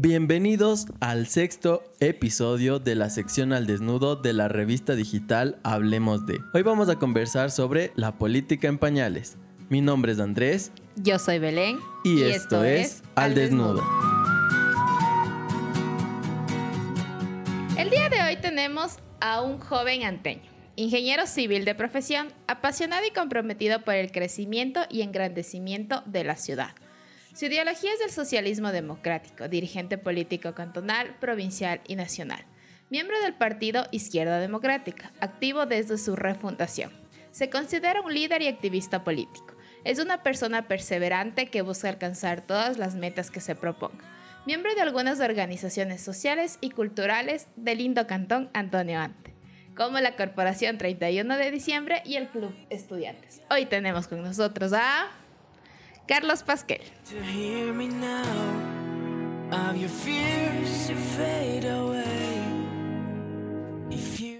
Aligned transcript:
Bienvenidos 0.00 0.86
al 1.00 1.26
sexto 1.26 1.82
episodio 1.98 2.78
de 2.78 2.94
la 2.94 3.10
sección 3.10 3.52
al 3.52 3.66
desnudo 3.66 4.14
de 4.14 4.32
la 4.32 4.46
revista 4.46 4.94
digital 4.94 5.58
Hablemos 5.64 6.24
de. 6.24 6.38
Hoy 6.54 6.62
vamos 6.62 6.88
a 6.88 7.00
conversar 7.00 7.50
sobre 7.50 7.90
la 7.96 8.16
política 8.16 8.68
en 8.68 8.78
pañales. 8.78 9.38
Mi 9.68 9.80
nombre 9.80 10.12
es 10.12 10.20
Andrés. 10.20 10.70
Yo 10.94 11.18
soy 11.18 11.40
Belén. 11.40 11.80
Y, 12.04 12.22
esto, 12.22 12.62
es 12.62 13.02
Al 13.16 13.34
desnudo. 13.34 13.82
El 17.76 17.90
día 17.90 18.08
de 18.08 18.22
hoy 18.22 18.40
tenemos 18.40 18.98
a 19.18 19.42
un 19.42 19.58
joven 19.58 20.04
anteño, 20.04 20.48
ingeniero 20.76 21.26
civil 21.26 21.64
de 21.64 21.74
profesión, 21.74 22.28
apasionado 22.46 23.04
y 23.04 23.10
comprometido 23.10 23.82
por 23.82 23.94
el 23.94 24.12
crecimiento 24.12 24.78
y 24.90 25.02
engrandecimiento 25.02 26.04
de 26.06 26.22
la 26.22 26.36
ciudad. 26.36 26.70
Su 27.38 27.44
ideología 27.44 27.92
es 27.94 28.00
el 28.00 28.10
socialismo 28.10 28.72
democrático, 28.72 29.46
dirigente 29.46 29.96
político 29.96 30.56
cantonal, 30.56 31.14
provincial 31.20 31.80
y 31.86 31.94
nacional. 31.94 32.44
Miembro 32.90 33.16
del 33.20 33.32
partido 33.32 33.86
Izquierda 33.92 34.40
Democrática, 34.40 35.12
activo 35.20 35.64
desde 35.64 35.98
su 35.98 36.16
refundación. 36.16 36.90
Se 37.30 37.48
considera 37.48 38.00
un 38.00 38.12
líder 38.12 38.42
y 38.42 38.48
activista 38.48 39.04
político. 39.04 39.54
Es 39.84 40.00
una 40.00 40.24
persona 40.24 40.66
perseverante 40.66 41.46
que 41.46 41.62
busca 41.62 41.88
alcanzar 41.88 42.40
todas 42.40 42.76
las 42.76 42.96
metas 42.96 43.30
que 43.30 43.40
se 43.40 43.54
proponga. 43.54 44.04
Miembro 44.44 44.74
de 44.74 44.80
algunas 44.80 45.20
organizaciones 45.20 46.02
sociales 46.02 46.58
y 46.60 46.70
culturales 46.70 47.46
del 47.54 47.78
lindo 47.78 48.08
cantón 48.08 48.50
Antonio 48.52 48.98
Ante, 48.98 49.32
como 49.76 50.00
la 50.00 50.16
Corporación 50.16 50.76
31 50.76 51.36
de 51.36 51.52
Diciembre 51.52 52.02
y 52.04 52.16
el 52.16 52.26
Club 52.30 52.52
Estudiantes. 52.68 53.42
Hoy 53.48 53.66
tenemos 53.66 54.08
con 54.08 54.22
nosotros 54.22 54.72
a... 54.72 55.06
Carlos 56.08 56.42
Pasquel. 56.42 56.80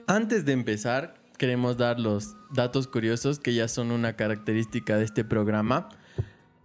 Antes 0.06 0.46
de 0.46 0.52
empezar, 0.52 1.14
queremos 1.36 1.77
dar 1.77 2.00
los 2.00 2.36
datos 2.55 2.89
curiosos 2.89 3.39
que 3.39 3.52
ya 3.52 3.69
son 3.69 3.91
una 3.91 4.14
característica 4.14 4.96
de 4.96 5.05
este 5.05 5.24
programa. 5.24 5.91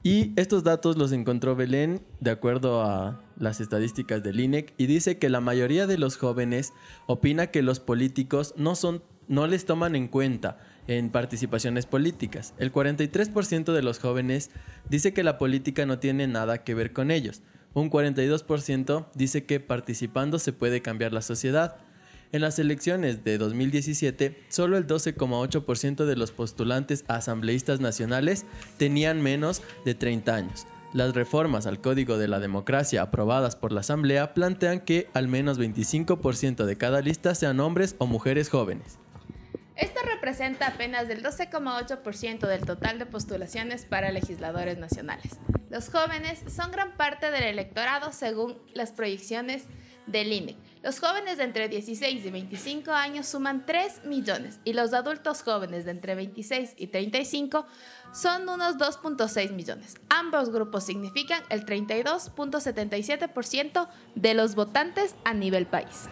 Y 0.04 0.32
estos 0.38 0.64
datos 0.64 0.98
los 0.98 1.12
encontró 1.12 1.58
Belén 1.58 2.02
de 2.22 2.32
acuerdo 2.32 2.82
a 2.82 3.22
las 3.38 3.60
estadísticas 3.60 4.24
del 4.24 4.40
INEC 4.40 4.74
y 4.78 4.86
dice 4.86 5.20
que 5.20 5.30
la 5.30 5.42
mayoría 5.42 5.86
de 5.86 5.98
los 5.98 6.16
jóvenes 6.16 6.72
opina 7.08 7.48
que 7.48 7.62
los 7.62 7.82
políticos 7.82 8.54
no 8.56 8.76
son 8.76 9.04
no 9.28 9.48
les 9.48 9.66
toman 9.66 9.96
en 9.96 10.08
cuenta 10.08 10.58
en 10.88 11.10
participaciones 11.10 11.86
políticas. 11.86 12.54
El 12.58 12.72
43% 12.72 13.74
de 13.74 13.82
los 13.82 14.00
jóvenes 14.00 14.52
dice 14.90 15.14
que 15.14 15.24
la 15.24 15.38
política 15.38 15.86
no 15.86 16.00
tiene 16.00 16.28
nada 16.28 16.64
que 16.64 16.74
ver 16.74 16.94
con 16.94 17.12
ellos. 17.12 17.42
Un 17.74 17.90
42% 17.90 19.08
dice 19.16 19.46
que 19.46 19.60
participando 19.60 20.40
se 20.40 20.54
puede 20.54 20.82
cambiar 20.82 21.14
la 21.14 21.22
sociedad. 21.22 21.78
En 22.32 22.42
las 22.42 22.58
elecciones 22.58 23.24
de 23.24 23.38
2017, 23.38 24.44
solo 24.50 24.78
el 24.78 24.88
12,8% 24.88 26.06
de 26.06 26.16
los 26.16 26.32
postulantes 26.32 27.06
asambleístas 27.08 27.80
nacionales 27.80 28.46
tenían 28.78 29.22
menos 29.22 29.62
de 29.86 29.96
30 29.96 30.36
años. 30.36 30.68
Las 30.94 31.16
reformas 31.16 31.66
al 31.66 31.82
Código 31.82 32.18
de 32.20 32.28
la 32.28 32.40
Democracia 32.40 33.02
aprobadas 33.02 33.56
por 33.56 33.72
la 33.72 33.80
Asamblea 33.80 34.36
plantean 34.36 34.80
que 34.80 35.10
al 35.14 35.28
menos 35.28 35.60
25% 35.60 36.66
de 36.66 36.76
cada 36.76 37.02
lista 37.02 37.34
sean 37.34 37.60
hombres 37.60 37.96
o 37.98 38.06
mujeres 38.06 38.50
jóvenes. 38.50 39.00
Esto 39.76 40.02
representa 40.06 40.68
apenas 40.68 41.08
del 41.08 41.24
12,8% 41.24 42.48
del 42.48 42.66
total 42.66 43.00
de 43.00 43.06
postulaciones 43.06 43.86
para 43.86 44.12
legisladores 44.12 44.78
nacionales. 44.78 45.40
Los 45.70 45.90
jóvenes 45.90 46.44
son 46.56 46.72
gran 46.72 46.96
parte 46.96 47.32
del 47.32 47.44
electorado 47.44 48.12
según 48.12 48.58
las 48.74 48.92
proyecciones 48.92 49.66
del 50.06 50.32
INE. 50.32 50.58
Los 50.84 51.00
jóvenes 51.00 51.38
de 51.38 51.46
entre 51.46 51.70
16 51.70 52.26
y 52.26 52.30
25 52.30 52.92
años 52.92 53.26
suman 53.26 53.66
3 53.66 54.06
millones 54.06 54.60
y 54.64 54.74
los 54.74 54.94
adultos 54.94 55.42
jóvenes 55.42 55.86
de 55.86 55.92
entre 55.92 56.14
26 56.14 56.76
y 56.78 56.88
35 56.88 57.66
son 58.14 58.50
unos 58.50 58.78
2.6 58.78 59.52
millones. 59.52 59.96
Ambos 60.10 60.52
grupos 60.52 60.84
significan 60.84 61.42
el 61.50 61.66
32.77% 61.66 63.88
de 64.16 64.34
los 64.34 64.56
votantes 64.56 65.16
a 65.24 65.34
nivel 65.34 65.66
país. 65.66 66.10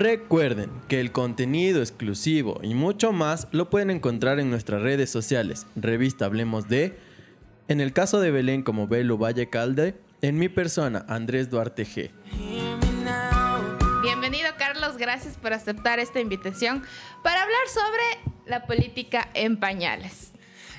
Recuerden 0.00 0.70
que 0.88 0.98
el 0.98 1.12
contenido 1.12 1.82
exclusivo 1.82 2.58
y 2.62 2.72
mucho 2.72 3.12
más 3.12 3.48
lo 3.52 3.68
pueden 3.68 3.90
encontrar 3.90 4.40
en 4.40 4.48
nuestras 4.48 4.80
redes 4.80 5.10
sociales. 5.10 5.66
Revista 5.76 6.24
Hablemos 6.24 6.68
de, 6.68 6.98
en 7.68 7.82
el 7.82 7.92
caso 7.92 8.18
de 8.18 8.30
Belén 8.30 8.62
como 8.62 8.88
Belu 8.88 9.18
Valle 9.18 9.50
Calde, 9.50 10.00
en 10.22 10.38
mi 10.38 10.48
persona 10.48 11.04
Andrés 11.06 11.50
Duarte 11.50 11.84
G. 11.84 12.10
Bienvenido 14.00 14.48
Carlos, 14.56 14.96
gracias 14.96 15.36
por 15.36 15.52
aceptar 15.52 15.98
esta 15.98 16.18
invitación 16.18 16.82
para 17.22 17.42
hablar 17.42 17.68
sobre 17.68 18.34
la 18.46 18.64
política 18.64 19.28
en 19.34 19.60
pañales. 19.60 20.32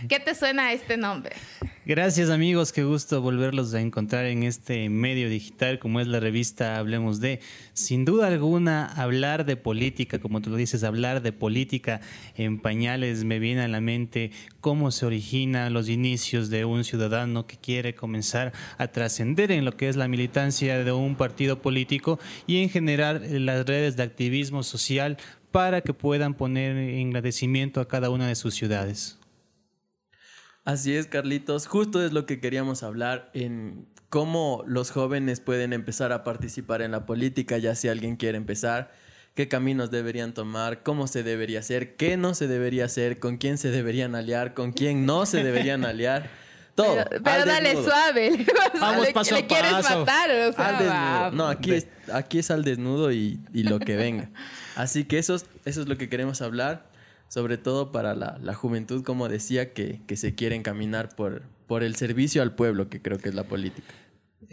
¿Qué 0.10 0.20
te 0.20 0.34
suena 0.34 0.74
este 0.74 0.98
nombre? 0.98 1.36
Gracias 1.84 2.30
amigos, 2.30 2.72
qué 2.72 2.84
gusto 2.84 3.24
volverlos 3.24 3.74
a 3.74 3.82
encontrar 3.82 4.26
en 4.26 4.44
este 4.44 4.88
medio 4.88 5.30
digital 5.30 5.80
como 5.80 6.00
es 6.00 6.06
la 6.06 6.20
revista 6.20 6.78
Hablemos 6.78 7.20
de. 7.20 7.40
Sin 7.74 8.06
duda 8.06 8.28
alguna, 8.28 8.86
hablar 8.86 9.46
de 9.46 9.58
política, 9.58 10.20
como 10.20 10.42
tú 10.42 10.52
lo 10.52 10.58
dices, 10.58 10.84
hablar 10.84 11.24
de 11.24 11.32
política 11.32 12.00
en 12.36 12.60
pañales 12.60 13.24
me 13.24 13.40
viene 13.40 13.62
a 13.64 13.68
la 13.68 13.82
mente 13.82 14.30
cómo 14.60 14.92
se 14.92 15.08
originan 15.08 15.74
los 15.74 15.90
inicios 15.90 16.52
de 16.52 16.66
un 16.66 16.84
ciudadano 16.84 17.48
que 17.48 17.58
quiere 17.58 17.96
comenzar 17.96 18.54
a 18.78 18.90
trascender 18.90 19.52
en 19.52 19.66
lo 19.66 19.76
que 19.76 19.90
es 19.90 19.96
la 19.96 20.08
militancia 20.08 20.84
de 20.84 20.92
un 20.92 21.16
partido 21.16 21.64
político 21.64 22.20
y 22.46 22.62
en 22.62 22.70
generar 22.70 23.24
las 23.28 23.66
redes 23.66 23.98
de 23.98 24.04
activismo 24.04 24.62
social 24.62 25.18
para 25.50 25.82
que 25.82 25.96
puedan 25.96 26.36
poner 26.36 26.78
en 26.78 27.08
agradecimiento 27.08 27.82
a 27.82 27.88
cada 27.88 28.12
una 28.12 28.28
de 28.28 28.36
sus 28.36 28.54
ciudades. 28.54 29.18
Así 30.64 30.96
es, 30.96 31.08
Carlitos. 31.08 31.66
Justo 31.66 32.06
es 32.06 32.12
lo 32.14 32.26
que 32.26 32.40
queríamos 32.40 32.84
hablar 32.84 33.32
en 33.34 33.88
cómo 34.10 34.64
los 34.68 34.92
jóvenes 34.92 35.40
pueden 35.40 35.74
empezar 35.74 36.12
a 36.12 36.24
participar 36.24 36.82
en 36.82 36.92
la 36.92 37.06
política, 37.06 37.58
ya 37.58 37.74
si 37.74 37.88
alguien 37.88 38.16
quiere 38.16 38.38
empezar, 38.38 38.92
qué 39.34 39.48
caminos 39.48 39.90
deberían 39.90 40.34
tomar, 40.34 40.84
cómo 40.84 41.08
se 41.08 41.24
debería 41.24 41.60
hacer, 41.60 41.96
qué 41.96 42.16
no 42.16 42.36
se 42.36 42.48
debería 42.48 42.86
hacer, 42.86 43.20
con 43.20 43.38
quién 43.38 43.58
se 43.58 43.72
deberían 43.72 44.14
aliar, 44.14 44.54
con 44.54 44.72
quién 44.72 45.06
no 45.06 45.26
se 45.26 45.44
deberían 45.44 45.84
aliar. 45.84 46.30
Todo. 46.76 46.96
Pero, 47.10 47.46
dale 47.46 47.74
suave. 47.84 48.46
Vamos 48.80 49.10
paso 49.10 49.36
a 49.36 49.42
quieres 49.42 49.74
matar? 49.74 50.30
al 50.30 50.78
desnudo. 50.78 51.32
No, 51.32 51.48
aquí 51.48 51.74
es, 51.74 51.88
aquí 52.14 52.40
es 52.40 52.52
al 52.52 52.64
desnudo 52.64 53.12
y, 53.12 53.40
y 53.52 53.64
lo 53.64 53.80
que 53.80 53.98
venga. 53.98 54.30
Así 54.76 55.04
que 55.06 55.18
eso, 55.18 55.36
eso 55.36 55.82
es 55.82 55.88
lo 55.88 55.98
que 55.98 56.08
queremos 56.08 56.42
hablar 56.42 56.91
sobre 57.32 57.58
todo 57.58 57.94
para 57.94 58.14
la, 58.14 58.54
juventud, 58.54 59.06
como 59.06 59.30
decía, 59.30 59.72
que, 59.72 60.02
que, 60.06 60.18
se 60.18 60.36
quiere 60.36 60.58
encaminar 60.58 61.16
por, 61.16 61.44
por 61.66 61.82
el 61.82 61.96
servicio 61.96 62.42
al 62.42 62.56
pueblo, 62.56 62.90
que 62.90 63.02
creo 63.02 63.20
que 63.20 63.30
es 63.30 63.36
la 63.36 63.46
política. 63.46 63.94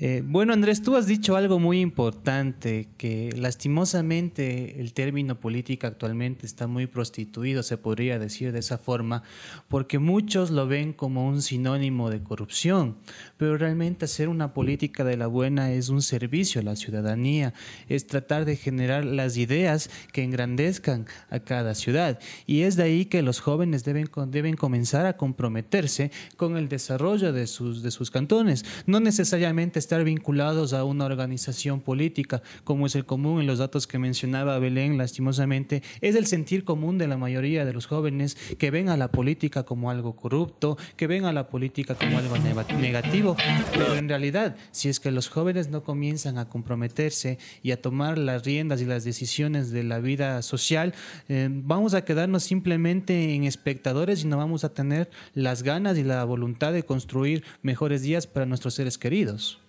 Eh, 0.00 0.22
bueno, 0.25 0.53
Andrés, 0.53 0.81
tú 0.81 0.94
has 0.94 1.09
dicho 1.09 1.34
algo 1.34 1.59
muy 1.59 1.81
importante, 1.81 2.86
que 2.97 3.34
lastimosamente 3.36 4.81
el 4.81 4.92
término 4.92 5.41
política 5.41 5.88
actualmente 5.88 6.47
está 6.47 6.69
muy 6.69 6.86
prostituido, 6.86 7.64
se 7.64 7.78
podría 7.78 8.20
decir 8.20 8.53
de 8.53 8.60
esa 8.60 8.78
forma, 8.78 9.25
porque 9.66 9.98
muchos 9.98 10.53
lo 10.53 10.69
ven 10.69 10.92
como 10.92 11.26
un 11.26 11.42
sinónimo 11.42 12.10
de 12.10 12.22
corrupción, 12.22 12.97
pero 13.38 13.59
realmente 13.59 14.04
hacer 14.04 14.28
una 14.28 14.54
política 14.54 15.03
de 15.03 15.16
la 15.16 15.26
buena 15.26 15.72
es 15.72 15.88
un 15.88 16.00
servicio 16.00 16.60
a 16.60 16.65
la 16.65 16.76
ciudadanía, 16.76 17.53
es 17.88 18.06
tratar 18.06 18.44
de 18.44 18.54
generar 18.54 19.04
las 19.04 19.36
ideas 19.36 19.91
que 20.12 20.22
engrandezcan 20.22 21.06
a 21.28 21.41
cada 21.41 21.74
ciudad. 21.74 22.21
Y 22.47 22.62
es 22.62 22.77
de 22.77 22.84
ahí 22.84 23.06
que 23.06 23.22
los 23.22 23.41
jóvenes 23.41 23.83
deben, 23.83 24.09
deben 24.28 24.54
comenzar 24.54 25.06
a 25.06 25.16
comprometerse 25.16 26.12
con 26.36 26.56
el 26.56 26.68
desarrollo 26.68 27.33
de 27.33 27.48
sus, 27.48 27.83
de 27.83 27.91
sus 27.91 28.12
cantones, 28.12 28.65
no 28.86 29.01
necesariamente 29.01 29.88
estar 29.89 30.05
vinculados 30.05 30.75
a 30.75 30.85
una 30.85 31.07
organización 31.07 31.81
política, 31.81 32.43
como 32.65 32.85
es 32.85 32.95
el 32.95 33.07
común 33.07 33.41
en 33.41 33.47
los 33.47 33.59
datos 33.59 33.87
que 33.87 33.99
mencionaba 33.99 34.59
Belén, 34.59 34.99
lastimosamente, 34.99 35.83
es 36.03 36.15
el 36.15 36.27
sentir 36.27 36.65
común 36.65 36.99
de 36.99 37.09
la 37.09 37.17
mayoría 37.17 37.65
de 37.65 37.73
los 37.73 37.87
jóvenes 37.87 38.37
que 38.59 38.71
ven 38.71 38.91
a 38.91 38.99
la 38.99 39.11
política 39.11 39.63
como 39.63 39.91
algo 39.91 40.15
corrupto, 40.15 40.77
que 40.99 41.07
ven 41.07 41.25
a 41.25 41.33
la 41.33 41.49
política 41.49 41.95
como 41.95 42.19
algo 42.19 42.37
negativo, 42.37 43.35
pero 43.73 43.95
en 43.95 44.11
realidad, 44.11 44.57
si 44.73 44.91
es 44.91 45.01
que 45.01 45.11
los 45.11 45.31
jóvenes 45.31 45.71
no 45.71 45.83
comienzan 45.83 46.37
a 46.37 46.51
comprometerse 46.51 47.39
y 47.63 47.71
a 47.71 47.81
tomar 47.81 48.19
las 48.19 48.45
riendas 48.45 48.83
y 48.83 48.85
las 48.85 49.05
decisiones 49.05 49.71
de 49.71 49.85
la 49.85 50.01
vida 50.01 50.43
social, 50.43 50.93
eh, 51.31 51.49
vamos 51.51 51.95
a 51.95 52.05
quedarnos 52.05 52.43
simplemente 52.43 53.33
en 53.35 53.45
espectadores 53.45 54.23
y 54.23 54.27
no 54.27 54.37
vamos 54.37 54.65
a 54.65 54.75
tener 54.75 55.09
las 55.33 55.63
ganas 55.63 55.97
y 55.97 56.05
la 56.05 56.23
voluntad 56.25 56.75
de 56.75 56.83
construir 56.83 57.43
mejores 57.63 58.03
días 58.03 58.27
para 58.27 58.45
nuestros 58.45 58.75
seres 58.75 58.99
queridos. 58.99 59.63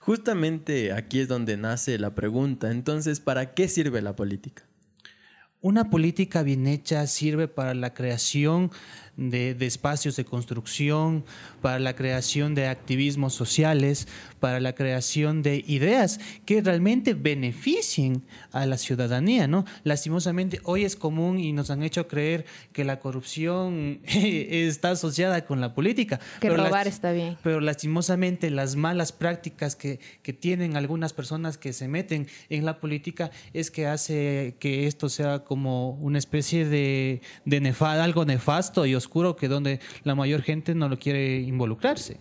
Justamente 0.00 0.94
aquí 0.94 1.20
es 1.20 1.28
donde 1.28 1.58
nace 1.58 1.98
la 1.98 2.14
pregunta. 2.14 2.70
Entonces, 2.70 3.20
¿para 3.20 3.52
qué 3.52 3.68
sirve 3.68 4.00
la 4.00 4.16
política? 4.16 4.64
Una 5.60 5.90
política 5.90 6.42
bien 6.42 6.66
hecha 6.66 7.06
sirve 7.06 7.46
para 7.46 7.74
la 7.74 7.92
creación 7.92 8.70
de, 9.20 9.54
de 9.54 9.66
espacios 9.66 10.16
de 10.16 10.24
construcción, 10.24 11.24
para 11.60 11.78
la 11.78 11.94
creación 11.94 12.54
de 12.54 12.66
activismos 12.68 13.34
sociales, 13.34 14.08
para 14.40 14.58
la 14.60 14.74
creación 14.74 15.42
de 15.42 15.62
ideas 15.66 16.18
que 16.46 16.62
realmente 16.62 17.12
beneficien 17.12 18.22
a 18.52 18.64
la 18.64 18.78
ciudadanía, 18.78 19.46
¿no? 19.46 19.66
Lastimosamente 19.84 20.60
hoy 20.64 20.84
es 20.84 20.96
común 20.96 21.38
y 21.38 21.52
nos 21.52 21.68
han 21.70 21.82
hecho 21.82 22.08
creer 22.08 22.46
que 22.72 22.84
la 22.84 22.98
corrupción 22.98 24.00
está 24.04 24.92
asociada 24.92 25.44
con 25.44 25.60
la 25.60 25.74
política. 25.74 26.18
Que 26.40 26.48
pero 26.48 26.64
robar 26.64 26.88
está 26.88 27.12
bien. 27.12 27.36
pero 27.42 27.60
lastimosamente 27.60 28.50
las 28.50 28.74
malas 28.76 29.12
prácticas 29.12 29.76
que, 29.76 30.00
que 30.22 30.32
tienen 30.32 30.76
algunas 30.76 31.12
personas 31.12 31.58
que 31.58 31.74
se 31.74 31.88
meten 31.88 32.26
en 32.48 32.64
la 32.64 32.80
política 32.80 33.30
es 33.52 33.70
que 33.70 33.86
hace 33.86 34.56
que 34.58 34.86
esto 34.86 35.08
sea 35.10 35.40
como 35.40 35.90
una 35.92 36.18
especie 36.18 36.64
de, 36.64 37.20
de 37.44 37.60
nefa- 37.60 38.00
algo 38.02 38.24
nefasto 38.24 38.86
y 38.86 38.94
oscuro 38.94 39.09
que 39.36 39.48
donde 39.48 39.80
la 40.04 40.14
mayor 40.14 40.42
gente 40.42 40.74
no 40.74 40.88
lo 40.88 40.98
quiere 40.98 41.40
involucrarse. 41.40 42.18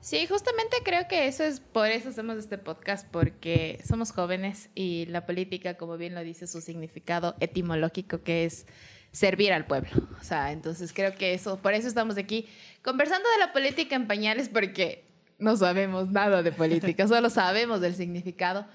Sí, 0.00 0.26
justamente 0.26 0.76
creo 0.84 1.08
que 1.08 1.26
eso 1.26 1.44
es 1.44 1.60
por 1.60 1.86
eso 1.86 2.10
hacemos 2.10 2.36
este 2.36 2.58
podcast, 2.58 3.08
porque 3.10 3.80
somos 3.86 4.12
jóvenes 4.12 4.68
y 4.74 5.06
la 5.06 5.24
política, 5.24 5.78
como 5.78 5.96
bien 5.96 6.14
lo 6.14 6.22
dice 6.22 6.46
su 6.46 6.60
significado 6.60 7.34
etimológico, 7.40 8.22
que 8.22 8.44
es 8.44 8.66
servir 9.12 9.52
al 9.52 9.66
pueblo. 9.66 9.90
O 10.20 10.24
sea, 10.24 10.52
entonces 10.52 10.92
creo 10.92 11.14
que 11.14 11.32
eso, 11.32 11.56
por 11.56 11.72
eso 11.72 11.88
estamos 11.88 12.18
aquí 12.18 12.46
conversando 12.82 13.28
de 13.30 13.38
la 13.38 13.52
política 13.52 13.96
en 13.96 14.06
pañales, 14.06 14.50
porque 14.50 15.06
no 15.38 15.56
sabemos 15.56 16.10
nada 16.10 16.42
de 16.42 16.52
política, 16.52 17.08
solo 17.08 17.30
sabemos 17.30 17.80
del 17.80 17.94
significado. 17.94 18.66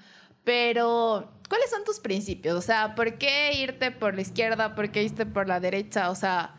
Pero, 0.42 1.30
¿cuáles 1.48 1.70
son 1.70 1.84
tus 1.84 2.00
principios? 2.00 2.56
O 2.56 2.62
sea, 2.62 2.94
¿por 2.94 3.18
qué 3.18 3.52
irte 3.54 3.90
por 3.90 4.14
la 4.14 4.22
izquierda? 4.22 4.74
¿Por 4.74 4.90
qué 4.90 5.04
irte 5.04 5.26
por 5.26 5.46
la 5.46 5.60
derecha? 5.60 6.10
O 6.10 6.14
sea, 6.14 6.54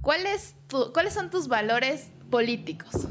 ¿cuál 0.00 0.26
es 0.26 0.54
tu- 0.68 0.92
¿cuáles 0.92 1.14
son 1.14 1.30
tus 1.30 1.48
valores 1.48 2.10
políticos? 2.30 3.06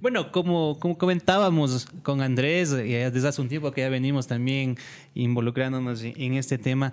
Bueno, 0.00 0.32
como, 0.32 0.78
comentábamos 0.78 1.86
con 2.02 2.20
Andrés, 2.20 2.72
eh, 2.72 3.10
desde 3.10 3.28
hace 3.28 3.40
un 3.40 3.48
tiempo 3.48 3.70
que 3.72 3.80
ya 3.80 3.88
venimos 3.88 4.26
también 4.26 4.76
involucrándonos 5.14 6.02
en, 6.02 6.34
este 6.34 6.58
tema, 6.58 6.92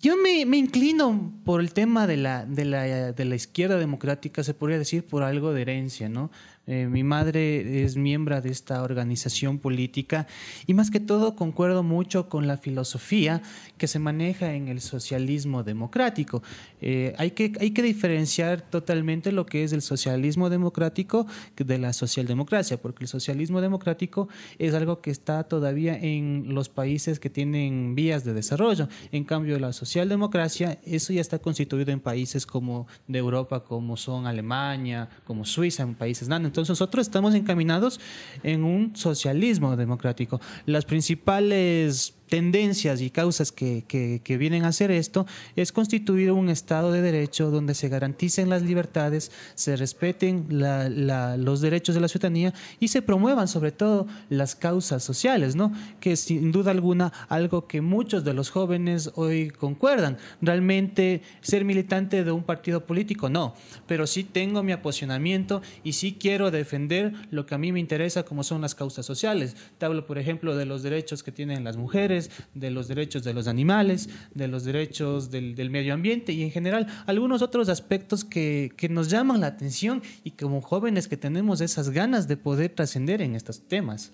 yo 0.00 0.16
me, 0.16 0.40
inclino 0.56 1.34
por 1.44 1.60
el 1.60 1.74
tema 1.74 2.06
de 2.06 2.16
la 2.16 3.34
izquierda 3.34 3.76
democrática, 3.76 4.42
se 4.42 4.54
podría 4.54 4.78
decir 4.78 5.06
por 5.06 5.22
algo 5.22 5.52
de 5.52 5.60
herencia, 5.60 6.08
¿no? 6.08 6.30
Eh, 6.70 6.86
mi 6.86 7.02
madre 7.02 7.82
es 7.82 7.96
miembro 7.96 8.40
de 8.40 8.48
esta 8.48 8.84
organización 8.84 9.58
política 9.58 10.28
y 10.68 10.74
más 10.74 10.92
que 10.92 11.00
todo 11.00 11.34
concuerdo 11.34 11.82
mucho 11.82 12.28
con 12.28 12.46
la 12.46 12.58
filosofía 12.58 13.42
que 13.76 13.88
se 13.88 13.98
maneja 13.98 14.54
en 14.54 14.68
el 14.68 14.80
socialismo 14.80 15.64
democrático. 15.64 16.44
Eh, 16.80 17.12
hay, 17.18 17.32
que, 17.32 17.52
hay 17.58 17.72
que 17.72 17.82
diferenciar 17.82 18.60
totalmente 18.60 19.32
lo 19.32 19.46
que 19.46 19.64
es 19.64 19.72
el 19.72 19.82
socialismo 19.82 20.48
democrático 20.48 21.26
de 21.56 21.76
la 21.76 21.92
socialdemocracia, 21.92 22.80
porque 22.80 23.02
el 23.02 23.08
socialismo 23.08 23.60
democrático 23.60 24.28
es 24.60 24.72
algo 24.72 25.00
que 25.00 25.10
está 25.10 25.42
todavía 25.42 25.98
en 25.98 26.54
los 26.54 26.68
países 26.68 27.18
que 27.18 27.30
tienen 27.30 27.96
vías 27.96 28.22
de 28.22 28.32
desarrollo. 28.32 28.88
En 29.10 29.24
cambio, 29.24 29.58
la 29.58 29.72
socialdemocracia, 29.72 30.78
eso 30.84 31.12
ya 31.12 31.20
está 31.20 31.40
constituido 31.40 31.90
en 31.90 31.98
países 31.98 32.46
como 32.46 32.86
de 33.08 33.18
Europa, 33.18 33.64
como 33.64 33.96
son 33.96 34.28
Alemania, 34.28 35.08
como 35.24 35.44
Suiza, 35.44 35.82
en 35.82 35.96
países 35.96 36.28
nosotros 36.68 37.06
estamos 37.06 37.34
encaminados 37.34 38.00
en 38.42 38.64
un 38.64 38.94
socialismo 38.96 39.76
democrático. 39.76 40.40
Las 40.66 40.84
principales 40.84 42.14
tendencias 42.30 43.02
y 43.02 43.10
causas 43.10 43.50
que, 43.52 43.84
que, 43.86 44.36
vienen 44.38 44.64
a 44.64 44.68
hacer 44.68 44.90
esto 44.90 45.26
es 45.56 45.72
constituir 45.72 46.30
un 46.30 46.48
Estado 46.48 46.92
de 46.92 47.02
Derecho 47.02 47.50
donde 47.50 47.74
se 47.74 47.88
garanticen 47.88 48.48
las 48.48 48.62
libertades, 48.62 49.32
se 49.56 49.76
respeten 49.76 50.46
los 50.48 51.60
derechos 51.60 51.94
de 51.96 52.00
la 52.00 52.08
ciudadanía 52.08 52.54
y 52.78 52.88
se 52.88 53.02
promuevan 53.02 53.48
sobre 53.48 53.72
todo 53.72 54.06
las 54.28 54.54
causas 54.54 55.02
sociales, 55.02 55.56
¿no? 55.56 55.72
que 55.98 56.16
sin 56.16 56.52
duda 56.52 56.70
alguna 56.70 57.12
algo 57.28 57.66
que 57.66 57.80
muchos 57.80 58.24
de 58.24 58.32
los 58.32 58.50
jóvenes 58.50 59.10
hoy 59.16 59.50
concuerdan. 59.50 60.16
Realmente 60.40 61.22
ser 61.40 61.64
militante 61.64 62.22
de 62.22 62.30
un 62.30 62.44
partido 62.44 62.86
político, 62.86 63.28
no, 63.28 63.54
pero 63.88 64.06
sí 64.06 64.22
tengo 64.22 64.62
mi 64.62 64.70
aposicionamiento 64.70 65.62
y 65.82 65.94
sí 65.94 66.16
quiero 66.18 66.52
defender 66.52 67.12
lo 67.32 67.44
que 67.44 67.56
a 67.56 67.58
mí 67.58 67.72
me 67.72 67.80
interesa 67.80 68.22
como 68.22 68.44
son 68.44 68.60
las 68.60 68.76
causas 68.76 69.04
sociales. 69.04 69.56
Te 69.78 69.86
hablo, 69.86 70.06
por 70.06 70.18
ejemplo, 70.18 70.54
de 70.54 70.64
los 70.64 70.84
derechos 70.84 71.24
que 71.24 71.32
tienen 71.32 71.64
las 71.64 71.76
mujeres, 71.76 72.19
de 72.54 72.70
los 72.70 72.88
derechos 72.88 73.22
de 73.22 73.32
los 73.32 73.46
animales, 73.46 74.08
de 74.34 74.48
los 74.48 74.64
derechos 74.64 75.30
del, 75.30 75.70
medio 75.70 75.94
ambiente 75.94 76.32
y 76.32 76.42
en 76.42 76.50
general 76.50 76.86
algunos 77.06 77.42
otros 77.42 77.68
aspectos 77.68 78.24
que, 78.24 78.72
que, 78.76 78.88
nos 78.88 79.08
llaman 79.08 79.40
la 79.40 79.46
atención 79.46 80.02
y 80.24 80.32
como 80.32 80.60
jóvenes 80.60 81.06
que 81.06 81.16
tenemos 81.16 81.60
esas 81.60 81.90
ganas 81.90 82.26
de 82.26 82.36
poder 82.36 82.74
trascender 82.74 83.22
en 83.22 83.36
estos 83.36 83.68
temas. 83.68 84.12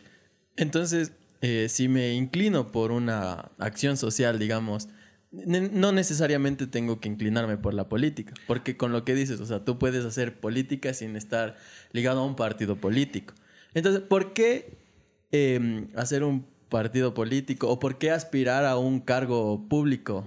Entonces, 0.56 1.12
eh, 1.40 1.68
si 1.68 1.88
me 1.88 2.14
inclino 2.14 2.70
por 2.72 2.92
una 2.92 3.50
acción 3.58 3.96
social, 3.96 4.38
digamos, 4.38 4.88
no 5.32 5.92
necesariamente 5.92 6.66
tengo 6.66 7.00
que 7.00 7.08
inclinarme 7.08 7.58
por 7.58 7.74
la 7.74 7.88
política, 7.88 8.32
porque 8.46 8.76
con 8.76 8.92
lo 8.92 9.04
que 9.04 9.14
dices, 9.14 9.40
o 9.40 9.46
sea, 9.46 9.64
tú 9.64 9.78
puedes 9.78 10.04
hacer 10.04 10.40
política 10.40 10.94
sin 10.94 11.16
estar 11.16 11.56
ligado 11.92 12.20
a 12.20 12.24
un 12.24 12.36
partido 12.36 12.76
político. 12.76 13.34
Entonces, 13.74 14.02
¿por 14.02 14.32
qué 14.32 14.78
eh, 15.32 15.88
hacer 15.94 16.24
un 16.24 16.46
partido 16.68 17.14
político 17.14 17.68
o 17.68 17.78
por 17.78 17.98
qué 17.98 18.10
aspirar 18.10 18.64
a 18.64 18.76
un 18.76 19.00
cargo 19.00 19.66
público? 19.68 20.26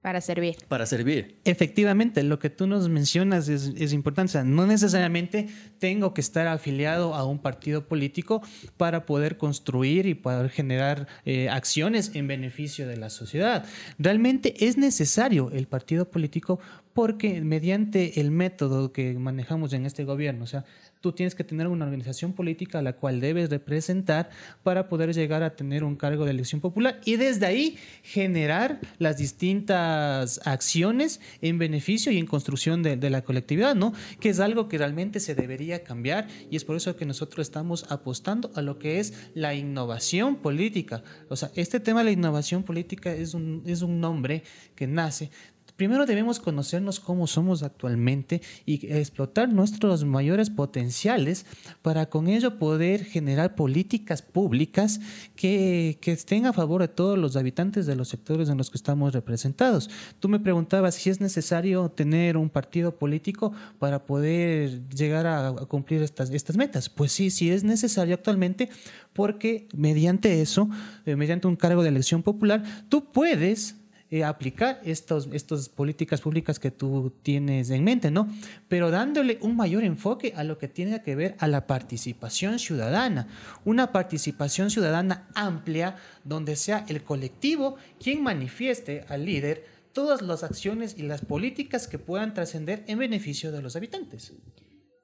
Para 0.00 0.20
servir. 0.20 0.56
Para 0.68 0.86
servir. 0.86 1.36
Efectivamente, 1.44 2.22
lo 2.22 2.38
que 2.38 2.50
tú 2.50 2.68
nos 2.68 2.88
mencionas 2.88 3.48
es, 3.48 3.72
es, 3.76 3.92
importante. 3.92 4.30
O 4.30 4.32
sea, 4.32 4.44
no 4.44 4.64
necesariamente 4.64 5.48
tengo 5.80 6.14
que 6.14 6.20
estar 6.20 6.46
afiliado 6.46 7.14
a 7.14 7.26
un 7.26 7.40
partido 7.40 7.86
político 7.88 8.40
para 8.76 9.04
poder 9.04 9.36
construir 9.36 10.06
y 10.06 10.14
poder 10.14 10.50
generar 10.50 11.08
eh, 11.24 11.48
acciones 11.48 12.12
en 12.14 12.28
beneficio 12.28 12.86
de 12.86 12.96
la 12.96 13.10
sociedad. 13.10 13.66
Realmente 13.98 14.66
es 14.66 14.78
necesario 14.78 15.50
el 15.52 15.66
partido 15.66 16.08
político 16.08 16.60
porque 16.94 17.40
mediante 17.42 18.20
el 18.20 18.30
método 18.30 18.92
que 18.92 19.14
manejamos 19.14 19.72
en 19.72 19.84
este 19.84 20.04
gobierno, 20.04 20.44
o 20.44 20.46
sea, 20.46 20.64
tú 21.00 21.12
tienes 21.12 21.34
que 21.34 21.44
tener 21.44 21.66
una 21.68 21.84
organización 21.84 22.32
política 22.32 22.78
a 22.78 22.82
la 22.82 22.94
cual 22.94 23.20
debes 23.20 23.50
representar 23.50 24.30
para 24.62 24.88
poder 24.88 25.14
llegar 25.14 25.42
a 25.42 25.56
tener 25.56 25.84
un 25.84 25.96
cargo 25.96 26.24
de 26.24 26.32
elección 26.32 26.60
popular 26.60 27.00
y 27.04 27.16
desde 27.16 27.46
ahí 27.46 27.76
generar 28.02 28.80
las 28.98 29.16
distintas 29.16 30.40
acciones 30.44 31.20
en 31.42 31.58
beneficio 31.58 32.12
y 32.12 32.18
en 32.18 32.26
construcción 32.26 32.82
de, 32.82 33.08
la 33.08 33.22
colectividad, 33.22 33.74
¿no? 33.74 33.94
Que 34.20 34.28
es 34.28 34.40
algo 34.40 34.68
que 34.68 34.76
realmente 34.76 35.20
se 35.20 35.34
debería 35.34 35.82
cambiar 35.82 36.28
y 36.50 36.56
es 36.56 36.64
por 36.64 36.76
eso 36.76 36.94
que 36.96 37.06
nosotros 37.06 37.46
estamos 37.46 37.86
apostando 37.90 38.50
a 38.54 38.60
lo 38.60 38.78
que 38.78 39.00
es 39.00 39.30
la 39.34 39.54
innovación 39.54 40.36
política. 40.36 41.02
O 41.28 41.36
sea, 41.36 41.50
este 41.54 41.80
tema 41.80 42.00
de 42.00 42.06
la 42.06 42.10
innovación 42.10 42.64
política 42.64 43.12
es 43.12 43.34
un, 43.34 43.62
es 43.66 43.82
un 43.82 44.00
nombre 44.00 44.42
que 44.74 44.86
nace 44.86 45.30
primero 45.78 46.06
debemos 46.06 46.40
conocernos 46.40 46.98
cómo 46.98 47.28
somos 47.28 47.62
actualmente 47.62 48.42
y 48.66 48.84
explotar 48.92 49.48
nuestros 49.48 50.04
mayores 50.04 50.50
potenciales 50.50 51.46
para 51.82 52.06
con 52.06 52.28
ello 52.28 52.58
poder 52.58 53.04
generar 53.04 53.54
políticas 53.54 54.20
públicas 54.20 55.00
que, 55.36 55.96
estén 56.02 56.46
a 56.46 56.52
favor 56.52 56.80
de 56.82 56.88
todos 56.88 57.16
los 57.16 57.36
habitantes 57.36 57.86
de 57.86 57.94
los 57.94 58.08
sectores 58.08 58.48
en 58.48 58.58
los 58.58 58.70
que 58.70 58.76
estamos 58.76 59.12
representados. 59.12 59.88
Tú 60.18 60.28
me 60.28 60.40
preguntabas 60.40 60.96
si 60.96 61.10
es 61.10 61.20
necesario 61.20 61.88
tener 61.90 62.36
un 62.36 62.50
partido 62.50 62.96
político 62.96 63.52
para 63.78 64.04
poder 64.04 64.88
llegar 64.88 65.28
a, 65.28 65.52
cumplir 65.68 66.02
estas, 66.02 66.30
estas 66.30 66.56
metas. 66.56 66.88
Pues 66.88 67.12
sí, 67.12 67.30
sí 67.30 67.52
es 67.52 67.62
necesario 67.62 68.16
actualmente 68.16 68.68
porque 69.12 69.68
mediante 69.76 70.42
eso, 70.42 70.68
eh, 71.06 71.14
mediante 71.14 71.46
un 71.46 71.54
cargo 71.54 71.84
de 71.84 71.90
elección 71.90 72.24
popular, 72.24 72.64
tú 72.88 73.12
puedes 73.12 73.76
eh, 74.10 74.24
aplicar 74.24 74.80
estas 74.84 75.28
estos 75.32 75.68
políticas 75.68 76.20
públicas 76.20 76.58
que 76.58 76.70
tú 76.70 77.12
tienes 77.22 77.70
en 77.70 77.84
mente, 77.84 78.10
¿no? 78.10 78.28
Pero 78.68 78.90
dándole 78.90 79.38
un 79.42 79.56
mayor 79.56 79.84
enfoque 79.84 80.32
a 80.34 80.44
lo 80.44 80.56
que 80.56 80.66
tiene 80.66 81.02
que 81.02 81.14
ver 81.14 81.36
a 81.38 81.46
la 81.46 81.66
participación 81.66 82.58
ciudadana, 82.58 83.28
una 83.64 83.92
participación 83.92 84.70
ciudadana 84.70 85.28
amplia 85.34 85.96
donde 86.24 86.56
sea 86.56 86.86
el 86.88 87.02
colectivo 87.02 87.76
quien 88.02 88.22
manifieste 88.22 89.04
al 89.08 89.26
líder 89.26 89.66
todas 89.92 90.22
las 90.22 90.42
acciones 90.42 90.94
y 90.96 91.02
las 91.02 91.24
políticas 91.24 91.88
que 91.88 91.98
puedan 91.98 92.32
trascender 92.32 92.84
en 92.86 92.98
beneficio 92.98 93.52
de 93.52 93.60
los 93.60 93.76
habitantes. 93.76 94.32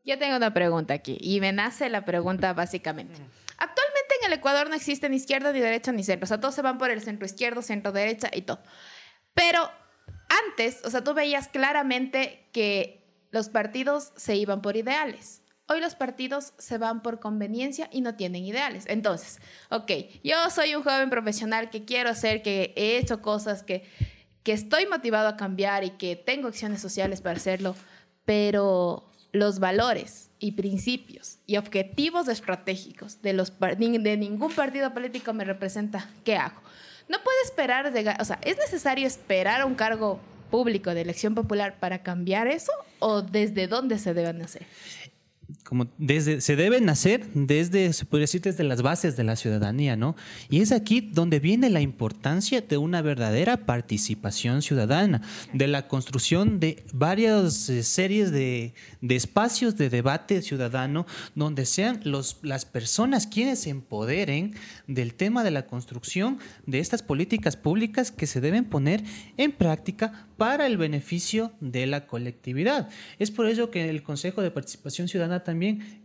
Yo 0.04 0.18
tengo 0.18 0.36
una 0.36 0.54
pregunta 0.54 0.94
aquí 0.94 1.18
y 1.20 1.40
me 1.40 1.52
nace 1.52 1.88
la 1.88 2.04
pregunta 2.04 2.52
básicamente. 2.52 3.14
Actualmente 3.56 4.14
en 4.20 4.26
el 4.32 4.38
Ecuador 4.38 4.68
no 4.68 4.74
existe 4.74 5.08
ni 5.08 5.16
izquierda, 5.16 5.52
ni 5.52 5.60
derecha, 5.60 5.92
ni 5.92 6.04
centro. 6.04 6.24
O 6.24 6.28
sea, 6.28 6.40
todos 6.40 6.54
se 6.54 6.62
van 6.62 6.78
por 6.78 6.90
el 6.90 7.00
centro 7.00 7.24
izquierdo, 7.24 7.62
centro 7.62 7.92
derecha 7.92 8.30
y 8.32 8.42
todo. 8.42 8.60
Pero 9.34 9.70
antes, 10.50 10.80
o 10.84 10.90
sea, 10.90 11.04
tú 11.04 11.14
veías 11.14 11.48
claramente 11.48 12.48
que 12.52 13.04
los 13.30 13.48
partidos 13.48 14.12
se 14.16 14.36
iban 14.36 14.62
por 14.62 14.76
ideales. 14.76 15.42
Hoy 15.66 15.80
los 15.80 15.94
partidos 15.94 16.52
se 16.58 16.78
van 16.78 17.02
por 17.02 17.20
conveniencia 17.20 17.88
y 17.90 18.00
no 18.00 18.16
tienen 18.16 18.44
ideales. 18.44 18.84
Entonces, 18.86 19.40
ok, 19.70 19.90
yo 20.22 20.36
soy 20.50 20.74
un 20.74 20.82
joven 20.82 21.10
profesional 21.10 21.70
que 21.70 21.84
quiero 21.84 22.10
hacer, 22.10 22.42
que 22.42 22.72
he 22.76 22.98
hecho 22.98 23.22
cosas, 23.22 23.62
que, 23.62 23.84
que 24.42 24.52
estoy 24.52 24.86
motivado 24.86 25.28
a 25.28 25.36
cambiar 25.36 25.84
y 25.84 25.90
que 25.90 26.16
tengo 26.16 26.48
acciones 26.48 26.80
sociales 26.80 27.20
para 27.20 27.36
hacerlo. 27.36 27.74
pero 28.24 29.10
los 29.34 29.58
valores 29.58 30.30
y 30.38 30.52
principios 30.52 31.38
y 31.44 31.56
objetivos 31.56 32.28
estratégicos 32.28 33.20
de, 33.20 33.32
los, 33.32 33.52
de 33.58 34.16
ningún 34.16 34.52
partido 34.52 34.94
político 34.94 35.32
me 35.32 35.44
representa, 35.44 36.08
¿qué 36.24 36.36
hago? 36.36 36.62
No 37.08 37.18
puedo 37.22 37.36
esperar, 37.44 37.92
de, 37.92 38.16
o 38.18 38.24
sea, 38.24 38.38
¿es 38.42 38.56
necesario 38.56 39.06
esperar 39.06 39.60
a 39.60 39.66
un 39.66 39.74
cargo 39.74 40.20
público 40.50 40.94
de 40.94 41.02
elección 41.02 41.34
popular 41.34 41.78
para 41.80 42.02
cambiar 42.02 42.46
eso 42.46 42.72
o 42.98 43.22
desde 43.22 43.66
dónde 43.66 43.98
se 43.98 44.14
deben 44.14 44.40
hacer? 44.42 44.66
Como 45.64 45.88
desde, 45.96 46.42
se 46.42 46.56
debe 46.56 46.80
nacer 46.80 47.26
desde, 47.32 47.92
se 47.94 48.04
podría 48.04 48.24
decir, 48.24 48.42
desde 48.42 48.64
las 48.64 48.82
bases 48.82 49.16
de 49.16 49.24
la 49.24 49.34
ciudadanía, 49.34 49.96
¿no? 49.96 50.14
Y 50.50 50.60
es 50.60 50.72
aquí 50.72 51.00
donde 51.00 51.40
viene 51.40 51.70
la 51.70 51.80
importancia 51.80 52.60
de 52.60 52.76
una 52.76 53.00
verdadera 53.00 53.64
participación 53.64 54.60
ciudadana, 54.60 55.22
de 55.54 55.66
la 55.66 55.88
construcción 55.88 56.60
de 56.60 56.84
varias 56.92 57.70
eh, 57.70 57.82
series 57.82 58.30
de, 58.30 58.74
de, 59.00 59.16
espacios 59.16 59.76
de 59.76 59.88
debate 59.88 60.42
ciudadano, 60.42 61.06
donde 61.34 61.64
sean 61.64 62.00
los, 62.04 62.40
las 62.42 62.66
personas 62.66 63.26
quienes 63.26 63.60
se 63.60 63.70
empoderen 63.70 64.54
del 64.86 65.14
tema 65.14 65.42
de 65.44 65.50
la 65.50 65.66
construcción 65.66 66.38
de 66.66 66.78
estas 66.78 67.02
políticas 67.02 67.56
públicas 67.56 68.10
que 68.10 68.26
se 68.26 68.42
deben 68.42 68.66
poner 68.66 69.02
en 69.38 69.50
práctica 69.50 70.28
para 70.36 70.66
el 70.66 70.76
beneficio 70.76 71.52
de 71.60 71.86
la 71.86 72.06
colectividad. 72.06 72.90
Es 73.18 73.30
por 73.30 73.46
ello 73.46 73.70
que 73.70 73.88
el 73.88 74.02
Consejo 74.02 74.42
de 74.42 74.50
Participación 74.50 75.08
Ciudadana 75.08 75.44
también 75.44 75.53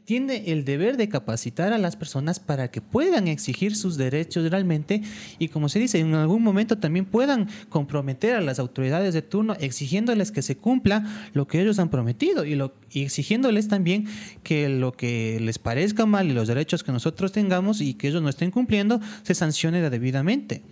tiene 0.06 0.52
el 0.52 0.66
deber 0.66 0.98
de 0.98 1.08
capacitar 1.08 1.72
a 1.72 1.78
las 1.78 1.96
personas 1.96 2.40
para 2.40 2.72
que 2.72 2.82
puedan 2.82 3.28
exigir 3.28 3.76
sus 3.76 3.96
derechos 3.96 4.50
realmente 4.50 5.04
y 5.38 5.50
como 5.50 5.70
se 5.70 5.78
dice, 5.78 6.00
en 6.00 6.16
algún 6.16 6.42
momento 6.42 6.80
también 6.80 7.06
puedan 7.06 7.48
comprometer 7.70 8.36
a 8.36 8.42
las 8.42 8.58
autoridades 8.58 9.14
de 9.14 9.22
turno 9.22 9.54
exigiéndoles 9.60 10.32
que 10.32 10.42
se 10.42 10.58
cumpla 10.58 11.30
lo 11.34 11.48
que 11.48 11.62
ellos 11.62 11.78
han 11.78 11.90
prometido 11.90 12.44
y, 12.44 12.56
lo, 12.56 12.74
y 12.92 13.04
exigiéndoles 13.04 13.68
también 13.68 14.08
que 14.42 14.68
lo 14.68 14.94
que 14.94 15.40
les 15.42 15.60
parezca 15.60 16.08
mal 16.08 16.28
y 16.28 16.34
los 16.34 16.48
derechos 16.48 16.84
que 16.84 16.92
nosotros 16.92 17.32
tengamos 17.32 17.80
y 17.80 17.94
que 17.94 18.08
ellos 18.08 18.24
no 18.24 18.30
estén 18.30 18.50
cumpliendo 18.50 19.00
se 19.22 19.36
sancione 19.36 19.88
debidamente. 19.90 20.64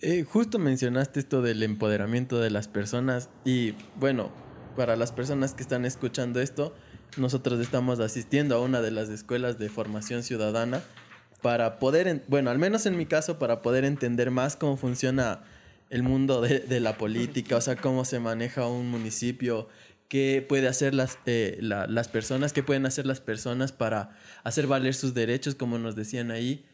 Eh, 0.00 0.24
justo 0.24 0.58
mencionaste 0.58 1.20
esto 1.20 1.42
del 1.42 1.62
empoderamiento 1.62 2.40
de 2.40 2.50
las 2.50 2.66
personas 2.66 3.30
y 3.44 3.74
bueno, 4.00 4.32
para 4.74 4.96
las 4.96 5.12
personas 5.12 5.54
que 5.54 5.62
están 5.62 5.84
escuchando 5.84 6.40
esto, 6.40 6.74
nosotros 7.16 7.60
estamos 7.60 8.00
asistiendo 8.00 8.56
a 8.56 8.60
una 8.60 8.80
de 8.80 8.90
las 8.90 9.08
escuelas 9.08 9.58
de 9.58 9.68
formación 9.68 10.22
ciudadana 10.22 10.82
para 11.42 11.78
poder, 11.78 12.24
bueno, 12.28 12.50
al 12.50 12.58
menos 12.58 12.86
en 12.86 12.96
mi 12.96 13.06
caso, 13.06 13.38
para 13.38 13.62
poder 13.62 13.84
entender 13.84 14.30
más 14.30 14.56
cómo 14.56 14.76
funciona 14.76 15.42
el 15.90 16.02
mundo 16.02 16.40
de, 16.40 16.80
la 16.80 16.96
política, 16.96 17.56
o 17.56 17.60
sea, 17.60 17.76
cómo 17.76 18.04
se 18.04 18.18
maneja 18.18 18.66
un 18.66 18.90
municipio, 18.90 19.68
qué 20.08 20.44
puede 20.46 20.68
hacer 20.68 20.94
las, 20.94 21.18
eh, 21.26 21.58
las 21.60 22.08
personas, 22.08 22.52
qué 22.52 22.62
pueden 22.62 22.86
hacer 22.86 23.06
las 23.06 23.20
personas 23.20 23.72
para 23.72 24.16
hacer 24.42 24.66
valer 24.66 24.94
sus 24.94 25.14
derechos, 25.14 25.54
como 25.54 25.78
nos 25.78 25.94
decían 25.94 26.30
ahí. 26.30 26.64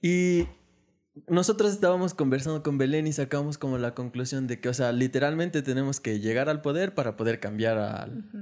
Y 0.00 0.46
nosotros 1.28 1.72
estábamos 1.72 2.12
conversando 2.12 2.62
con 2.62 2.76
Belén 2.76 3.06
y 3.06 3.12
sacamos 3.12 3.56
como 3.56 3.78
la 3.78 3.94
conclusión 3.94 4.46
de 4.46 4.60
que, 4.60 4.68
o 4.68 4.74
sea, 4.74 4.92
literalmente 4.92 5.62
tenemos 5.62 6.00
que 6.00 6.18
llegar 6.18 6.48
al 6.48 6.60
poder 6.60 6.94
para 6.94 7.16
poder 7.16 7.38
cambiar 7.38 7.78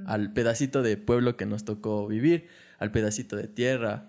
al, 0.07 0.33
pedacito 0.33 0.83
de 0.83 0.97
pueblo 0.97 1.37
que 1.37 1.45
nos 1.45 1.65
tocó 1.65 2.07
vivir, 2.07 2.47
al 2.79 2.91
pedacito 2.91 3.37
de 3.37 3.47
tierra. 3.47 4.09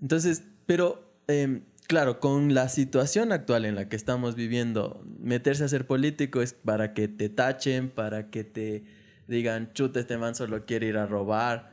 Entonces, 0.00 0.44
pero, 0.64 1.12
em, 1.28 1.62
claro, 1.88 2.20
con 2.20 2.54
la 2.54 2.70
situación 2.70 3.32
actual 3.32 3.66
en 3.66 3.74
la 3.74 3.88
que 3.88 3.96
estamos 3.96 4.34
viviendo, 4.34 5.04
meterse 5.18 5.64
a 5.64 5.68
ser 5.68 5.86
político 5.86 6.40
es 6.40 6.54
para 6.54 6.94
que 6.94 7.06
te 7.06 7.28
tachen, 7.28 7.90
para 7.90 8.30
que 8.30 8.44
te 8.44 8.84
digan, 9.28 9.72
chuta, 9.74 10.00
este 10.00 10.16
man 10.16 10.34
solo 10.34 10.64
quiere 10.64 10.86
ir 10.86 10.96
a 10.96 11.04
robar. 11.04 11.70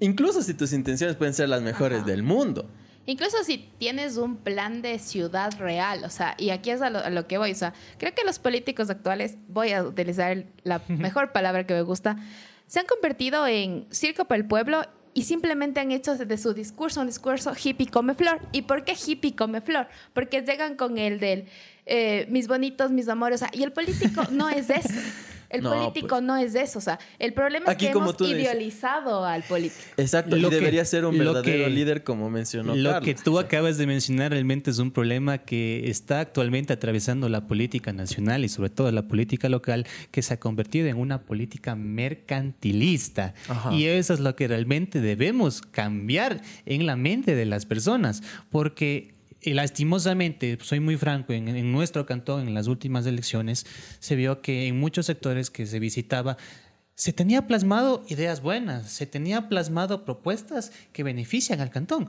Incluso 0.00 0.42
si 0.42 0.54
tus 0.54 0.72
intenciones 0.72 1.14
pueden 1.14 1.34
ser 1.34 1.48
las 1.48 1.62
mejores 1.62 2.04
del 2.04 2.24
mundo. 2.24 2.70
Incluso 3.06 3.42
si 3.44 3.58
tienes 3.78 4.16
un 4.16 4.36
plan 4.36 4.82
de 4.82 4.98
ciudad 4.98 5.52
real, 5.58 6.04
o 6.04 6.10
sea, 6.10 6.34
y 6.38 6.50
aquí 6.50 6.70
es 6.70 6.82
a 6.82 6.90
lo, 6.90 7.26
que 7.26 7.38
voy, 7.38 7.52
o 7.52 7.54
sea, 7.54 7.72
creo 7.98 8.14
que 8.14 8.24
los 8.24 8.38
políticos 8.38 8.90
actuales, 8.90 9.36
voy 9.48 9.72
a 9.72 9.82
utilizar 9.82 10.44
la 10.62 10.80
mejor 10.88 11.32
palabra 11.32 11.66
que 11.66 11.74
me 11.74 11.82
gusta, 11.82 12.16
se 12.66 12.78
han 12.78 12.86
convertido 12.86 13.46
en 13.46 13.86
circo 13.90 14.26
para 14.26 14.38
el 14.38 14.46
pueblo 14.46 14.82
y 15.12 15.24
simplemente 15.24 15.80
han 15.80 15.90
hecho 15.90 16.16
de 16.16 16.38
su 16.38 16.54
discurso 16.54 17.00
un 17.00 17.08
discurso 17.08 17.52
hippie 17.52 17.88
come 17.88 18.14
flor. 18.14 18.40
¿Y 18.52 18.62
por 18.62 18.84
qué 18.84 18.94
hippie 18.94 19.34
come 19.34 19.60
flor? 19.60 19.88
Porque 20.12 20.42
llegan 20.42 20.76
con 20.76 20.98
el 20.98 21.18
del 21.18 21.46
eh, 21.86 22.26
mis 22.28 22.46
bonitos, 22.46 22.92
mis 22.92 23.08
amores, 23.08 23.42
o 23.42 23.46
sea, 23.46 23.50
y 23.52 23.64
el 23.64 23.72
político 23.72 24.22
no 24.30 24.48
es 24.48 24.70
eso. 24.70 24.88
El 25.50 25.62
político 25.62 26.08
pues. 26.08 26.22
no 26.22 26.36
es 26.36 26.54
eso. 26.54 26.78
O 26.78 26.82
sea, 26.82 26.98
el 27.18 27.32
problema 27.32 27.72
es 27.72 27.76
que 27.76 27.88
hemos 27.88 28.18
idealizado 28.20 29.24
al 29.24 29.42
político. 29.42 29.80
Exacto, 29.96 30.36
y 30.36 30.42
debería 30.48 30.84
ser 30.84 31.04
un 31.04 31.18
verdadero 31.18 31.68
líder, 31.68 32.04
como 32.04 32.30
mencionó 32.30 32.74
Lo 32.74 33.00
que 33.00 33.14
tú 33.14 33.38
acabas 33.38 33.76
de 33.76 33.86
mencionar 33.86 34.30
realmente 34.30 34.70
es 34.70 34.78
un 34.78 34.92
problema 34.92 35.38
que 35.38 35.90
está 35.90 36.20
actualmente 36.20 36.72
atravesando 36.72 37.28
la 37.28 37.46
política 37.46 37.92
nacional 37.92 38.44
y 38.44 38.48
sobre 38.48 38.70
todo 38.70 38.90
la 38.92 39.02
política 39.08 39.48
local, 39.48 39.86
que 40.10 40.22
se 40.22 40.34
ha 40.34 40.40
convertido 40.40 40.88
en 40.88 40.96
una 40.96 41.22
política 41.22 41.74
mercantilista. 41.74 43.34
Y 43.72 43.86
eso 43.86 44.14
es 44.14 44.20
lo 44.20 44.36
que 44.36 44.48
realmente 44.48 45.00
debemos 45.00 45.62
cambiar 45.62 46.42
en 46.64 46.86
la 46.86 46.96
mente 46.96 47.34
de 47.34 47.46
las 47.46 47.66
personas, 47.66 48.22
porque 48.50 49.19
y 49.42 49.54
lastimosamente, 49.54 50.58
soy 50.60 50.80
muy 50.80 50.96
franco, 50.96 51.32
en, 51.32 51.72
nuestro 51.72 52.06
cantón, 52.06 52.48
en 52.48 52.54
las 52.54 52.66
últimas 52.66 53.06
elecciones, 53.06 53.66
se 53.98 54.16
vio 54.16 54.42
que 54.42 54.66
en 54.66 54.78
muchos 54.78 55.06
sectores 55.06 55.50
que 55.50 55.66
se 55.66 55.78
visitaba, 55.78 56.36
se 56.94 57.12
tenía 57.14 57.46
plasmado 57.46 58.04
ideas 58.08 58.42
buenas, 58.42 58.90
se 58.90 59.06
tenía 59.06 59.48
plasmado 59.48 60.04
propuestas 60.04 60.72
que 60.92 61.02
benefician 61.02 61.60
al 61.60 61.70
cantón, 61.70 62.08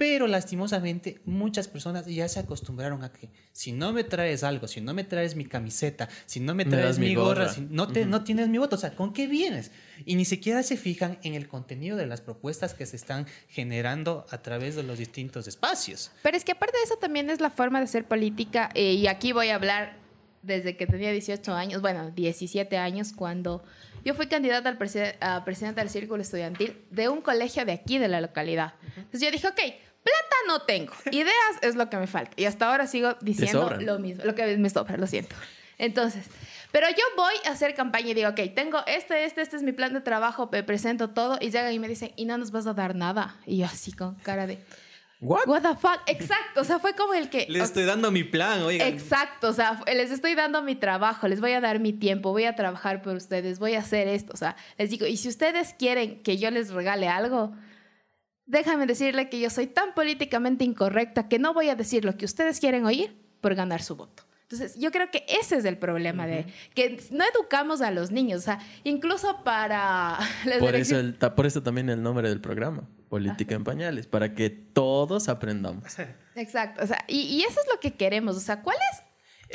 pero 0.00 0.26
lastimosamente 0.26 1.20
muchas 1.26 1.68
personas 1.68 2.06
ya 2.06 2.26
se 2.26 2.40
acostumbraron 2.40 3.04
a 3.04 3.12
que 3.12 3.28
si 3.52 3.72
no 3.72 3.92
me 3.92 4.02
traes 4.02 4.42
algo, 4.42 4.66
si 4.66 4.80
no 4.80 4.94
me 4.94 5.04
traes 5.04 5.36
mi 5.36 5.44
camiseta, 5.44 6.08
si 6.24 6.40
no 6.40 6.54
me 6.54 6.64
traes 6.64 6.98
mi 6.98 7.14
gorra, 7.14 7.50
si 7.50 7.60
no, 7.68 7.86
te, 7.86 8.06
no 8.06 8.24
tienes 8.24 8.48
mi 8.48 8.56
voto, 8.56 8.76
o 8.76 8.78
sea, 8.78 8.96
¿con 8.96 9.12
qué 9.12 9.26
vienes? 9.26 9.72
Y 10.06 10.14
ni 10.14 10.24
siquiera 10.24 10.62
se 10.62 10.78
fijan 10.78 11.18
en 11.22 11.34
el 11.34 11.48
contenido 11.48 11.98
de 11.98 12.06
las 12.06 12.22
propuestas 12.22 12.72
que 12.72 12.86
se 12.86 12.96
están 12.96 13.26
generando 13.50 14.24
a 14.30 14.38
través 14.38 14.74
de 14.74 14.84
los 14.84 14.96
distintos 14.96 15.46
espacios. 15.46 16.10
Pero 16.22 16.34
es 16.34 16.44
que 16.44 16.52
aparte 16.52 16.78
de 16.78 16.84
eso 16.84 16.96
también 16.96 17.28
es 17.28 17.42
la 17.42 17.50
forma 17.50 17.78
de 17.78 17.86
ser 17.86 18.06
política, 18.06 18.70
eh, 18.72 18.94
y 18.94 19.06
aquí 19.06 19.32
voy 19.32 19.50
a 19.50 19.56
hablar 19.56 19.98
desde 20.40 20.78
que 20.78 20.86
tenía 20.86 21.12
18 21.12 21.52
años, 21.52 21.82
bueno, 21.82 22.10
17 22.10 22.78
años, 22.78 23.12
cuando 23.12 23.62
yo 24.02 24.14
fui 24.14 24.28
candidata 24.28 24.70
al 24.70 24.78
a 25.20 25.44
presidente 25.44 25.82
del 25.82 25.90
círculo 25.90 26.22
estudiantil 26.22 26.78
de 26.90 27.10
un 27.10 27.20
colegio 27.20 27.66
de 27.66 27.72
aquí, 27.72 27.98
de 27.98 28.08
la 28.08 28.22
localidad. 28.22 28.72
Entonces 28.96 29.20
yo 29.20 29.30
dije, 29.30 29.46
ok, 29.46 29.60
Plata 30.02 30.36
no 30.46 30.62
tengo. 30.62 30.92
Ideas 31.10 31.34
es 31.62 31.76
lo 31.76 31.90
que 31.90 31.96
me 31.96 32.06
falta. 32.06 32.32
Y 32.36 32.44
hasta 32.46 32.70
ahora 32.70 32.86
sigo 32.86 33.16
diciendo 33.20 33.76
lo 33.78 33.98
mismo. 33.98 34.24
Lo 34.24 34.34
que 34.34 34.56
me 34.56 34.70
sobra, 34.70 34.96
lo 34.96 35.06
siento. 35.06 35.36
Entonces, 35.78 36.26
pero 36.72 36.88
yo 36.88 37.04
voy 37.16 37.34
a 37.46 37.50
hacer 37.50 37.74
campaña 37.74 38.10
y 38.10 38.14
digo, 38.14 38.28
ok, 38.28 38.40
tengo 38.54 38.78
este, 38.86 39.24
este, 39.24 39.40
este 39.40 39.56
es 39.56 39.62
mi 39.62 39.72
plan 39.72 39.92
de 39.92 40.00
trabajo, 40.00 40.48
me 40.52 40.62
presento 40.62 41.10
todo 41.10 41.38
y 41.40 41.50
llegan 41.50 41.72
y 41.72 41.78
me 41.78 41.88
dicen, 41.88 42.12
y 42.16 42.26
no 42.26 42.38
nos 42.38 42.50
vas 42.50 42.66
a 42.66 42.74
dar 42.74 42.94
nada. 42.94 43.36
Y 43.46 43.58
yo 43.58 43.66
así 43.66 43.92
con 43.92 44.14
cara 44.16 44.46
de... 44.46 44.58
What? 45.22 45.46
What 45.46 45.62
the 45.62 45.76
fuck? 45.76 46.00
Exacto, 46.06 46.62
o 46.62 46.64
sea, 46.64 46.78
fue 46.78 46.94
como 46.94 47.12
el 47.12 47.28
que... 47.28 47.46
Les 47.48 47.64
estoy 47.64 47.84
dando 47.84 48.10
mi 48.10 48.24
plan, 48.24 48.62
oigan. 48.62 48.88
Exacto, 48.88 49.48
o 49.48 49.52
sea, 49.52 49.82
les 49.86 50.10
estoy 50.10 50.34
dando 50.34 50.62
mi 50.62 50.76
trabajo, 50.76 51.28
les 51.28 51.40
voy 51.40 51.52
a 51.52 51.60
dar 51.60 51.78
mi 51.78 51.92
tiempo, 51.92 52.30
voy 52.30 52.44
a 52.44 52.54
trabajar 52.54 53.02
por 53.02 53.16
ustedes, 53.16 53.58
voy 53.58 53.74
a 53.74 53.80
hacer 53.80 54.08
esto, 54.08 54.32
o 54.32 54.36
sea, 54.36 54.56
les 54.78 54.88
digo, 54.88 55.06
y 55.06 55.18
si 55.18 55.28
ustedes 55.28 55.74
quieren 55.74 56.22
que 56.22 56.38
yo 56.38 56.50
les 56.50 56.70
regale 56.70 57.08
algo, 57.08 57.54
déjame 58.50 58.86
decirle 58.86 59.28
que 59.28 59.40
yo 59.40 59.48
soy 59.48 59.66
tan 59.66 59.94
políticamente 59.94 60.64
incorrecta 60.64 61.28
que 61.28 61.38
no 61.38 61.54
voy 61.54 61.68
a 61.68 61.76
decir 61.76 62.04
lo 62.04 62.16
que 62.16 62.24
ustedes 62.24 62.60
quieren 62.60 62.84
oír 62.84 63.16
por 63.40 63.54
ganar 63.54 63.82
su 63.82 63.96
voto. 63.96 64.24
Entonces, 64.42 64.76
yo 64.76 64.90
creo 64.90 65.12
que 65.12 65.24
ese 65.28 65.58
es 65.58 65.64
el 65.64 65.78
problema 65.78 66.26
de 66.26 66.44
que 66.74 67.00
no 67.12 67.24
educamos 67.24 67.82
a 67.82 67.92
los 67.92 68.10
niños, 68.10 68.40
o 68.40 68.44
sea, 68.44 68.58
incluso 68.82 69.44
para... 69.44 70.18
Por 70.58 70.74
eso, 70.74 70.96
por 71.36 71.46
eso 71.46 71.62
también 71.62 71.88
el 71.88 72.02
nombre 72.02 72.28
del 72.28 72.40
programa, 72.40 72.88
Política 73.08 73.54
en 73.54 73.62
Pañales, 73.62 74.08
para 74.08 74.34
que 74.34 74.50
todos 74.50 75.28
aprendamos. 75.28 75.84
Exacto, 76.34 76.82
o 76.82 76.86
sea, 76.86 77.04
y, 77.06 77.20
y, 77.20 77.42
eso 77.42 77.60
es 77.60 77.66
lo 77.72 77.78
que 77.78 77.94
queremos, 77.94 78.36
o 78.36 78.40
sea, 78.40 78.62
¿cuál 78.62 78.76
es, 78.92 79.02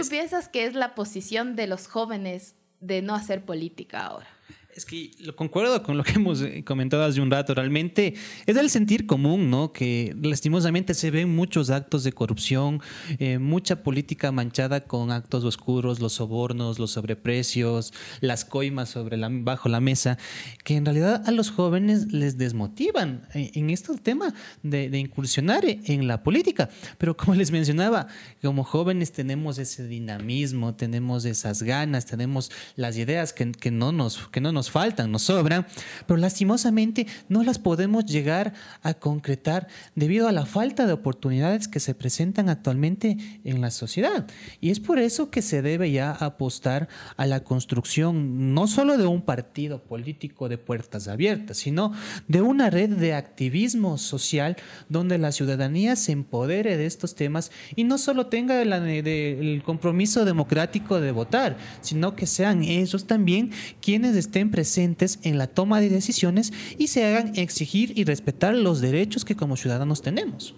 tú 0.01 0.07
piensas 0.09 0.47
que 0.47 0.65
es 0.65 0.75
la 0.75 0.95
posición 0.95 1.57
de 1.57 1.67
los 1.67 1.87
jóvenes 1.87 2.55
de 2.79 3.01
no 3.01 3.15
hacer 3.15 3.43
política 3.43 4.05
ahora? 4.05 4.34
Es 4.75 4.83
que 4.83 5.11
lo 5.19 5.37
concuerdo 5.37 5.81
con 5.83 5.95
lo 5.95 6.03
que 6.03 6.11
hemos 6.15 6.41
eh, 6.41 6.61
comentado 6.65 7.05
hace 7.05 7.21
un 7.21 7.31
rato. 7.31 7.53
Realmente 7.53 8.13
es 8.45 8.57
el 8.57 8.69
sentir 8.69 9.05
común, 9.05 9.49
¿no? 9.49 9.71
Que 9.71 10.13
lastimosamente 10.21 10.93
se 10.93 11.11
ven 11.11 11.33
muchos 11.33 11.69
actos 11.69 12.03
de 12.03 12.11
corrupción, 12.11 12.81
eh, 13.19 13.39
mucha 13.39 13.83
política 13.83 14.33
manchada 14.33 14.81
con 14.81 15.11
actos 15.11 15.45
oscuros, 15.45 16.01
los 16.01 16.11
sobornos, 16.11 16.77
los 16.77 16.91
sobreprecios, 16.91 17.93
las 18.19 18.43
coimas 18.43 18.89
sobre 18.89 19.15
la, 19.15 19.29
bajo 19.31 19.69
la 19.69 19.79
mesa, 19.79 20.17
que 20.65 20.75
en 20.75 20.83
realidad 20.83 21.23
a 21.25 21.31
los 21.31 21.51
jóvenes 21.51 22.11
les 22.11 22.37
desmotivan 22.37 23.29
eh, 23.33 23.51
en, 23.53 23.69
este 23.69 23.95
tema 23.97 24.33
de, 24.61 24.87
incursionar 24.99 25.63
en 25.65 26.05
la 26.05 26.21
política. 26.21 26.69
Pero 26.97 27.15
como 27.15 27.33
les 27.35 27.49
mencionaba, 27.49 28.07
como 28.41 28.65
jóvenes 28.65 29.13
tenemos 29.13 29.57
ese 29.57 29.87
dinamismo, 29.87 30.75
tenemos 30.75 31.23
esas 31.23 31.63
ganas, 31.63 32.05
tenemos 32.05 32.51
las 32.75 32.97
ideas 32.97 33.31
que, 33.31 33.71
no, 33.71 33.93
nos, 33.93 34.27
que 34.27 34.41
no 34.41 34.51
nos 34.51 34.64
nos 34.65 34.71
faltan, 34.71 35.11
nos 35.11 35.21
sobran, 35.21 35.67
pero 36.07 36.17
lastimosamente 36.17 37.05
no 37.29 37.43
las 37.43 37.59
podemos 37.59 38.05
llegar 38.05 38.53
a 38.81 38.95
concretar 38.95 39.67
debido 39.93 40.27
a 40.27 40.31
la 40.31 40.45
falta 40.45 40.87
de 40.87 40.93
oportunidades 40.93 41.67
que 41.67 41.79
se 41.79 41.93
presentan 41.93 42.49
actualmente 42.49 43.17
en 43.43 43.61
la 43.61 43.69
sociedad. 43.69 44.25
Y 44.61 44.71
es 44.71 44.79
por 44.79 44.97
eso 44.97 45.29
que 45.29 45.43
se 45.43 45.61
debe 45.61 45.91
ya 45.91 46.11
apostar 46.11 46.87
a 47.15 47.27
la 47.27 47.43
construcción 47.43 48.55
no 48.55 48.65
solo 48.67 48.97
de 48.97 49.05
un 49.05 49.21
partido 49.21 49.83
político 49.83 50.49
de 50.49 50.57
puertas 50.57 51.07
abiertas, 51.07 51.57
sino 51.57 51.93
de 52.27 52.41
una 52.41 52.71
red 52.71 52.89
de 52.89 53.13
activismo 53.13 53.99
social 53.99 54.55
donde 54.89 55.19
la 55.19 55.31
ciudadanía 55.31 55.95
se 55.95 56.11
empodere 56.11 56.75
de 56.75 56.87
estos 56.87 57.13
temas 57.13 57.51
y 57.75 57.83
no 57.83 57.99
solo 57.99 58.27
tenga 58.27 58.61
el 58.63 59.61
compromiso 59.63 60.25
democrático 60.25 60.99
de 60.99 61.11
votar, 61.11 61.57
sino 61.81 62.15
que 62.15 62.25
sean 62.25 62.63
ellos 62.63 63.05
también 63.05 63.51
quienes 63.79 64.15
estén 64.15 64.54
presentes 64.55 65.19
en 65.23 65.37
la 65.37 65.47
toma 65.47 65.81
de 65.81 65.89
decisiones 65.89 66.53
y 66.77 66.87
se 66.87 67.03
hagan 67.03 67.33
exigir 67.35 67.91
y 67.99 68.05
respetar 68.05 68.55
los 68.55 68.79
derechos 68.79 69.25
que 69.25 69.35
como 69.35 69.57
ciudadanos 69.57 70.01
tenemos. 70.01 70.55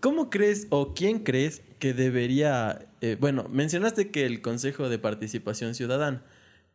¿Cómo 0.00 0.30
crees 0.30 0.66
o 0.70 0.94
quién 0.94 1.18
crees 1.18 1.60
que 1.78 1.92
debería, 1.92 2.86
eh, 3.02 3.18
bueno, 3.20 3.50
mencionaste 3.50 4.10
que 4.10 4.24
el 4.24 4.40
Consejo 4.40 4.88
de 4.88 4.98
Participación 4.98 5.74
Ciudadana, 5.74 6.24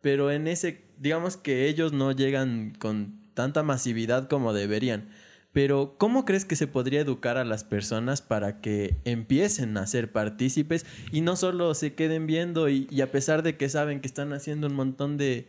pero 0.01 0.29
en 0.29 0.47
ese, 0.47 0.83
digamos 0.99 1.37
que 1.37 1.67
ellos 1.67 1.91
no 1.91 2.11
llegan 2.11 2.75
con 2.77 3.19
tanta 3.33 3.63
masividad 3.63 4.27
como 4.29 4.53
deberían. 4.53 5.09
Pero 5.53 5.95
¿cómo 5.97 6.23
crees 6.23 6.45
que 6.45 6.55
se 6.55 6.67
podría 6.67 7.01
educar 7.01 7.37
a 7.37 7.45
las 7.45 7.63
personas 7.63 8.21
para 8.21 8.61
que 8.61 8.97
empiecen 9.05 9.75
a 9.77 9.87
ser 9.87 10.11
partícipes 10.11 10.85
y 11.11 11.21
no 11.21 11.35
solo 11.35 11.73
se 11.73 11.95
queden 11.95 12.27
viendo 12.27 12.69
y, 12.69 12.87
a 13.01 13.11
pesar 13.11 13.41
de 13.41 13.57
que 13.57 13.69
saben 13.69 14.01
que 14.01 14.07
están 14.07 14.33
haciendo 14.33 14.67
un 14.67 14.75
montón 14.75 15.17
de... 15.17 15.47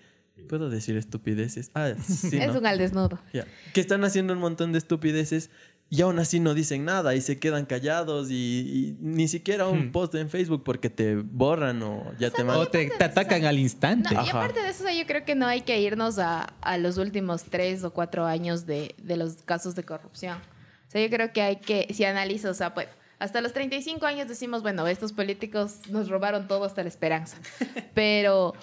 ¿Puedo 0.48 0.70
decir 0.70 0.96
estupideces? 0.96 1.70
Ah, 1.74 1.92
sí, 2.02 2.36
Es 2.38 2.54
un 2.54 2.66
al 2.66 2.78
desnudo. 2.78 3.18
Que 3.72 3.80
están 3.80 4.04
haciendo 4.04 4.32
un 4.32 4.40
montón 4.40 4.72
de 4.72 4.78
estupideces 4.78 5.50
y 5.90 6.02
aún 6.02 6.18
así 6.18 6.38
no 6.38 6.52
dicen 6.52 6.84
nada 6.84 7.14
y 7.14 7.22
se 7.22 7.38
quedan 7.38 7.64
callados 7.64 8.30
y, 8.30 8.96
ni 9.00 9.26
siquiera 9.26 9.68
un 9.68 9.86
hmm. 9.86 9.92
post 9.92 10.14
en 10.16 10.28
Facebook 10.28 10.62
porque 10.62 10.90
te 10.90 11.16
borran 11.16 11.82
o 11.82 12.12
ya 12.18 12.30
te 12.30 12.44
mandan. 12.44 12.66
O 12.66 12.68
te, 12.68 12.90
atacan 13.02 13.44
al 13.46 13.58
instante. 13.58 14.14
y 14.14 14.28
aparte 14.28 14.60
de 14.60 14.68
eso, 14.68 14.84
yo 14.90 15.06
creo 15.06 15.24
que 15.24 15.34
no 15.34 15.46
hay 15.46 15.62
que 15.62 15.80
irnos 15.80 16.18
a, 16.18 16.52
los 16.78 16.98
últimos 16.98 17.44
tres 17.44 17.84
o 17.84 17.92
cuatro 17.92 18.26
años 18.26 18.66
de, 18.66 18.94
los 19.02 19.36
casos 19.44 19.74
de 19.74 19.84
corrupción. 19.84 20.36
O 20.36 20.90
sea, 20.90 21.02
yo 21.02 21.08
creo 21.08 21.32
que 21.32 21.42
hay 21.42 21.56
que, 21.56 21.86
si 21.92 22.04
analizas, 22.04 22.50
o 22.50 22.54
sea, 22.54 22.74
pues, 22.74 22.88
hasta 23.18 23.40
los 23.40 23.52
35 23.52 24.04
años 24.06 24.28
decimos, 24.28 24.62
bueno, 24.62 24.86
estos 24.86 25.12
políticos 25.12 25.80
nos 25.90 26.08
robaron 26.08 26.48
todo 26.48 26.64
hasta 26.64 26.82
la 26.82 26.88
esperanza. 26.88 27.38
Pero 27.94 28.54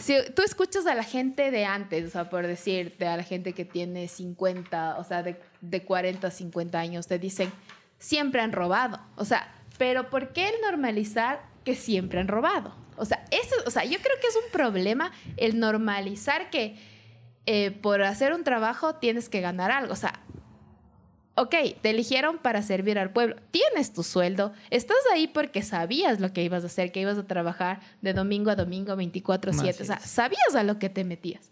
si 0.00 0.16
tú 0.34 0.42
escuchas 0.42 0.86
a 0.86 0.94
la 0.94 1.04
gente 1.04 1.50
de 1.50 1.64
antes, 1.64 2.06
o 2.06 2.10
sea, 2.10 2.28
por 2.28 2.46
decirte, 2.46 3.06
a 3.06 3.16
la 3.16 3.22
gente 3.22 3.52
que 3.52 3.64
tiene 3.64 4.08
50, 4.08 4.96
o 4.98 5.04
sea, 5.04 5.22
de, 5.22 5.40
de 5.60 5.84
40 5.84 6.26
a 6.26 6.30
50 6.30 6.78
años, 6.78 7.06
te 7.06 7.18
dicen, 7.18 7.52
siempre 7.98 8.40
han 8.40 8.52
robado. 8.52 8.98
O 9.16 9.24
sea, 9.24 9.54
pero 9.78 10.10
¿por 10.10 10.32
qué 10.32 10.48
el 10.48 10.54
normalizar 10.62 11.42
que 11.64 11.74
siempre 11.74 12.20
han 12.20 12.28
robado? 12.28 12.74
O 12.96 13.04
sea, 13.04 13.24
eso, 13.30 13.54
o 13.66 13.70
sea, 13.70 13.84
yo 13.84 13.98
creo 13.98 14.16
que 14.20 14.26
es 14.26 14.36
un 14.36 14.50
problema 14.52 15.12
el 15.36 15.58
normalizar 15.58 16.50
que 16.50 16.76
eh, 17.46 17.70
por 17.70 18.02
hacer 18.02 18.32
un 18.32 18.44
trabajo 18.44 18.96
tienes 18.96 19.28
que 19.28 19.40
ganar 19.40 19.70
algo. 19.70 19.92
O 19.92 19.96
sea, 19.96 20.20
ok, 21.34 21.54
te 21.80 21.90
eligieron 21.90 22.38
para 22.38 22.62
servir 22.62 22.98
al 22.98 23.12
pueblo, 23.12 23.36
tienes 23.50 23.92
tu 23.92 24.02
sueldo, 24.02 24.52
estás 24.70 24.98
ahí 25.12 25.26
porque 25.26 25.62
sabías 25.62 26.20
lo 26.20 26.32
que 26.32 26.42
ibas 26.42 26.64
a 26.64 26.66
hacer, 26.66 26.92
que 26.92 27.00
ibas 27.00 27.18
a 27.18 27.26
trabajar 27.26 27.80
de 28.02 28.12
domingo 28.12 28.50
a 28.50 28.56
domingo 28.56 28.94
24/7, 28.96 29.82
o 29.82 29.84
sea, 29.84 30.00
sabías 30.00 30.54
a 30.54 30.62
lo 30.62 30.78
que 30.78 30.88
te 30.88 31.04
metías. 31.04 31.50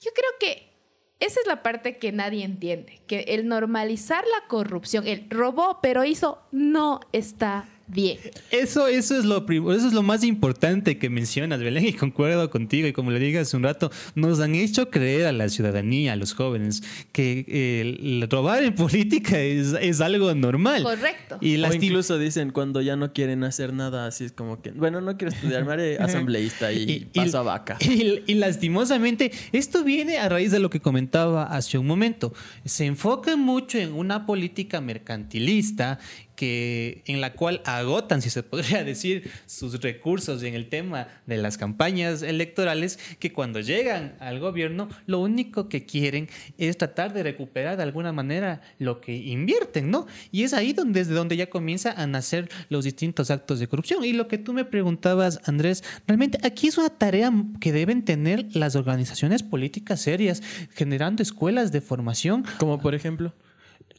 Yo 0.00 0.10
creo 0.14 0.30
que 0.38 0.72
esa 1.18 1.40
es 1.40 1.46
la 1.46 1.62
parte 1.62 1.98
que 1.98 2.12
nadie 2.12 2.44
entiende, 2.44 3.00
que 3.06 3.20
el 3.28 3.48
normalizar 3.48 4.24
la 4.26 4.46
corrupción, 4.48 5.06
el 5.06 5.28
robó 5.30 5.80
pero 5.80 6.04
hizo, 6.04 6.42
no 6.52 7.00
está 7.12 7.68
bien. 7.86 8.18
Eso, 8.50 8.86
eso, 8.86 9.16
es 9.18 9.24
lo 9.24 9.46
eso 9.72 9.86
es 9.86 9.92
lo 9.92 10.02
más 10.02 10.24
importante 10.24 10.98
que 10.98 11.10
mencionas, 11.10 11.60
Belén, 11.60 11.86
y 11.86 11.92
concuerdo 11.92 12.50
contigo. 12.50 12.86
Y 12.88 12.92
como 12.92 13.10
le 13.10 13.18
dije 13.18 13.38
hace 13.38 13.56
un 13.56 13.62
rato, 13.62 13.90
nos 14.14 14.40
han 14.40 14.54
hecho 14.54 14.90
creer 14.90 15.26
a 15.26 15.32
la 15.32 15.48
ciudadanía, 15.48 16.12
a 16.12 16.16
los 16.16 16.34
jóvenes, 16.34 16.82
que 17.12 17.80
el 17.80 18.28
robar 18.30 18.62
en 18.62 18.74
política 18.76 19.38
es, 19.38 19.74
es 19.80 20.00
algo 20.00 20.34
normal. 20.34 20.82
Correcto. 20.82 21.38
Y 21.40 21.62
o 21.62 21.72
incluso 21.72 22.18
dicen 22.18 22.50
cuando 22.50 22.80
ya 22.80 22.96
no 22.96 23.12
quieren 23.12 23.44
hacer 23.44 23.72
nada, 23.72 24.06
así 24.06 24.24
es 24.24 24.32
como 24.32 24.62
que, 24.62 24.70
bueno, 24.70 25.00
no 25.00 25.16
quiero 25.16 25.32
estudiar, 25.34 25.64
me 25.64 25.72
haré 25.72 25.98
asambleísta 26.00 26.72
y, 26.72 27.06
paso 27.14 27.38
a 27.38 27.42
vaca. 27.42 27.78
Y, 27.80 28.22
y 28.26 28.34
lastimosamente, 28.34 29.32
esto 29.52 29.84
viene 29.84 30.18
a 30.18 30.28
raíz 30.28 30.50
de 30.50 30.58
lo 30.58 30.70
que 30.70 30.80
comentaba 30.80 31.44
hace 31.44 31.78
un 31.78 31.86
momento. 31.86 32.32
Se 32.64 32.86
enfoca 32.86 33.36
mucho 33.36 33.78
en 33.78 33.92
una 33.92 34.26
política 34.26 34.80
mercantilista 34.80 35.98
que, 36.36 37.02
en 37.06 37.20
la 37.20 37.32
cual 37.32 37.62
agotan, 37.64 38.22
si 38.22 38.30
se 38.30 38.42
podría 38.42 38.84
decir, 38.84 39.30
sus 39.46 39.80
recursos 39.80 40.42
en 40.42 40.54
el 40.54 40.68
tema 40.68 41.08
de 41.26 41.38
las 41.38 41.58
campañas 41.58 42.22
electorales, 42.22 42.98
que 43.18 43.32
cuando 43.32 43.60
llegan 43.60 44.14
al 44.20 44.38
gobierno 44.38 44.88
lo 45.06 45.20
único 45.20 45.68
que 45.68 45.84
quieren 45.84 46.28
es 46.58 46.76
tratar 46.76 47.12
de 47.12 47.22
recuperar 47.22 47.76
de 47.76 47.82
alguna 47.82 48.12
manera 48.12 48.60
lo 48.78 49.00
que 49.00 49.16
invierten, 49.16 49.90
¿no? 49.90 50.06
Y 50.30 50.44
es 50.44 50.52
ahí 50.52 50.72
donde, 50.72 51.00
desde 51.00 51.14
donde 51.14 51.36
ya 51.36 51.50
comienza 51.50 51.92
a 51.92 52.06
nacer 52.06 52.48
los 52.68 52.84
distintos 52.84 53.30
actos 53.30 53.58
de 53.58 53.66
corrupción. 53.66 54.04
Y 54.04 54.12
lo 54.12 54.28
que 54.28 54.38
tú 54.38 54.52
me 54.52 54.64
preguntabas, 54.64 55.40
Andrés, 55.44 55.82
realmente 56.06 56.38
aquí 56.42 56.68
es 56.68 56.78
una 56.78 56.90
tarea 56.90 57.32
que 57.60 57.72
deben 57.72 58.04
tener 58.04 58.54
las 58.54 58.76
organizaciones 58.76 59.42
políticas 59.42 60.00
serias, 60.00 60.42
generando 60.74 61.22
escuelas 61.22 61.72
de 61.72 61.80
formación. 61.80 62.44
Como 62.58 62.78
por 62.78 62.94
ejemplo. 62.94 63.32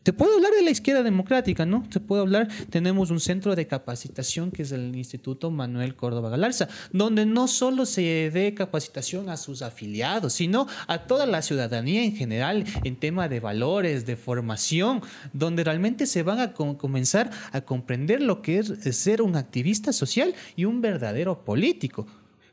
Se 0.08 0.14
puede 0.14 0.36
hablar 0.36 0.54
de 0.54 0.62
la 0.62 0.70
izquierda 0.70 1.04
democrática, 1.04 1.66
¿no? 1.66 1.86
Se 1.90 2.00
puede 2.00 2.22
hablar, 2.22 2.48
tenemos 2.70 3.12
un 3.12 3.20
centro 3.20 3.58
de 3.58 3.68
capacitación 3.68 4.52
que 4.52 4.62
es 4.62 4.72
el 4.72 4.96
Instituto 4.96 5.52
Manuel 5.52 5.98
Córdoba 5.98 6.30
Galarza, 6.30 6.70
donde 6.94 7.26
no 7.26 7.50
solo 7.50 7.86
se 7.86 8.32
dé 8.32 8.54
capacitación 8.54 9.28
a 9.28 9.36
sus 9.36 9.62
afiliados, 9.62 10.32
sino 10.32 10.66
a 10.88 11.00
toda 11.08 11.26
la 11.26 11.42
ciudadanía 11.42 12.06
en 12.06 12.16
general 12.16 12.64
en 12.86 12.96
tema 12.96 13.28
de 13.28 13.42
valores, 13.42 14.06
de 14.06 14.16
formación, 14.16 15.02
donde 15.34 15.66
realmente 15.66 16.06
se 16.06 16.24
van 16.24 16.40
a 16.40 16.54
comenzar 16.54 17.30
a 17.52 17.60
comprender 17.60 18.22
lo 18.22 18.42
que 18.42 18.60
es 18.60 18.96
ser 18.96 19.22
un 19.22 19.36
activista 19.36 19.92
social 19.92 20.34
y 20.56 20.64
un 20.64 20.80
verdadero 20.80 21.44
político 21.44 22.08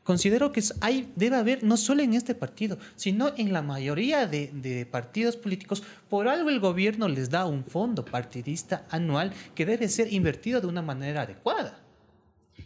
considero 0.05 0.51
que 0.51 0.63
hay, 0.79 1.11
debe 1.15 1.35
haber, 1.35 1.63
no 1.63 1.75
solo 1.75 2.03
en 2.03 2.13
este 2.13 2.35
partido, 2.35 2.77
sino 2.95 3.33
en 3.35 3.51
la 3.51 3.61
mayoría 3.61 4.27
de, 4.27 4.87
partidos 4.89 5.35
políticos, 5.35 5.83
por 6.09 6.29
algo 6.29 6.49
el 6.49 6.59
gobierno 6.61 7.09
les 7.09 7.29
da 7.29 7.45
un 7.45 7.65
fondo 7.65 8.05
partidista 8.05 8.85
anual 8.89 9.33
que 9.55 9.65
debe 9.65 9.89
ser 9.89 10.13
invertido 10.13 10.61
de 10.61 10.67
una 10.67 10.83
manera 10.83 11.23
adecuada. 11.23 11.81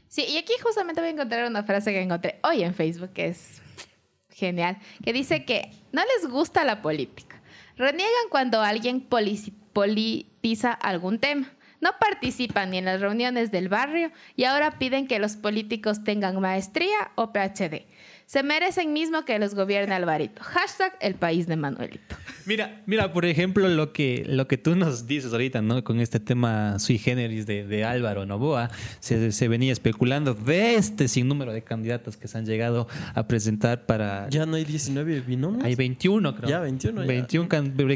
Sí, 0.08 0.26
y 0.28 0.38
aquí 0.38 0.54
justamente 0.62 1.02
voy 1.02 1.08
a 1.08 1.14
encontrar 1.14 1.50
una 1.50 1.64
frase 1.64 1.92
que 1.92 2.02
encontré 2.02 2.40
hoy 2.44 2.62
en 2.62 2.76
Facebook, 2.76 3.14
que 3.14 3.28
es 3.28 3.62
genial, 4.30 4.78
que 5.04 5.14
dice 5.14 5.46
que 5.46 5.72
no 5.94 6.02
les 6.04 6.30
gusta 6.30 6.66
la 6.66 6.82
política. 6.82 7.42
Reniegan 7.78 8.28
cuando 8.30 8.62
alguien 8.62 9.00
politiza 9.00 10.74
algún 10.74 11.20
tema 11.20 11.50
no 11.82 11.92
participan 12.00 12.72
ni 12.72 12.78
en 12.78 12.86
las 12.86 13.02
reuniones 13.02 13.52
del 13.52 13.70
barrio 13.70 14.12
y 14.36 14.46
ahora 14.46 14.78
piden 14.80 15.08
que 15.08 15.20
los 15.20 15.36
políticos 15.36 16.04
tengan 16.04 16.40
maestría 16.40 17.12
o 17.16 17.32
PhD. 17.32 17.86
Se 18.30 18.44
merecen 18.44 18.94
mismo 18.94 19.26
que 19.26 19.40
los 19.40 19.56
gobierne 19.56 19.96
Alvarito. 19.96 20.44
Hashtag 20.44 20.94
el 21.02 21.16
país 21.16 21.48
de 21.48 21.56
Manuelito. 21.56 22.16
Mira, 22.46 22.84
mira, 22.86 23.12
por 23.12 23.26
ejemplo, 23.26 23.68
lo 23.68 23.92
que, 23.92 24.24
lo 24.28 24.48
que 24.48 24.56
tú 24.56 24.76
nos 24.76 25.08
dices 25.08 25.32
ahorita, 25.32 25.64
¿no? 25.64 25.84
Con 25.84 26.00
este 26.00 26.20
tema 26.20 26.78
sui 26.78 27.00
generis 27.00 27.48
de, 27.48 27.66
de 27.66 27.84
Álvaro 27.84 28.28
Novoa, 28.28 28.70
se, 29.00 29.32
se, 29.32 29.48
venía 29.48 29.74
especulando 29.74 30.36
de 30.36 30.76
este 30.76 31.08
sinnúmero 31.08 31.54
de 31.54 31.64
candidatos 31.64 32.18
que 32.18 32.28
se 32.28 32.38
han 32.38 32.46
llegado 32.46 32.88
a 33.16 33.28
presentar 33.28 33.88
para... 33.88 34.30
Ya 34.30 34.46
no 34.46 34.58
hay 34.58 34.64
19 34.64 35.22
binomios. 35.22 35.64
Hay 35.64 35.74
21, 35.74 36.36
creo. 36.36 36.50
Ya, 36.52 36.60
21. 36.60 37.08
21 37.08 37.50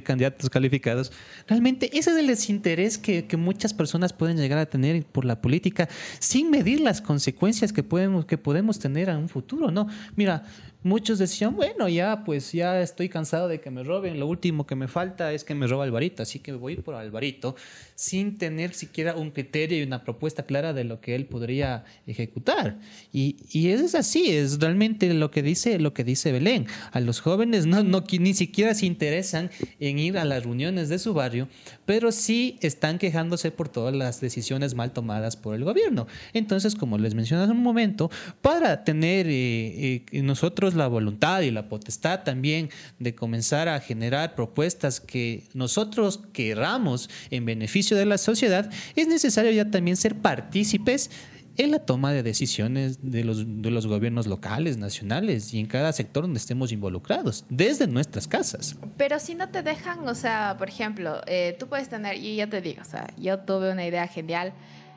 candidatos 0.03 0.49
calificados. 0.49 1.11
Realmente 1.47 1.95
ese 1.95 2.09
es 2.09 2.17
el 2.17 2.25
desinterés 2.25 2.97
que, 2.97 3.27
que, 3.27 3.37
muchas 3.37 3.75
personas 3.75 4.13
pueden 4.13 4.37
llegar 4.37 4.57
a 4.57 4.65
tener 4.65 5.03
por 5.05 5.25
la 5.25 5.41
política 5.41 5.87
sin 6.17 6.49
medir 6.49 6.79
las 6.79 7.01
consecuencias 7.01 7.71
que 7.71 7.83
podemos, 7.83 8.25
que 8.25 8.39
podemos 8.39 8.79
tener 8.79 9.09
en 9.09 9.17
un 9.17 9.29
futuro, 9.29 9.69
¿no? 9.69 9.87
Mira, 10.15 10.22
mira, 10.23 10.41
muchos 10.83 11.19
decían, 11.19 11.55
bueno, 11.55 11.89
ya 11.89 12.23
pues 12.23 12.51
ya 12.51 12.81
estoy 12.81 13.09
cansado 13.09 13.47
de 13.47 13.59
que 13.59 13.71
me 13.71 13.83
roben, 13.83 14.19
lo 14.19 14.27
último 14.27 14.65
que 14.65 14.75
me 14.75 14.87
falta 14.87 15.33
es 15.33 15.43
que 15.43 15.55
me 15.55 15.67
roba 15.67 15.83
Alvarito, 15.83 16.23
así 16.23 16.39
que 16.39 16.53
voy 16.53 16.75
por 16.75 16.95
Alvarito 16.95 17.55
sin 17.95 18.37
tener 18.37 18.73
siquiera 18.73 19.15
un 19.15 19.31
criterio 19.31 19.79
y 19.79 19.83
una 19.83 20.03
propuesta 20.03 20.43
clara 20.43 20.73
de 20.73 20.83
lo 20.83 20.99
que 20.99 21.15
él 21.15 21.25
podría 21.25 21.85
ejecutar. 22.07 22.79
Y, 23.11 23.37
y 23.51 23.69
es 23.69 23.95
así, 23.95 24.31
es 24.31 24.59
realmente 24.59 25.13
lo 25.13 25.31
que 25.31 25.41
dice, 25.41 25.79
lo 25.79 25.93
que 25.93 26.03
dice 26.03 26.31
Belén. 26.31 26.67
A 26.91 26.99
los 26.99 27.21
jóvenes 27.21 27.65
no, 27.65 27.83
no, 27.83 28.03
ni 28.19 28.33
siquiera 28.33 28.73
se 28.73 28.85
interesan 28.85 29.49
en 29.79 29.99
ir 29.99 30.17
a 30.17 30.25
las 30.25 30.43
reuniones 30.43 30.89
de 30.89 30.99
su 30.99 31.13
barrio, 31.13 31.47
pero 31.85 32.11
sí 32.11 32.57
están 32.61 32.97
quejándose 32.97 33.51
por 33.51 33.69
todas 33.69 33.95
las 33.95 34.21
decisiones 34.21 34.75
mal 34.75 34.91
tomadas 34.91 35.37
por 35.37 35.55
el 35.55 35.63
gobierno. 35.63 36.07
Entonces, 36.33 36.75
como 36.75 36.97
les 36.97 37.15
mencioné 37.15 37.43
hace 37.43 37.51
un 37.51 37.63
momento, 37.63 38.09
para 38.41 38.83
tener 38.83 39.27
eh, 39.27 40.03
eh, 40.11 40.21
nosotros 40.21 40.72
la 40.75 40.87
voluntad 40.87 41.41
y 41.41 41.51
la 41.51 41.69
potestad 41.69 42.23
también 42.23 42.69
de 42.99 43.15
comenzar 43.15 43.67
a 43.67 43.79
generar 43.79 44.35
propuestas 44.35 44.99
que 44.99 45.43
nosotros 45.53 46.21
querramos 46.33 47.09
en 47.29 47.45
beneficio 47.45 47.97
de 47.97 48.05
la 48.05 48.17
sociedad, 48.17 48.69
es 48.95 49.07
necesario 49.07 49.51
ya 49.51 49.69
también 49.69 49.97
ser 49.97 50.15
partícipes 50.15 51.09
en 51.57 51.71
la 51.71 51.79
toma 51.79 52.11
de 52.13 52.23
decisiones 52.23 52.99
de 53.01 53.23
los, 53.23 53.61
de 53.61 53.69
los 53.69 53.85
gobiernos 53.85 54.27
locales, 54.27 54.77
nacionales 54.77 55.53
y 55.53 55.59
en 55.59 55.67
cada 55.67 55.93
sector 55.93 56.23
donde 56.23 56.39
estemos 56.39 56.71
involucrados, 56.71 57.45
desde 57.49 57.87
nuestras 57.87 58.27
casas. 58.27 58.75
Pero 58.97 59.19
si 59.19 59.35
no 59.35 59.49
te 59.49 59.61
dejan, 59.61 60.07
o 60.07 60.15
sea, 60.15 60.55
por 60.57 60.69
ejemplo, 60.69 61.21
eh, 61.27 61.55
tú 61.59 61.67
puedes 61.67 61.89
tener, 61.89 62.17
y 62.17 62.37
ya 62.37 62.47
te 62.47 62.61
digo, 62.61 62.81
o 62.81 62.85
sea, 62.85 63.07
yo 63.17 63.39
tuve 63.39 63.71
una 63.71 63.85
idea 63.85 64.07
genial, 64.07 64.53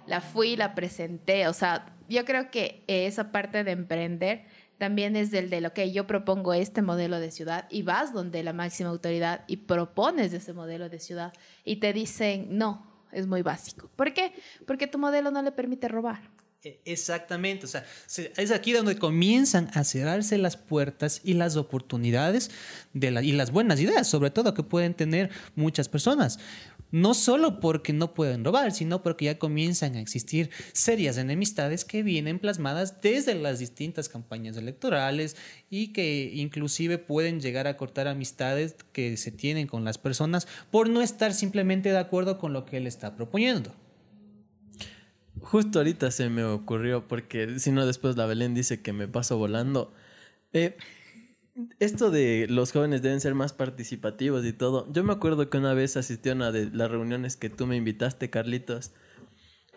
la 0.06 0.20
fui, 0.20 0.56
la 0.56 0.74
presenté, 0.74 1.46
o 1.48 1.52
sea, 1.52 1.92
yo 2.08 2.24
creo 2.24 2.50
que 2.50 2.84
esa 2.86 3.32
parte 3.32 3.64
de 3.64 3.72
emprender 3.72 4.44
también 4.78 5.16
es 5.16 5.30
del 5.30 5.50
de 5.50 5.60
lo 5.60 5.72
que 5.72 5.92
yo 5.92 6.06
propongo 6.06 6.54
este 6.54 6.82
modelo 6.82 7.18
de 7.18 7.30
ciudad 7.30 7.66
y 7.70 7.82
vas 7.82 8.12
donde 8.12 8.42
la 8.42 8.52
máxima 8.52 8.90
autoridad 8.90 9.44
y 9.46 9.58
propones 9.58 10.32
ese 10.32 10.52
modelo 10.52 10.88
de 10.88 10.98
ciudad 10.98 11.32
y 11.64 11.76
te 11.76 11.92
dicen, 11.92 12.58
no, 12.58 12.86
es 13.12 13.26
muy 13.26 13.42
básico. 13.42 13.90
¿Por 13.96 14.12
qué? 14.12 14.34
Porque 14.66 14.86
tu 14.86 14.98
modelo 14.98 15.30
no 15.30 15.42
le 15.42 15.52
permite 15.52 15.88
robar. 15.88 16.20
E, 16.62 16.80
exactamente, 16.84 17.66
o 17.66 17.68
sea, 17.68 17.84
es 18.36 18.50
aquí 18.50 18.72
donde 18.72 18.98
comienzan 18.98 19.70
a 19.74 19.84
cerrarse 19.84 20.36
las 20.38 20.56
puertas 20.56 21.20
y 21.22 21.34
las 21.34 21.56
oportunidades 21.56 22.50
de 22.92 23.08
y 23.22 23.32
las 23.32 23.52
buenas 23.52 23.80
ideas, 23.80 24.06
sobre 24.06 24.30
todo 24.30 24.54
que 24.54 24.62
pueden 24.62 24.94
tener 24.94 25.30
muchas 25.54 25.88
personas. 25.88 26.38
No 26.96 27.12
solo 27.12 27.60
porque 27.60 27.92
no 27.92 28.14
pueden 28.14 28.42
robar, 28.42 28.72
sino 28.72 29.02
porque 29.02 29.26
ya 29.26 29.38
comienzan 29.38 29.96
a 29.96 30.00
existir 30.00 30.48
serias 30.72 31.18
enemistades 31.18 31.84
que 31.84 32.02
vienen 32.02 32.38
plasmadas 32.38 33.02
desde 33.02 33.34
las 33.34 33.58
distintas 33.58 34.08
campañas 34.08 34.56
electorales 34.56 35.36
y 35.68 35.92
que 35.92 36.30
inclusive 36.32 36.96
pueden 36.96 37.38
llegar 37.38 37.66
a 37.66 37.76
cortar 37.76 38.08
amistades 38.08 38.76
que 38.94 39.18
se 39.18 39.30
tienen 39.30 39.66
con 39.66 39.84
las 39.84 39.98
personas 39.98 40.48
por 40.70 40.88
no 40.88 41.02
estar 41.02 41.34
simplemente 41.34 41.90
de 41.90 41.98
acuerdo 41.98 42.38
con 42.38 42.54
lo 42.54 42.64
que 42.64 42.78
él 42.78 42.86
está 42.86 43.14
proponiendo. 43.14 43.74
Justo 45.42 45.80
ahorita 45.80 46.10
se 46.10 46.30
me 46.30 46.44
ocurrió, 46.44 47.06
porque 47.06 47.58
si 47.58 47.72
no 47.72 47.84
después 47.84 48.16
la 48.16 48.24
Belén 48.24 48.54
dice 48.54 48.80
que 48.80 48.94
me 48.94 49.06
paso 49.06 49.36
volando. 49.36 49.92
Eh, 50.54 50.78
esto 51.80 52.10
de 52.10 52.46
los 52.48 52.72
jóvenes 52.72 53.02
deben 53.02 53.20
ser 53.20 53.34
más 53.34 53.52
participativos 53.52 54.44
y 54.44 54.52
todo. 54.52 54.90
Yo 54.92 55.04
me 55.04 55.12
acuerdo 55.12 55.48
que 55.48 55.58
una 55.58 55.74
vez 55.74 55.96
asistí 55.96 56.30
a 56.30 56.32
una 56.34 56.52
de 56.52 56.70
las 56.70 56.90
reuniones 56.90 57.36
que 57.36 57.50
tú 57.50 57.66
me 57.66 57.76
invitaste, 57.76 58.28
Carlitos, 58.28 58.92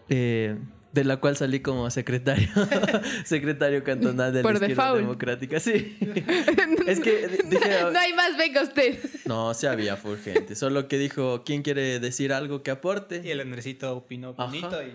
eh, 0.09 0.57
de 0.91 1.03
la 1.03 1.17
cual 1.17 1.37
salí 1.37 1.61
como 1.61 1.89
secretario, 1.91 2.49
secretario 3.23 3.83
cantonal 3.83 4.33
de 4.33 4.43
la 4.43 4.51
Izquierda 4.51 4.95
Democrática. 4.95 5.59
Sí. 5.59 5.97
es 6.87 6.99
que 6.99 7.27
dije... 7.45 7.83
No 7.93 7.99
hay 7.99 8.13
más, 8.13 8.37
venga 8.37 8.63
usted. 8.63 8.99
No, 9.25 9.53
sí 9.53 9.67
había 9.67 9.95
full 9.95 10.17
gente. 10.17 10.55
Solo 10.55 10.87
que 10.87 10.97
dijo, 10.97 11.43
¿quién 11.45 11.61
quiere 11.61 11.99
decir 11.99 12.33
algo 12.33 12.63
que 12.63 12.71
aporte? 12.71 13.21
Y 13.23 13.29
el 13.29 13.39
Andresito 13.39 13.95
opinó 13.95 14.33
bonito 14.33 14.81
y 14.83 14.91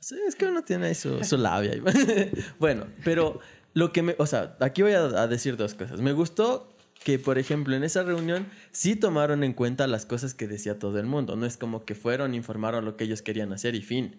es 0.00 0.36
que 0.36 0.46
uno 0.46 0.62
tiene 0.62 0.86
ahí 0.88 0.94
su, 0.94 1.36
labia. 1.36 1.72
bueno, 2.58 2.86
pero 3.04 3.40
lo 3.78 3.92
que 3.92 4.02
me. 4.02 4.14
O 4.18 4.26
sea, 4.26 4.56
aquí 4.60 4.82
voy 4.82 4.92
a, 4.92 5.26
decir 5.26 5.56
dos 5.56 5.74
cosas. 5.74 6.00
Me 6.00 6.12
gustó 6.12 6.74
que, 7.04 7.18
por 7.18 7.38
ejemplo, 7.38 7.76
en 7.76 7.84
esa 7.84 8.02
reunión 8.02 8.46
sí 8.72 8.96
tomaron 8.96 9.44
en 9.44 9.52
cuenta 9.52 9.86
las 9.86 10.04
cosas 10.04 10.34
que 10.34 10.48
decía 10.48 10.78
todo 10.78 10.98
el 10.98 11.06
mundo. 11.06 11.36
No 11.36 11.46
es 11.46 11.56
como 11.56 11.84
que 11.84 11.94
fueron, 11.94 12.34
informaron 12.34 12.84
lo 12.84 12.96
que 12.96 13.04
ellos 13.04 13.22
querían 13.22 13.52
hacer 13.52 13.74
y 13.74 13.82
fin. 13.82 14.16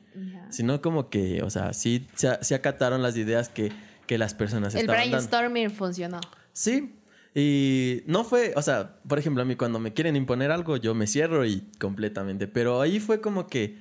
Sino 0.50 0.82
como 0.82 1.10
que, 1.10 1.42
o 1.44 1.50
sea, 1.50 1.74
sí 1.74 2.08
se, 2.16 2.56
acataron 2.56 3.04
las 3.04 3.18
ideas 3.18 3.50
que, 3.50 3.72
que 4.08 4.18
las 4.18 4.34
personas 4.34 4.74
el 4.76 4.82
estaban 4.82 5.02
El 5.04 5.10
brainstorming 5.10 5.72
funcionó. 5.72 6.20
Sí. 6.54 6.96
Y 7.36 8.02
no 8.08 8.24
fue, 8.24 8.54
o 8.56 8.62
sea, 8.62 9.00
por 9.08 9.20
ejemplo, 9.20 9.44
a 9.44 9.46
mí 9.46 9.56
cuando 9.56 9.80
me 9.80 9.94
quieren 9.94 10.16
imponer 10.16 10.52
algo, 10.52 10.78
yo 10.78 10.96
me 10.96 11.06
cierro 11.06 11.46
y 11.46 11.62
completamente. 11.80 12.48
Pero 12.48 12.82
ahí 12.82 13.00
fue 13.00 13.22
como 13.22 13.48
que 13.48 13.78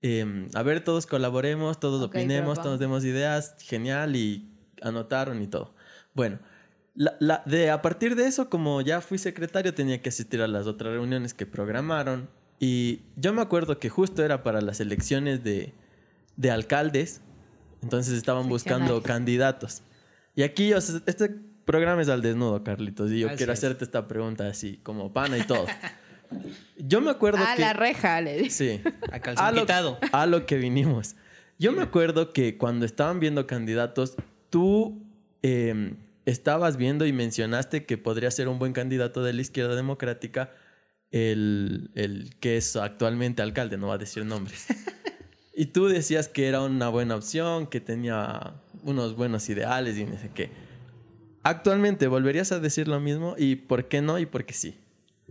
Em, 0.00 0.48
a 0.54 0.62
ver, 0.62 0.84
todos 0.84 1.06
colaboremos, 1.06 1.80
todos 1.80 2.02
opinemos, 2.02 2.62
todos 2.62 2.78
demos 2.78 3.04
ideas, 3.04 3.56
genial, 3.58 4.14
y 4.14 4.48
anotaron 4.82 5.42
y 5.42 5.46
todo. 5.46 5.74
Bueno, 6.14 6.38
la, 6.94 7.42
de, 7.46 7.70
a 7.70 7.80
partir 7.80 8.16
de 8.16 8.26
eso, 8.26 8.50
como 8.50 8.80
ya 8.80 9.00
fui 9.00 9.18
secretario, 9.18 9.72
tenía 9.72 10.02
que 10.02 10.08
asistir 10.08 10.42
a 10.42 10.48
las 10.48 10.66
otras 10.66 10.92
reuniones 10.92 11.32
que 11.32 11.46
programaron. 11.46 12.28
Y 12.58 13.02
yo 13.16 13.32
me 13.32 13.40
acuerdo 13.40 13.78
que 13.78 13.88
justo 13.88 14.24
era 14.24 14.42
para 14.42 14.60
las 14.60 14.80
elecciones 14.80 15.44
de, 15.44 15.72
de 16.36 16.50
alcaldes, 16.50 17.20
entonces 17.82 18.14
estaban 18.14 18.48
buscando 18.48 19.00
candidatos. 19.02 19.82
Y 20.34 20.42
aquí, 20.42 20.72
este 20.72 21.28
programa 21.64 22.02
es 22.02 22.08
al 22.08 22.22
desnudo, 22.22 22.64
Carlitos, 22.64 23.12
y 23.12 23.20
yo 23.20 23.28
quiero 23.36 23.52
hacerte 23.52 23.84
esta 23.84 24.08
pregunta 24.08 24.48
así, 24.48 24.80
como 24.82 25.12
pana 25.12 25.38
y 25.38 25.42
todo. 25.42 25.66
Yo 26.76 27.00
me 27.00 27.10
acuerdo 27.10 27.42
a 27.42 27.54
que... 27.56 27.62
A 27.62 27.66
la 27.68 27.72
reja, 27.72 28.20
le 28.20 28.50
Sí. 28.50 28.82
A, 29.36 29.50
lo, 29.50 29.66
a 30.12 30.26
lo 30.26 30.46
que 30.46 30.56
vinimos. 30.58 31.16
Yo 31.58 31.72
me 31.72 31.82
acuerdo 31.82 32.32
que 32.32 32.58
cuando 32.58 32.84
estaban 32.84 33.18
viendo 33.18 33.46
candidatos, 33.46 34.14
tú 34.50 35.02
em, 35.42 35.96
estabas 36.26 36.76
viendo 36.76 37.06
y 37.06 37.12
mencionaste 37.12 37.84
que 37.84 37.98
podría 37.98 38.30
ser 38.30 38.48
un 38.48 38.58
buen 38.58 38.72
candidato 38.72 39.22
de 39.22 39.32
la 39.32 39.40
izquierda 39.40 39.74
democrática 39.74 40.52
el, 41.10 41.90
el 41.94 42.34
que 42.40 42.56
es 42.56 42.76
actualmente 42.76 43.42
alcalde, 43.42 43.78
no 43.78 43.88
va 43.88 43.94
a 43.94 43.98
decir 43.98 44.24
nombres. 44.24 44.66
y 45.54 45.66
tú 45.66 45.86
decías 45.86 46.28
que 46.28 46.48
era 46.48 46.62
una 46.62 46.88
buena 46.88 47.16
opción, 47.16 47.66
que 47.66 47.80
tenía 47.80 48.54
unos 48.82 49.16
buenos 49.16 49.48
ideales 49.48 49.96
y 49.96 50.04
no 50.04 50.18
sé 50.18 50.30
qué. 50.34 50.50
Actualmente, 51.42 52.08
¿volverías 52.08 52.52
a 52.52 52.60
decir 52.60 52.88
lo 52.88 53.00
mismo? 53.00 53.34
¿Y 53.38 53.56
por 53.56 53.88
qué 53.88 54.02
no 54.02 54.18
y 54.18 54.26
por 54.26 54.44
qué 54.44 54.54
sí? 54.54 54.74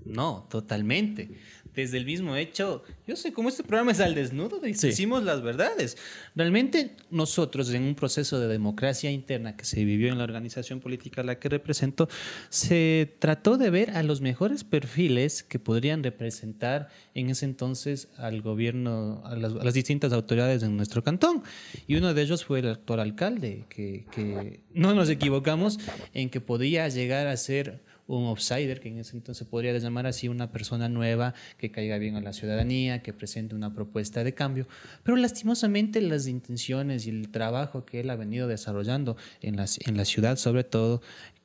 No, 0.06 0.48
totalmente. 0.50 1.30
Desde 1.78 2.00
el 2.00 2.06
mismo 2.06 2.36
hecho, 2.36 2.84
yo 3.08 3.16
sé 3.16 3.32
cómo 3.32 3.50
este 3.50 3.62
programa 3.62 3.92
es 3.92 4.00
al 4.00 4.16
desnudo, 4.16 4.60
decimos 4.60 5.22
las 5.22 5.44
verdades. 5.44 5.96
Realmente 6.36 6.96
nosotros 7.12 7.72
en 7.72 7.84
un 7.84 7.94
proceso 7.94 8.40
de 8.40 8.48
democracia 8.48 9.12
interna 9.12 9.56
que 9.56 9.64
se 9.64 9.86
vivió 9.86 10.12
en 10.12 10.18
la 10.18 10.24
organización 10.24 10.80
política 10.80 11.22
a 11.22 11.24
la 11.24 11.38
que 11.38 11.50
represento, 11.50 12.10
se 12.50 13.16
trató 13.20 13.60
de 13.60 13.70
ver 13.70 13.92
a 13.92 14.02
los 14.02 14.22
mejores 14.22 14.64
perfiles 14.64 15.44
que 15.44 15.60
podrían 15.60 16.02
representar 16.02 16.90
en 17.14 17.30
ese 17.30 17.46
entonces 17.46 18.08
al 18.18 18.42
gobierno, 18.42 19.22
a 19.24 19.36
las, 19.36 19.72
distintas 19.76 20.14
autoridades 20.14 20.64
en 20.64 20.78
nuestro 20.78 21.04
cantón. 21.04 21.44
Y 21.86 21.96
uno 21.98 22.16
de 22.16 22.24
ellos 22.24 22.44
fue 22.44 22.58
el 22.58 22.70
actual 22.70 23.02
alcalde, 23.02 23.66
que, 23.70 24.08
que 24.12 24.62
no 24.74 24.96
nos 24.96 25.10
equivocamos 25.10 25.78
en 26.16 26.32
que 26.32 26.42
podía 26.42 26.90
llegar 26.90 27.28
a 27.28 27.38
ser 27.38 27.86
un 28.08 28.26
outsider, 28.26 28.80
que 28.80 28.90
en 28.90 29.00
ese 29.00 29.16
entonces 29.16 29.48
podría 29.48 29.78
llamar 29.78 30.08
así 30.08 30.28
una 30.28 30.52
persona 30.52 30.90
nueva 30.90 31.34
que 31.58 31.72
caiga 31.72 31.98
bien 31.98 32.16
a 32.16 32.22
la 32.22 32.34
ciudadanía, 32.34 33.02
que 33.04 33.14
presente 33.14 33.56
una 33.56 33.74
propuesta 33.74 34.24
de 34.24 34.34
cambio. 34.34 34.68
Pero 35.04 35.18
lastimosamente 35.18 36.02
las 36.02 36.28
intenciones 36.28 37.06
y 37.06 37.10
el 37.10 37.30
trabajo 37.30 37.86
que 37.86 38.00
él 38.00 38.10
ha 38.10 38.16
venido 38.16 38.48
desarrollando 38.48 39.18
en 39.42 39.58
la, 39.58 39.66
en 39.86 39.98
la 39.98 40.06
ciudad, 40.06 40.38
sobre 40.38 40.64
todo, 40.64 41.02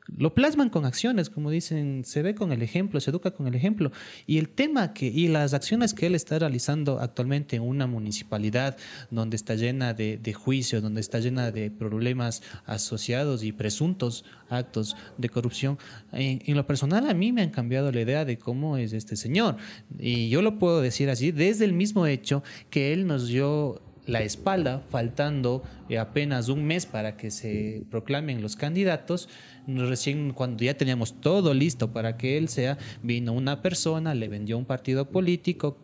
lo 0.09 0.35
plasman 0.35 0.69
con 0.69 0.85
acciones, 0.85 1.31
como 1.31 1.51
dicen, 1.51 2.03
se 2.05 2.23
ve 2.23 2.35
con 2.35 2.53
el 2.53 2.63
ejemplo, 2.63 3.01
se 3.01 3.11
educa 3.11 3.31
con 3.31 3.47
el 3.47 3.55
ejemplo. 3.55 3.93
Y 4.27 4.39
el 4.39 4.49
tema 4.49 4.93
que, 4.93 5.07
y 5.07 5.29
las 5.29 5.55
acciones 5.55 5.95
que 5.95 6.07
él 6.07 6.15
está 6.15 6.39
realizando 6.39 6.99
actualmente 6.99 7.57
en 7.57 7.63
una 7.63 7.87
municipalidad 7.87 8.77
donde 9.11 9.37
está 9.37 9.55
llena 9.55 9.95
de, 9.95 10.35
juicios, 10.35 10.83
donde 10.83 11.01
está 11.01 11.21
llena 11.21 11.51
de 11.51 11.71
problemas 11.71 12.43
asociados 12.67 13.45
y 13.45 13.53
presuntos 13.53 14.25
actos 14.49 14.97
de 15.19 15.29
corrupción, 15.29 15.79
en, 16.13 16.43
en, 16.45 16.57
lo 16.57 16.67
personal 16.67 17.09
a 17.09 17.15
mí 17.15 17.33
me 17.33 17.43
han 17.43 17.51
cambiado 17.51 17.93
la 17.93 18.01
idea 18.01 18.25
de 18.25 18.39
cómo 18.39 18.77
es 18.77 18.93
este 18.93 19.17
señor. 19.17 19.57
Y 19.99 20.29
yo 20.29 20.43
lo 20.43 20.59
puedo 20.59 20.81
decir 20.81 21.11
así, 21.11 21.31
desde 21.31 21.65
el 21.65 21.73
mismo 21.73 22.07
hecho 22.07 22.43
que 22.71 22.93
él 22.93 23.07
nos 23.07 23.29
dio 23.29 23.81
la 24.07 24.23
espalda, 24.23 24.83
faltando 24.91 25.63
eh, 25.89 25.99
apenas 25.99 26.49
un 26.49 26.65
mes 26.65 26.87
para 26.87 27.17
que 27.17 27.31
se 27.31 27.85
proclamen 27.91 28.43
los 28.43 28.57
candidatos, 28.57 29.29
recién 29.67 30.33
cuando 30.33 30.65
ya 30.65 30.77
teníamos 30.77 31.21
todo 31.21 31.55
listo 31.55 31.93
para 31.93 32.17
que 32.17 32.37
él 32.37 32.49
sea, 32.49 32.79
vino 33.03 33.33
una 33.33 33.63
persona, 33.63 34.15
le 34.15 34.29
vendió 34.29 34.59
un 34.59 34.65
partido 34.65 35.09
político 35.09 35.79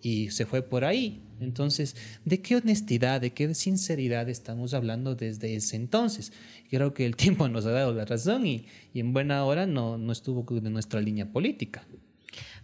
y 0.00 0.30
se 0.30 0.46
fue 0.46 0.62
por 0.62 0.84
ahí. 0.84 1.20
Entonces, 1.40 1.96
¿de 2.24 2.40
qué 2.40 2.56
honestidad, 2.56 3.20
de 3.20 3.32
qué 3.32 3.52
sinceridad 3.54 4.28
estamos 4.28 4.72
hablando 4.72 5.14
desde 5.14 5.56
ese 5.56 5.76
entonces? 5.76 6.32
Creo 6.70 6.94
que 6.94 7.06
el 7.06 7.16
tiempo 7.16 7.48
nos 7.48 7.66
ha 7.66 7.70
dado 7.70 7.92
la 7.92 8.04
razón 8.04 8.46
y, 8.46 8.66
en 8.94 9.12
buena 9.12 9.44
hora 9.44 9.66
no, 9.66 9.98
no 9.98 10.12
estuvo 10.12 10.44
de 10.60 10.70
nuestra 10.70 11.00
línea 11.00 11.32
política. 11.32 11.86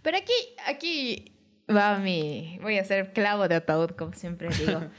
Pero 0.01 0.17
aquí, 0.17 0.33
aquí 0.65 1.31
va 1.71 1.97
mi, 1.97 2.59
voy 2.61 2.77
a 2.77 2.85
ser 2.85 3.13
clavo 3.13 3.47
de 3.47 3.55
ataúd, 3.55 3.91
como 3.91 4.13
siempre 4.13 4.49
digo. 4.49 4.81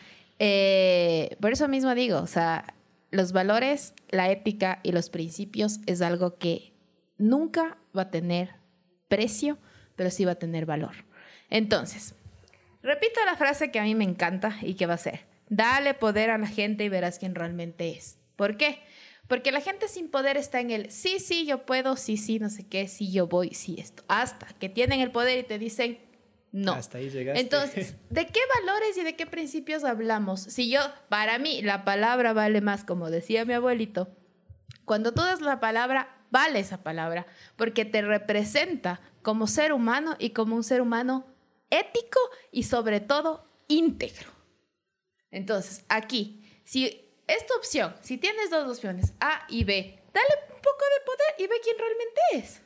Eh, 0.45 1.37
por 1.41 1.53
eso 1.53 1.69
mismo 1.69 1.95
digo, 1.95 2.19
o 2.19 2.27
sea, 2.27 2.75
los 3.13 3.31
valores, 3.31 3.95
la 4.09 4.29
ética 4.29 4.81
y 4.83 4.91
los 4.91 5.09
principios 5.09 5.79
es 5.87 6.03
algo 6.03 6.37
que 6.37 6.73
nunca 7.17 7.79
va 7.97 8.03
a 8.03 8.11
tener 8.11 8.57
precio, 9.07 9.57
pero 9.95 10.11
sí 10.11 10.25
va 10.25 10.33
a 10.33 10.41
tener 10.41 10.67
valor. 10.67 11.05
Entonces, 11.49 12.17
repito 12.83 13.21
la 13.25 13.37
frase 13.37 13.71
que 13.71 13.79
a 13.79 13.85
mí 13.85 13.95
me 13.95 14.03
encanta 14.03 14.57
y 14.63 14.75
que 14.75 14.87
va 14.87 14.95
a 14.95 14.99
ser, 14.99 15.21
dale 15.49 15.95
poder 15.95 16.31
a 16.31 16.39
la 16.39 16.49
gente 16.49 16.83
y 16.83 16.89
verás 16.89 17.21
quién 17.21 17.37
realmente 17.37 17.91
es. 17.91 18.19
¿Por 18.35 18.57
qué? 18.57 18.81
Porque 19.29 19.53
la 19.53 19.61
gente 19.61 19.87
sin 19.87 20.09
poder 20.11 20.37
está 20.37 20.61
en 20.61 20.71
el 20.71 20.91
sí, 20.91 21.19
sí, 21.21 21.47
yo 21.47 21.65
puedo, 21.65 21.97
sí, 21.97 22.17
sí, 22.17 22.39
no 22.39 22.51
sé 22.51 22.67
qué, 22.67 22.89
sí, 22.89 23.13
yo 23.13 23.29
voy, 23.29 23.55
sí, 23.55 23.77
esto. 23.79 24.03
Hasta 24.09 24.47
que 24.59 24.69
tienen 24.69 25.01
el 25.01 25.13
poder 25.13 25.39
y 25.39 25.43
te 25.45 25.59
dicen 25.59 25.99
no. 26.53 26.73
Hasta 26.73 26.99
ahí 26.99 27.09
llegaste. 27.09 27.41
Entonces, 27.41 27.97
¿de 28.11 28.27
qué 28.27 28.41
valores 28.61 28.97
y 28.99 29.03
de 29.03 29.17
qué 29.17 29.27
principios 29.27 29.85
hablamos? 29.85 30.41
Si 30.41 30.71
yo, 30.71 30.81
para 31.09 31.39
mí, 31.39 31.63
la 31.63 31.85
palabra 31.85 32.35
vale 32.35 32.61
más, 32.61 32.85
como 32.85 33.11
decía 33.11 33.47
mi 33.47 33.55
abuelito, 33.55 34.15
cuando 34.85 35.13
tú 35.13 35.23
das 35.23 35.41
la 35.41 35.61
palabra, 35.61 36.27
vale 36.31 36.61
esa 36.61 36.83
palabra, 36.83 37.27
porque 37.57 37.87
te 37.87 38.03
representa 38.03 39.01
como 39.23 39.47
ser 39.47 39.73
humano 39.73 40.15
y 40.19 40.31
como 40.31 40.55
un 40.55 40.65
ser 40.65 40.83
humano 40.83 41.27
ético 41.71 42.21
y 42.51 42.65
sobre 42.65 43.01
todo 43.01 43.49
íntegro. 43.69 44.31
Entonces, 45.31 45.87
aquí, 45.89 46.45
si 46.65 47.17
esta 47.27 47.55
opción, 47.57 47.95
si 48.03 48.19
tienes 48.19 48.51
dos 48.51 48.69
opciones, 48.69 49.15
A 49.21 49.47
y 49.49 49.65
B, 49.65 50.03
dale 50.13 50.29
un 50.55 50.61
poco 50.61 50.85
de 50.99 51.05
poder 51.07 51.35
y 51.39 51.47
ve 51.47 51.57
quién 51.63 51.77
realmente 51.79 52.21
es. 52.35 52.63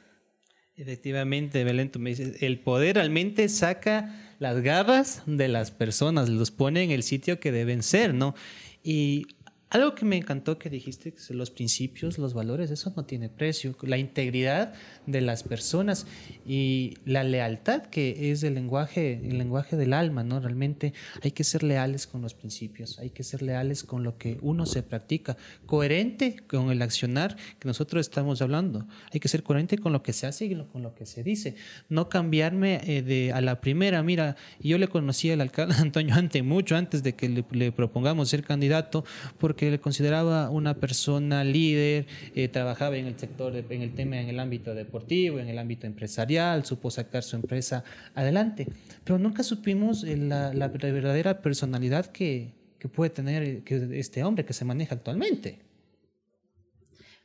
Efectivamente, 0.77 1.65
Belén, 1.65 1.91
tú 1.91 1.99
me 1.99 2.11
dices, 2.11 2.43
el 2.43 2.59
poder 2.59 2.97
realmente 2.97 3.49
saca 3.49 4.35
las 4.39 4.61
garras 4.61 5.23
de 5.25 5.49
las 5.49 5.71
personas, 5.71 6.29
los 6.29 6.51
pone 6.51 6.83
en 6.83 6.91
el 6.91 7.03
sitio 7.03 7.41
que 7.41 7.51
deben 7.51 7.83
ser, 7.83 8.13
¿no? 8.13 8.35
Y 8.83 9.27
algo 9.69 9.97
que 9.97 10.05
me 10.05 10.17
encantó 10.17 10.61
que 10.61 10.71
dijiste, 10.71 11.13
los 11.31 11.51
principios, 11.51 12.19
los 12.19 12.35
valores, 12.35 12.71
eso 12.71 12.93
no 12.97 13.05
tiene 13.05 13.29
precio. 13.29 13.77
La 13.83 13.99
integridad 13.99 14.73
de 15.07 15.21
las 15.21 15.43
personas 15.43 16.07
y 16.47 16.95
la 17.05 17.25
lealtad, 17.25 17.83
que 17.83 18.31
es 18.31 18.45
el 18.45 18.55
lenguaje, 18.55 19.15
el 19.15 19.39
lenguaje 19.39 19.77
del 19.77 19.93
alma, 19.93 20.23
¿no? 20.23 20.39
Realmente 20.39 20.95
hay 21.21 21.33
que 21.33 21.43
ser 21.43 21.65
leales 21.65 22.07
con 22.07 22.23
los 22.23 22.33
principios, 22.33 23.01
hay 23.01 23.11
que 23.11 23.25
ser 23.25 23.43
leales 23.43 23.83
con 23.83 24.05
lo 24.05 24.19
que 24.19 24.39
uno 24.41 24.67
se 24.67 24.85
practica, 24.85 25.37
coherente 25.67 26.37
con 26.47 26.71
el 26.71 26.81
accionar 26.81 27.37
que 27.59 27.67
nosotros 27.67 28.07
estamos 28.07 28.41
hablando. 28.43 28.87
Hay 29.13 29.19
que 29.19 29.29
ser 29.29 29.43
coherente 29.43 29.79
con 29.79 29.93
lo 29.93 30.01
que 30.05 30.13
se 30.13 30.29
hace 30.29 30.45
y 30.45 30.55
con 30.55 30.85
lo 30.85 30.95
que 30.95 31.07
se 31.07 31.25
dice. 31.25 31.57
No 31.89 32.09
cambiarme 32.09 32.83
eh, 32.85 33.03
de, 33.03 33.33
a 33.33 33.41
la 33.41 33.61
primera. 33.61 34.01
Mira, 34.05 34.37
yo 34.61 34.79
le 34.79 34.87
conocí 34.87 35.29
al 35.33 35.41
alcalde 35.41 35.75
Antonio 35.79 36.15
Ante 36.15 36.45
mucho 36.45 36.77
antes 36.77 37.03
de 37.03 37.17
que 37.17 37.29
le, 37.29 37.45
le 37.51 37.73
propongamos 37.73 38.29
ser 38.29 38.45
candidato, 38.45 39.05
porque 39.39 39.56
que 39.57 39.71
le 39.71 39.81
consideraba 39.81 40.51
una 40.51 40.75
persona 40.75 41.43
líder, 41.43 42.07
eh, 42.35 42.49
trabajaba 42.49 42.97
en 42.97 43.07
el 43.07 43.19
sector, 43.19 43.57
en 43.57 43.83
el 43.83 43.95
tema, 43.95 44.21
en 44.21 44.29
el 44.29 44.39
ámbito 44.39 44.75
deportivo, 44.75 45.39
en 45.39 45.49
el 45.49 45.59
ámbito 45.59 45.87
empresarial, 45.87 46.65
supo 46.65 46.91
sacar 46.91 47.23
su 47.23 47.37
empresa 47.37 47.83
adelante, 48.15 48.69
pero 49.05 49.19
nunca 49.19 49.43
supimos 49.43 50.05
eh, 50.05 50.17
la, 50.17 50.53
la 50.53 50.69
verdadera 50.69 51.43
personalidad 51.43 52.07
que, 52.07 52.53
que 52.79 52.89
puede 52.89 53.11
tener 53.11 53.43
eh, 53.43 53.63
que 53.65 53.99
este 53.99 54.23
hombre 54.23 54.45
que 54.45 54.53
se 54.53 54.65
maneja 54.65 54.95
actualmente. 54.95 55.61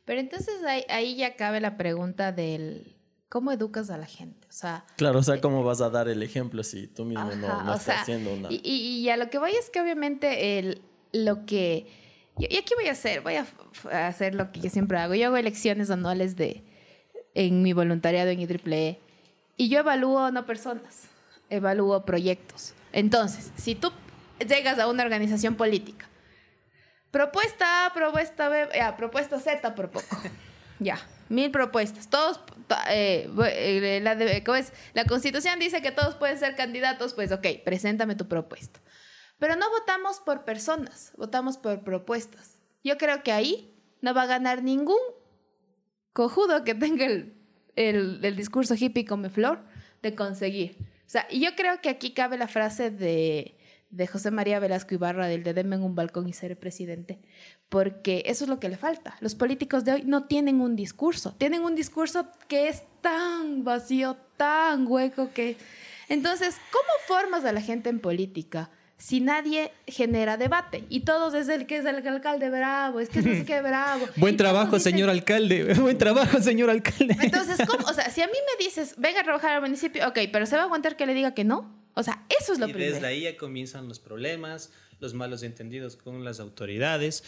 Pero 0.04 0.20
entonces 0.20 0.54
ahí, 0.66 0.84
ahí 0.88 1.16
ya 1.16 1.36
cabe 1.36 1.60
la 1.60 1.76
pregunta 1.76 2.32
del 2.32 2.96
cómo 3.28 3.52
educas 3.52 3.88
a 3.90 3.96
la 3.96 4.06
gente. 4.06 4.46
O 4.48 4.52
sea, 4.52 4.84
claro, 4.96 5.20
o 5.20 5.22
sea, 5.22 5.40
cómo 5.40 5.62
vas 5.64 5.80
a 5.80 5.90
dar 5.90 6.08
el 6.08 6.22
ejemplo 6.22 6.62
si 6.62 6.86
tú 6.86 7.04
mismo 7.04 7.34
no, 7.36 7.62
no 7.62 7.74
estás 7.74 7.82
sea, 7.82 8.00
haciendo 8.02 8.34
una. 8.34 8.48
Y, 8.50 8.60
y, 8.64 9.08
a 9.08 9.16
lo 9.16 9.30
que 9.30 9.38
voy 9.38 9.52
es 9.52 9.70
que 9.70 9.80
obviamente 9.80 10.58
el, 10.58 10.82
lo 11.12 11.46
que 11.46 11.86
y, 12.38 12.56
aquí 12.56 12.74
voy 12.74 12.88
a 12.88 12.92
hacer, 12.92 13.20
voy 13.20 13.36
a, 13.36 13.46
hacer 14.06 14.34
lo 14.34 14.50
que 14.52 14.60
yo 14.60 14.70
siempre 14.70 14.98
hago. 14.98 15.14
Yo 15.14 15.26
hago 15.26 15.36
elecciones 15.36 15.90
anuales 15.90 16.36
de, 16.36 16.62
en 17.34 17.62
mi 17.62 17.72
voluntariado 17.72 18.30
en 18.30 18.40
IEEE 18.40 18.98
y 19.56 19.68
yo 19.68 19.80
evalúo 19.80 20.30
no 20.30 20.46
personas, 20.46 21.08
evalúo 21.50 22.04
proyectos. 22.04 22.74
Entonces, 22.92 23.52
si 23.56 23.74
tú 23.74 23.92
llegas 24.38 24.78
a 24.78 24.88
una 24.88 25.02
organización 25.02 25.56
política, 25.56 26.08
propuesta 27.10 27.86
A, 27.86 27.92
propuesta 27.92 28.48
B, 28.48 28.68
ya, 28.74 28.96
propuesta 28.96 29.38
Z 29.38 29.74
por 29.74 29.90
poco. 29.90 30.16
ya, 30.78 30.98
mil 31.28 31.50
propuestas. 31.50 32.08
Todos, 32.08 32.40
eh, 32.90 33.28
eh, 33.46 34.00
la, 34.02 34.16
¿cómo 34.44 34.56
es? 34.56 34.72
la 34.94 35.04
constitución 35.04 35.58
dice 35.58 35.82
que 35.82 35.92
todos 35.92 36.14
pueden 36.14 36.38
ser 36.38 36.56
candidatos, 36.56 37.14
pues 37.14 37.30
ok, 37.32 37.46
preséntame 37.64 38.14
tu 38.14 38.26
propuesta. 38.26 38.80
Pero 39.42 39.56
no 39.56 39.68
votamos 39.70 40.20
por 40.20 40.44
personas, 40.44 41.10
votamos 41.16 41.58
por 41.58 41.82
propuestas. 41.82 42.60
Yo 42.84 42.96
creo 42.96 43.24
que 43.24 43.32
ahí 43.32 43.74
no 44.00 44.14
va 44.14 44.22
a 44.22 44.26
ganar 44.26 44.62
ningún 44.62 45.00
cojudo 46.12 46.62
que 46.62 46.76
tenga 46.76 47.06
el, 47.06 47.34
el, 47.74 48.36
discurso 48.36 48.76
hippie 48.76 49.04
come 49.04 49.30
flor 49.30 49.58
de 50.00 50.14
conseguir. 50.14 50.76
O 50.80 51.10
sea, 51.10 51.26
y 51.28 51.40
yo 51.40 51.56
creo 51.56 51.80
que 51.80 51.88
aquí 51.88 52.12
cabe 52.12 52.38
la 52.38 52.46
frase 52.46 52.92
de, 52.92 53.58
de 53.90 54.06
José 54.06 54.30
María 54.30 54.60
Velasco 54.60 54.94
Ibarra 54.94 55.26
del 55.26 55.42
de 55.42 55.76
un 55.76 55.96
balcón 55.96 56.28
y 56.28 56.32
ser 56.32 56.56
presidente, 56.56 57.18
porque 57.68 58.22
eso 58.26 58.44
es 58.44 58.48
lo 58.48 58.60
que 58.60 58.68
le 58.68 58.76
falta. 58.76 59.16
Los 59.18 59.34
políticos 59.34 59.84
de 59.84 59.94
hoy 59.94 60.02
no 60.04 60.26
tienen 60.26 60.60
un 60.60 60.76
discurso, 60.76 61.34
tienen 61.34 61.64
un 61.64 61.74
discurso 61.74 62.28
que 62.46 62.68
es 62.68 62.84
tan 63.00 63.64
vacío, 63.64 64.16
tan 64.36 64.86
hueco 64.86 65.32
que... 65.34 65.56
Entonces, 66.08 66.54
¿cómo 66.70 66.92
formas 67.08 67.44
a 67.44 67.50
la 67.50 67.60
gente 67.60 67.90
en 67.90 67.98
política? 67.98 68.70
Si 69.02 69.18
nadie 69.18 69.72
genera 69.88 70.36
debate. 70.36 70.84
Y 70.88 71.00
todos 71.00 71.34
es 71.34 71.48
el 71.48 71.66
que 71.66 71.78
es 71.78 71.84
el 71.84 72.06
alcalde 72.06 72.50
bravo, 72.50 73.00
es 73.00 73.08
que 73.08 73.18
es 73.18 73.26
no 73.26 73.32
sé 73.32 73.44
qué 73.44 73.60
bravo. 73.60 74.06
Buen 74.14 74.36
trabajo, 74.36 74.78
señor 74.78 75.10
alcalde. 75.10 75.74
Buen 75.80 75.98
trabajo, 75.98 76.40
señor 76.40 76.70
alcalde. 76.70 77.16
Entonces, 77.20 77.58
¿cómo? 77.66 77.84
O 77.88 77.92
sea, 77.94 78.10
si 78.10 78.22
a 78.22 78.28
mí 78.28 78.32
me 78.32 78.64
dices, 78.64 78.94
venga 78.98 79.22
a 79.22 79.24
trabajar 79.24 79.54
al 79.54 79.60
municipio, 79.60 80.06
ok, 80.06 80.20
pero 80.32 80.46
¿se 80.46 80.54
va 80.54 80.62
a 80.62 80.64
aguantar 80.66 80.96
que 80.96 81.04
le 81.04 81.14
diga 81.14 81.34
que 81.34 81.42
no? 81.42 81.76
O 81.94 82.04
sea, 82.04 82.24
eso 82.40 82.52
es 82.52 82.60
lo 82.60 82.68
y 82.68 82.72
primero. 82.72 82.94
Desde 82.94 83.06
ahí 83.08 83.22
ya 83.22 83.36
comienzan 83.36 83.88
los 83.88 83.98
problemas, 83.98 84.70
los 85.00 85.14
malos 85.14 85.42
entendidos 85.42 85.96
con 85.96 86.22
las 86.22 86.38
autoridades. 86.38 87.24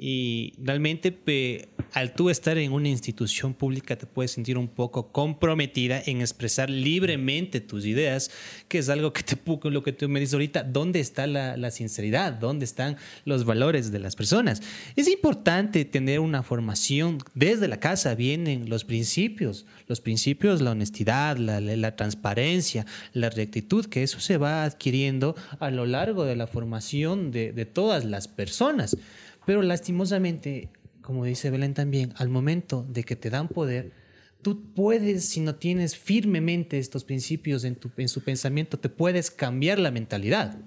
Y 0.00 0.52
realmente 0.62 1.68
al 1.92 2.14
tú 2.14 2.30
estar 2.30 2.56
en 2.56 2.72
una 2.72 2.88
institución 2.88 3.52
pública 3.52 3.96
te 3.96 4.06
puedes 4.06 4.30
sentir 4.30 4.56
un 4.56 4.68
poco 4.68 5.10
comprometida 5.10 6.00
en 6.06 6.20
expresar 6.20 6.70
libremente 6.70 7.60
tus 7.60 7.84
ideas, 7.84 8.30
que 8.68 8.78
es 8.78 8.88
algo 8.90 9.12
que 9.12 9.24
te 9.24 9.36
lo 9.64 9.82
que 9.82 9.92
tú 9.92 10.08
me 10.08 10.20
dices 10.20 10.34
ahorita, 10.34 10.62
¿dónde 10.62 11.00
está 11.00 11.26
la, 11.26 11.70
sinceridad? 11.72 12.32
¿Dónde 12.34 12.64
están 12.64 12.96
los 13.24 13.44
valores 13.44 13.90
de 13.90 13.98
las 13.98 14.14
personas? 14.14 14.62
Es 14.94 15.08
importante 15.08 15.84
tener 15.84 16.20
una 16.20 16.44
formación, 16.44 17.18
desde 17.34 17.66
la 17.66 17.80
casa 17.80 18.14
vienen 18.14 18.68
los 18.68 18.84
principios, 18.84 19.66
los 19.88 20.00
principios, 20.00 20.60
la 20.60 20.72
honestidad, 20.72 21.38
la, 21.38 21.96
transparencia, 21.96 22.86
la 23.14 23.30
rectitud, 23.30 23.86
que 23.86 24.04
eso 24.04 24.20
se 24.20 24.36
va 24.36 24.62
adquiriendo 24.62 25.34
a 25.58 25.70
lo 25.70 25.86
largo 25.86 26.24
de 26.24 26.36
la 26.36 26.46
formación 26.46 27.32
de 27.32 27.66
todas 27.66 28.04
las 28.04 28.28
personas. 28.28 28.96
Pero 29.48 29.62
lastimosamente, 29.62 30.68
como 31.00 31.24
dice 31.24 31.50
Belén 31.50 31.72
también, 31.72 32.12
al 32.18 32.28
momento 32.28 32.84
de 32.86 33.02
que 33.02 33.16
te 33.16 33.30
dan 33.30 33.48
poder, 33.48 33.92
tú 34.42 34.74
puedes, 34.74 35.24
si 35.24 35.40
no 35.40 35.54
tienes 35.54 35.96
firmemente 35.96 36.78
estos 36.78 37.02
principios 37.02 37.64
en, 37.64 37.74
tu, 37.74 37.90
en 37.96 38.10
su 38.10 38.22
pensamiento, 38.22 38.78
te 38.78 38.90
puedes 38.90 39.30
cambiar 39.30 39.78
la 39.78 39.90
mentalidad. 39.90 40.58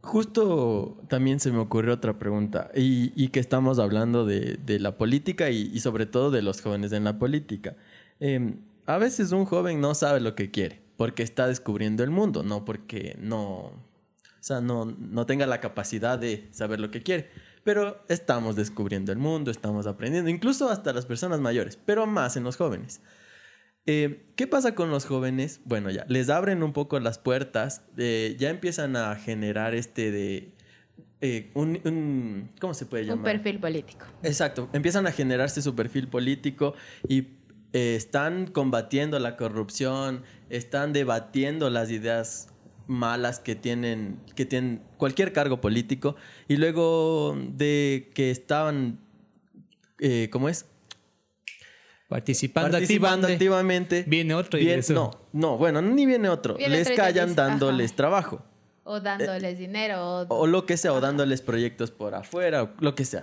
Justo 0.00 0.96
también 1.08 1.40
se 1.40 1.50
me 1.50 1.58
ocurrió 1.58 1.94
otra 1.94 2.20
pregunta, 2.20 2.70
y, 2.72 3.10
y 3.16 3.30
que 3.30 3.40
estamos 3.40 3.80
hablando 3.80 4.24
de, 4.24 4.56
de 4.64 4.78
la 4.78 4.96
política 4.96 5.50
y, 5.50 5.76
sobre 5.80 6.06
todo 6.06 6.30
de 6.30 6.40
los 6.40 6.60
jóvenes 6.60 6.92
en 6.92 7.02
la 7.02 7.18
política. 7.18 7.74
Eh, 8.20 8.54
a 8.86 8.96
veces 8.98 9.32
un 9.32 9.44
joven 9.44 9.80
no 9.80 9.96
sabe 9.96 10.20
lo 10.20 10.36
que 10.36 10.52
quiere, 10.52 10.82
porque 10.96 11.24
está 11.24 11.48
descubriendo 11.48 12.04
el 12.04 12.10
mundo, 12.10 12.44
no 12.44 12.64
porque 12.64 13.16
no, 13.18 13.72
sea, 14.46 14.60
no, 14.60 14.84
no 14.84 15.24
tenga 15.26 15.46
la 15.46 15.60
capacidad 15.60 16.18
de 16.18 16.48
saber 16.52 16.78
lo 16.78 16.90
que 16.90 17.02
quiere. 17.02 17.30
Pero 17.64 18.04
estamos 18.08 18.56
descubriendo 18.56 19.10
el 19.10 19.18
mundo, 19.18 19.50
estamos 19.50 19.86
aprendiendo, 19.86 20.28
incluso 20.28 20.68
hasta 20.68 20.92
las 20.92 21.06
personas 21.06 21.40
mayores, 21.40 21.78
pero 21.82 22.06
más 22.06 22.36
en 22.36 22.44
los 22.44 22.56
jóvenes. 22.56 23.00
Eh, 23.86 24.26
¿Qué 24.36 24.46
pasa 24.46 24.74
con 24.74 24.90
los 24.90 25.06
jóvenes? 25.06 25.60
Bueno, 25.64 25.90
ya, 25.90 26.04
les 26.08 26.28
abren 26.28 26.62
un 26.62 26.74
poco 26.74 27.00
las 27.00 27.18
puertas, 27.18 27.84
eh, 27.96 28.36
ya 28.38 28.50
empiezan 28.50 28.96
a 28.96 29.16
generar 29.16 29.74
este 29.74 30.10
de... 30.10 30.52
Eh, 31.22 31.50
un, 31.54 31.80
un, 31.84 32.50
¿Cómo 32.60 32.74
se 32.74 32.84
puede 32.84 33.04
llamar? 33.04 33.18
Un 33.18 33.24
perfil 33.24 33.60
político. 33.60 34.04
Exacto, 34.22 34.68
empiezan 34.74 35.06
a 35.06 35.12
generarse 35.12 35.62
su 35.62 35.74
perfil 35.74 36.08
político 36.08 36.74
y 37.08 37.28
están 37.72 38.46
combatiendo 38.46 39.18
la 39.18 39.36
corrupción, 39.36 40.22
están 40.50 40.92
debatiendo 40.92 41.70
las 41.70 41.90
ideas 41.90 42.53
malas 42.86 43.38
que 43.40 43.54
tienen, 43.54 44.20
que 44.34 44.44
tienen 44.44 44.82
cualquier 44.96 45.32
cargo 45.32 45.60
político 45.60 46.16
y 46.48 46.56
luego 46.56 47.36
de 47.48 48.10
que 48.14 48.30
estaban, 48.30 48.98
eh, 49.98 50.28
¿cómo 50.30 50.48
es? 50.48 50.66
Participando, 52.08 52.76
activamente, 52.76 54.04
Viene 54.06 54.34
otro 54.34 54.60
y 54.60 54.68
No, 54.90 55.10
no, 55.32 55.56
bueno, 55.56 55.82
ni 55.82 56.06
viene 56.06 56.28
otro. 56.28 56.56
Les 56.58 56.90
callan 56.90 57.34
dándoles 57.34 57.96
trabajo. 57.96 58.44
O 58.84 59.00
dándoles 59.00 59.58
dinero. 59.58 60.26
O, 60.28 60.46
lo 60.46 60.66
que 60.66 60.76
sea, 60.76 60.92
o 60.92 61.00
dándoles 61.00 61.40
proyectos 61.40 61.90
por 61.90 62.14
afuera, 62.14 62.64
o 62.64 62.70
lo 62.80 62.94
que 62.94 63.06
sea. 63.06 63.22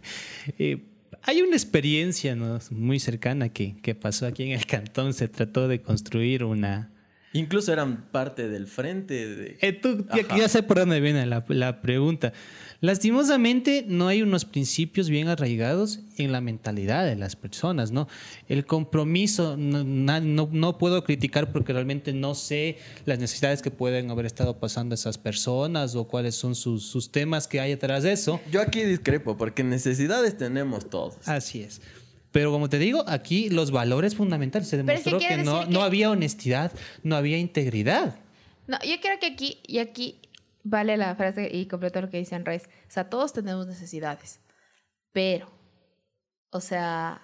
eh, 0.58 0.84
hay 1.22 1.42
una 1.42 1.56
experiencia 1.56 2.36
¿no? 2.36 2.60
muy 2.70 3.00
cercana 3.00 3.48
que, 3.48 3.76
que 3.82 3.96
pasó 3.96 4.26
aquí 4.26 4.44
en 4.44 4.52
el 4.52 4.66
cantón. 4.66 5.12
Se 5.12 5.26
trató 5.26 5.66
de 5.66 5.82
construir 5.82 6.44
una, 6.44 6.91
Incluso 7.32 7.72
eran 7.72 8.04
parte 8.10 8.48
del 8.48 8.66
frente 8.66 9.26
de... 9.26 9.58
Eh, 9.60 9.72
tú, 9.72 10.06
ya, 10.14 10.36
ya, 10.36 10.48
sé 10.48 10.62
por 10.62 10.78
dónde 10.78 11.00
viene 11.00 11.24
la, 11.26 11.44
la 11.48 11.80
pregunta. 11.80 12.32
Lastimosamente 12.82 13.84
no 13.86 14.08
hay 14.08 14.22
unos 14.22 14.44
principios 14.44 15.08
bien 15.08 15.28
arraigados 15.28 16.00
en 16.18 16.32
la 16.32 16.40
mentalidad 16.40 17.06
de 17.06 17.14
las 17.14 17.36
personas, 17.36 17.92
¿no? 17.92 18.08
El 18.48 18.66
compromiso 18.66 19.56
no, 19.56 19.84
no, 19.84 20.48
no, 20.50 20.78
puedo 20.78 21.04
criticar 21.04 21.52
porque 21.52 21.72
realmente 21.72 22.12
no 22.12 22.34
sé 22.34 22.78
las 23.06 23.20
necesidades 23.20 23.62
que 23.62 23.70
pueden 23.70 24.10
haber 24.10 24.26
estado 24.26 24.58
pasando 24.58 24.96
esas 24.96 25.16
personas 25.16 25.94
o 25.94 26.08
cuáles 26.08 26.34
son 26.34 26.56
sus, 26.56 26.84
sus 26.84 27.12
temas 27.12 27.46
que 27.46 27.60
hay 27.60 27.70
detrás 27.70 28.02
de 28.02 28.12
eso. 28.12 28.40
Yo 28.50 28.60
aquí 28.60 28.82
discrepo 28.82 29.36
porque 29.38 29.62
necesidades 29.62 30.36
tenemos 30.36 30.90
todos. 30.90 31.16
Así 31.26 31.62
es. 31.62 31.80
Pero 32.32 32.50
como 32.50 32.68
te 32.68 32.78
digo, 32.78 33.04
aquí 33.06 33.50
los 33.50 33.70
valores 33.70 34.16
fundamentales 34.16 34.66
se 34.66 34.78
demostró 34.78 35.18
que, 35.18 35.36
no, 35.38 35.66
no 35.66 35.82
había 35.82 36.10
honestidad, 36.10 36.72
no 37.02 37.14
había 37.16 37.38
integridad. 37.38 38.16
No, 38.66 38.78
yo 38.80 38.94
creo 39.00 39.18
que 39.20 39.26
aquí, 39.26 39.60
y 39.66 39.78
aquí 39.78 40.18
vale 40.64 40.96
la 40.96 41.14
frase 41.14 41.48
y 41.52 41.66
completo 41.66 42.00
lo 42.00 42.08
que 42.08 42.16
dice 42.16 42.34
Andrés. 42.34 42.64
O 42.88 42.90
sea, 42.90 43.10
todos 43.10 43.34
tenemos 43.34 43.66
necesidades, 43.66 44.40
pero, 45.12 45.50
o 46.50 46.60
sea, 46.60 47.20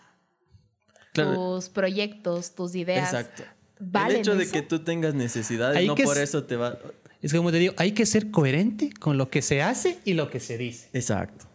tus 1.13 1.71
proyectos, 1.71 2.55
tus 2.55 2.75
ideas. 2.75 3.13
Exacto. 3.13 3.45
el 3.81 4.17
hecho 4.17 4.37
de 4.37 4.47
que 4.47 4.61
tú 4.61 4.81
tengas 4.81 5.15
necesidades, 5.15 5.87
no 5.87 5.95
por 5.95 6.19
eso 6.19 6.45
te 6.45 6.57
va. 6.57 6.79
Es 7.23 7.33
como 7.33 7.51
te 7.51 7.59
digo, 7.59 7.75
hay 7.79 7.93
que 7.93 8.07
ser 8.07 8.31
coherente 8.31 8.91
con 9.01 9.17
lo 9.17 9.29
que 9.31 9.43
se 9.43 9.63
hace 9.63 9.99
y 10.05 10.13
lo 10.13 10.31
que 10.31 10.39
se 10.39 10.59
dice. 10.59 10.89
Exacto. 10.93 11.47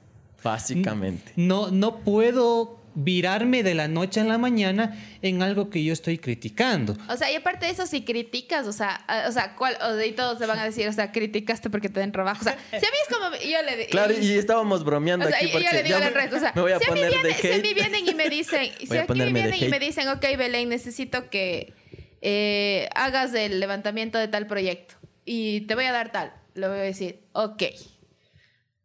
Básicamente. 0.44 1.32
No, 1.38 1.72
no 1.72 2.00
puedo 2.00 2.83
virarme 2.96 3.64
de 3.64 3.74
la 3.74 3.88
noche 3.88 4.22
a 4.22 4.24
la 4.24 4.38
mañana 4.38 4.98
en 5.22 5.42
algo 5.42 5.70
que 5.70 5.84
yo 5.84 5.94
estoy 5.94 6.18
criticando. 6.18 6.96
O 7.10 7.18
sea, 7.18 7.32
y 7.32 7.36
aparte 7.36 7.66
de 7.66 7.72
eso, 7.72 7.86
si 7.86 8.04
criticas, 8.04 8.68
o 8.68 8.74
sea, 8.74 9.06
o 9.28 9.32
sea, 9.32 9.56
¿cuál? 9.56 9.78
O 9.82 9.94
de 9.94 10.12
todos 10.12 10.38
se 10.38 10.46
van 10.46 10.60
a 10.60 10.66
decir, 10.66 10.88
o 10.88 10.94
sea, 10.94 11.12
criticaste 11.12 11.70
porque 11.70 11.90
te 11.90 12.00
den 12.00 12.12
trabajo. 12.12 12.42
O 12.42 12.44
sea, 12.44 12.58
si 12.72 12.78
a 12.78 12.80
mí 12.80 12.98
es 13.08 13.16
como, 13.16 13.36
yo 13.36 13.62
le 13.62 13.88
Claro, 13.88 14.14
y, 14.14 14.34
estábamos 14.34 14.84
bromeando 14.84 15.28
aquí 15.28 15.48
porque 15.48 15.66
yo 15.66 15.72
le 15.72 15.84
digo 15.84 15.98
o 15.98 16.40
sea, 16.40 16.52
me 16.56 16.62
voy 16.62 16.72
a 16.72 16.80
si 16.80 16.86
poner 16.86 17.06
a 17.06 17.24
mí 17.24 17.34
si 17.40 17.52
a 17.52 17.58
mí 17.58 17.74
vienen 17.74 18.08
y 18.08 18.14
me 18.14 18.30
dicen, 18.30 18.72
si 18.80 18.98
aquí 18.98 19.20
me 19.20 19.32
vienen 19.32 19.64
y 19.64 19.68
me 19.70 19.80
dicen, 19.80 20.08
ok, 20.10 20.26
Belén, 20.38 20.70
necesito 20.70 21.30
que 21.30 21.74
eh, 22.22 22.90
hagas 22.96 23.34
el 23.34 23.60
levantamiento 23.60 24.18
de 24.18 24.28
tal 24.28 24.48
proyecto 24.48 24.96
y 25.26 25.62
te 25.62 25.76
voy 25.76 25.86
a 25.86 25.92
dar 25.92 26.12
tal, 26.12 26.34
le 26.54 26.68
voy 26.68 26.78
a 26.78 26.82
decir, 26.82 27.20
ok, 27.34 27.64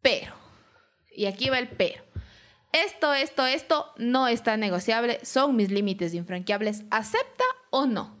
pero, 0.01 0.33
y 1.11 1.25
aquí 1.25 1.49
va 1.49 1.59
el 1.59 1.67
pero 1.67 2.08
esto, 2.71 3.13
esto, 3.13 3.45
esto 3.45 3.87
no 3.97 4.27
está 4.27 4.57
negociable, 4.57 5.19
son 5.23 5.55
mis 5.55 5.71
límites 5.71 6.13
infranqueables, 6.13 6.83
¿acepta 6.91 7.43
o 7.71 7.85
no? 7.85 8.17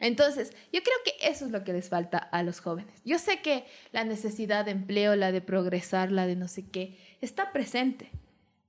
Entonces, 0.00 0.52
yo 0.72 0.80
creo 0.82 0.96
que 1.04 1.28
eso 1.28 1.46
es 1.46 1.50
lo 1.50 1.64
que 1.64 1.72
les 1.72 1.88
falta 1.88 2.18
a 2.18 2.42
los 2.42 2.60
jóvenes. 2.60 2.94
Yo 3.04 3.18
sé 3.18 3.40
que 3.40 3.64
la 3.90 4.04
necesidad 4.04 4.64
de 4.64 4.70
empleo, 4.70 5.16
la 5.16 5.32
de 5.32 5.40
progresar, 5.40 6.12
la 6.12 6.26
de 6.26 6.36
no 6.36 6.46
sé 6.46 6.68
qué, 6.70 6.96
está 7.20 7.52
presente, 7.52 8.10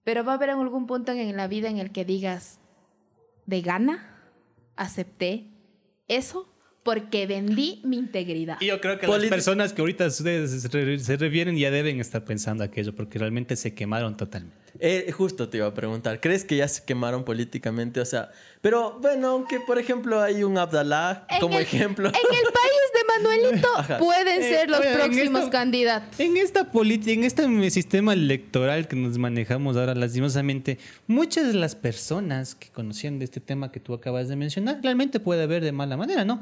pero 0.04 0.24
va 0.24 0.34
a 0.34 0.36
haber 0.36 0.50
algún 0.50 0.88
punto 0.88 1.12
en 1.12 1.38
la 1.38 1.48
vida 1.48 1.70
en 1.70 1.78
el 1.78 1.92
que 1.92 2.06
digas, 2.06 2.60
de 3.46 3.62
gana, 3.62 4.16
acepté 4.76 5.48
eso 6.08 6.52
porque 6.84 7.28
vendí 7.28 7.82
mi 7.84 7.98
integridad. 7.98 8.58
Y 8.62 8.68
yo 8.68 8.80
creo 8.82 8.98
que 8.98 9.08
las 9.08 9.26
personas 9.26 9.74
que 9.74 9.82
ahorita 9.82 10.08
ustedes 10.08 10.64
se 11.04 11.18
refieren 11.18 11.58
ya 11.58 11.70
deben 11.70 12.00
estar 12.00 12.24
pensando 12.26 12.64
aquello, 12.64 12.96
porque 12.96 13.20
realmente 13.20 13.56
se 13.56 13.76
quemaron 13.76 14.18
totalmente. 14.18 14.59
Eh, 14.80 15.12
justo 15.12 15.50
te 15.50 15.58
iba 15.58 15.68
a 15.68 15.74
preguntar, 15.74 16.20
¿crees 16.20 16.44
que 16.46 16.58
ya 16.58 16.68
se 16.68 16.84
quemaron 16.84 17.24
políticamente? 17.24 18.00
O 18.00 18.06
sea, 18.06 18.30
pero 18.62 19.00
bueno, 19.00 19.30
aunque 19.30 19.60
por 19.60 19.80
ejemplo 19.80 20.22
hay 20.22 20.44
un 20.44 20.58
Abdalá 20.58 21.26
como 21.40 21.58
ejemplo. 21.60 22.10
En 22.10 22.16
el 22.16 22.54
país 22.54 22.90
de 22.94 23.24
Manuelito 23.24 23.68
pueden 24.00 24.42
eh, 24.42 24.50
ser 24.50 24.70
los 24.70 24.86
próximos 24.86 25.50
candidatos. 25.50 26.20
En 26.20 26.38
esta 26.38 26.70
en 26.74 27.24
este 27.24 27.70
sistema 27.72 28.14
electoral 28.14 28.88
que 28.88 28.96
nos 28.96 29.18
manejamos 29.18 29.78
ahora, 29.78 29.96
lastimosamente, 29.96 30.78
muchas 31.08 31.48
de 31.48 31.54
las 31.54 31.76
personas 31.76 32.56
que 32.56 32.70
conocían 32.70 33.20
de 33.20 33.26
este 33.26 33.40
tema 33.40 33.72
que 33.72 33.80
tú 33.80 33.94
acabas 33.94 34.28
de 34.28 34.36
mencionar, 34.36 34.80
realmente 34.82 35.20
puede 35.20 35.48
ver 35.48 35.64
de 35.64 35.72
mala 35.72 35.98
manera, 35.98 36.26
¿no? 36.26 36.42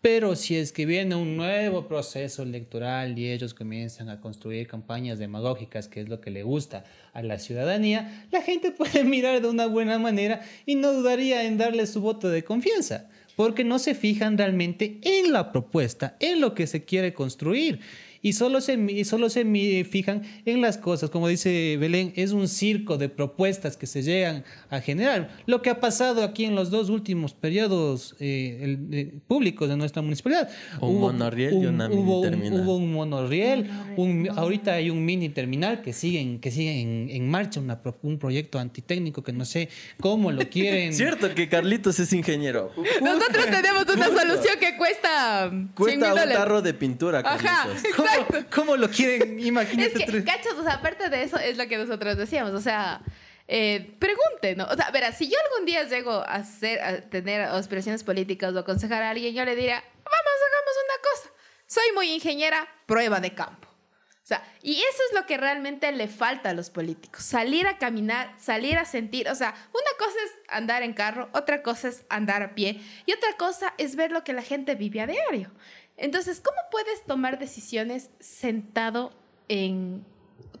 Pero 0.00 0.36
si 0.36 0.56
es 0.56 0.70
que 0.70 0.86
viene 0.86 1.16
un 1.16 1.36
nuevo 1.36 1.88
proceso 1.88 2.44
electoral 2.44 3.18
y 3.18 3.30
ellos 3.30 3.52
comienzan 3.52 4.08
a 4.08 4.20
construir 4.20 4.68
campañas 4.68 5.18
demagógicas, 5.18 5.88
que 5.88 6.00
es 6.00 6.08
lo 6.08 6.20
que 6.20 6.30
le 6.30 6.44
gusta 6.44 6.84
a 7.12 7.22
la 7.22 7.40
ciudadanía, 7.40 8.26
la 8.30 8.42
gente 8.42 8.70
puede 8.76 9.02
mirar 9.02 9.42
de 9.42 9.48
una 9.48 9.66
buena 9.66 9.98
manera 9.98 10.40
y 10.66 10.76
no 10.76 10.92
dudaría 10.92 11.44
en 11.44 11.58
darle 11.58 11.86
su 11.86 12.00
voto 12.00 12.28
de 12.28 12.44
confianza, 12.44 13.08
porque 13.34 13.64
no 13.64 13.80
se 13.80 13.96
fijan 13.96 14.38
realmente 14.38 14.98
en 15.02 15.32
la 15.32 15.50
propuesta, 15.50 16.16
en 16.20 16.40
lo 16.40 16.54
que 16.54 16.68
se 16.68 16.84
quiere 16.84 17.12
construir 17.12 17.80
y 18.22 18.32
solo 18.32 18.60
se, 18.60 19.04
solo 19.04 19.30
se 19.30 19.44
fijan 19.84 20.22
en 20.44 20.60
las 20.60 20.78
cosas. 20.78 21.10
Como 21.10 21.28
dice 21.28 21.76
Belén, 21.78 22.12
es 22.16 22.32
un 22.32 22.48
circo 22.48 22.98
de 22.98 23.08
propuestas 23.08 23.76
que 23.76 23.86
se 23.86 24.02
llegan 24.02 24.44
a 24.70 24.80
generar. 24.80 25.30
Lo 25.46 25.62
que 25.62 25.70
ha 25.70 25.80
pasado 25.80 26.22
aquí 26.22 26.44
en 26.44 26.54
los 26.54 26.70
dos 26.70 26.90
últimos 26.90 27.34
periodos 27.34 28.16
eh, 28.20 29.20
públicos 29.26 29.68
de 29.68 29.76
nuestra 29.76 30.02
municipalidad. 30.02 30.50
Un 30.80 31.00
monorriel 31.00 31.54
y 31.54 31.66
una 31.66 31.88
mini 31.88 32.02
hubo 32.02 32.22
terminal. 32.22 32.52
Un, 32.52 32.60
hubo 32.60 32.76
un 32.76 32.92
monorriel, 32.92 33.70
un, 33.96 34.28
ahorita 34.34 34.74
hay 34.74 34.90
un 34.90 35.04
mini 35.04 35.28
terminal 35.28 35.82
que 35.82 35.92
sigue, 35.92 36.38
que 36.40 36.50
sigue 36.50 36.80
en, 36.80 37.28
marcha, 37.28 37.60
un 38.02 38.18
proyecto 38.18 38.58
antitécnico 38.58 39.22
que 39.22 39.32
no 39.32 39.44
sé 39.44 39.68
cómo 40.00 40.32
lo 40.32 40.48
quieren. 40.48 40.92
Cierto 40.94 41.34
que 41.34 41.48
Carlitos 41.48 41.98
es 42.00 42.12
ingeniero. 42.12 42.72
Nosotros 43.02 43.46
tenemos 43.46 43.84
una 43.94 44.06
solución 44.06 44.58
que 44.58 44.76
cuesta... 44.76 45.50
Cuesta 45.74 46.14
un 46.14 46.32
tarro 46.32 46.62
de 46.62 46.74
pintura, 46.74 47.22
Carlitos. 47.22 47.50
Ajá, 47.50 47.68
¿Cómo, 48.54 48.76
lo 48.76 48.88
quieren? 48.88 49.40
Imagínate. 49.40 50.04
Es 50.04 50.10
que, 50.10 50.24
cachos, 50.24 50.54
o 50.58 50.62
sea, 50.62 50.74
aparte 50.74 51.08
de 51.08 51.22
eso, 51.22 51.38
es 51.38 51.56
lo 51.56 51.66
que 51.66 51.76
nosotros 51.76 52.16
decíamos, 52.16 52.52
o 52.52 52.60
sea, 52.60 53.00
eh, 53.46 53.94
pregunte, 53.98 54.54
¿no? 54.56 54.66
O 54.66 54.74
sea, 54.74 54.90
verá, 54.90 55.12
si 55.12 55.28
yo 55.28 55.36
algún 55.50 55.66
día 55.66 55.84
llego 55.84 56.12
a, 56.12 56.34
hacer, 56.34 56.80
a 56.80 57.00
tener 57.00 57.42
aspiraciones 57.42 58.04
políticas 58.04 58.54
o 58.54 58.58
aconsejar 58.58 59.02
a 59.02 59.10
alguien, 59.10 59.34
yo 59.34 59.44
le 59.44 59.56
diría, 59.56 59.76
vamos, 59.76 60.38
hagamos 60.46 60.74
una 60.84 61.02
cosa. 61.10 61.30
Soy 61.66 61.94
muy 61.94 62.10
ingeniera, 62.10 62.68
prueba 62.86 63.20
de 63.20 63.34
campo. 63.34 63.68
O 63.68 64.26
sea, 64.28 64.46
y 64.60 64.74
eso 64.74 65.02
es 65.08 65.18
lo 65.18 65.24
que 65.24 65.38
realmente 65.38 65.90
le 65.90 66.06
falta 66.06 66.50
a 66.50 66.52
los 66.52 66.68
políticos, 66.68 67.24
salir 67.24 67.66
a 67.66 67.78
caminar, 67.78 68.34
salir 68.38 68.76
a 68.76 68.84
sentir, 68.84 69.26
o 69.26 69.34
sea, 69.34 69.54
una 69.72 69.98
cosa 69.98 70.18
es 70.22 70.32
andar 70.48 70.82
en 70.82 70.92
carro, 70.92 71.30
otra 71.32 71.62
cosa 71.62 71.88
es 71.88 72.04
andar 72.10 72.42
a 72.42 72.54
pie 72.54 72.78
y 73.06 73.14
otra 73.14 73.38
cosa 73.38 73.72
es 73.78 73.96
ver 73.96 74.12
lo 74.12 74.24
que 74.24 74.34
la 74.34 74.42
gente 74.42 74.74
vive 74.74 75.00
a 75.00 75.06
diario. 75.06 75.50
Entonces, 75.98 76.40
¿cómo 76.40 76.56
puedes 76.70 77.04
tomar 77.04 77.38
decisiones 77.38 78.10
sentado 78.20 79.12
en 79.48 80.04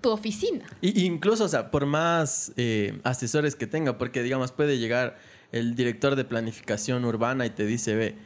tu 0.00 0.10
oficina? 0.10 0.66
Y, 0.80 1.04
incluso, 1.06 1.44
o 1.44 1.48
sea, 1.48 1.70
por 1.70 1.86
más 1.86 2.52
eh, 2.56 2.98
asesores 3.04 3.54
que 3.54 3.68
tenga, 3.68 3.98
porque 3.98 4.22
digamos, 4.22 4.50
puede 4.50 4.78
llegar 4.78 5.16
el 5.52 5.76
director 5.76 6.16
de 6.16 6.24
planificación 6.24 7.04
urbana 7.04 7.46
y 7.46 7.50
te 7.50 7.64
dice, 7.64 7.94
ve, 7.94 8.16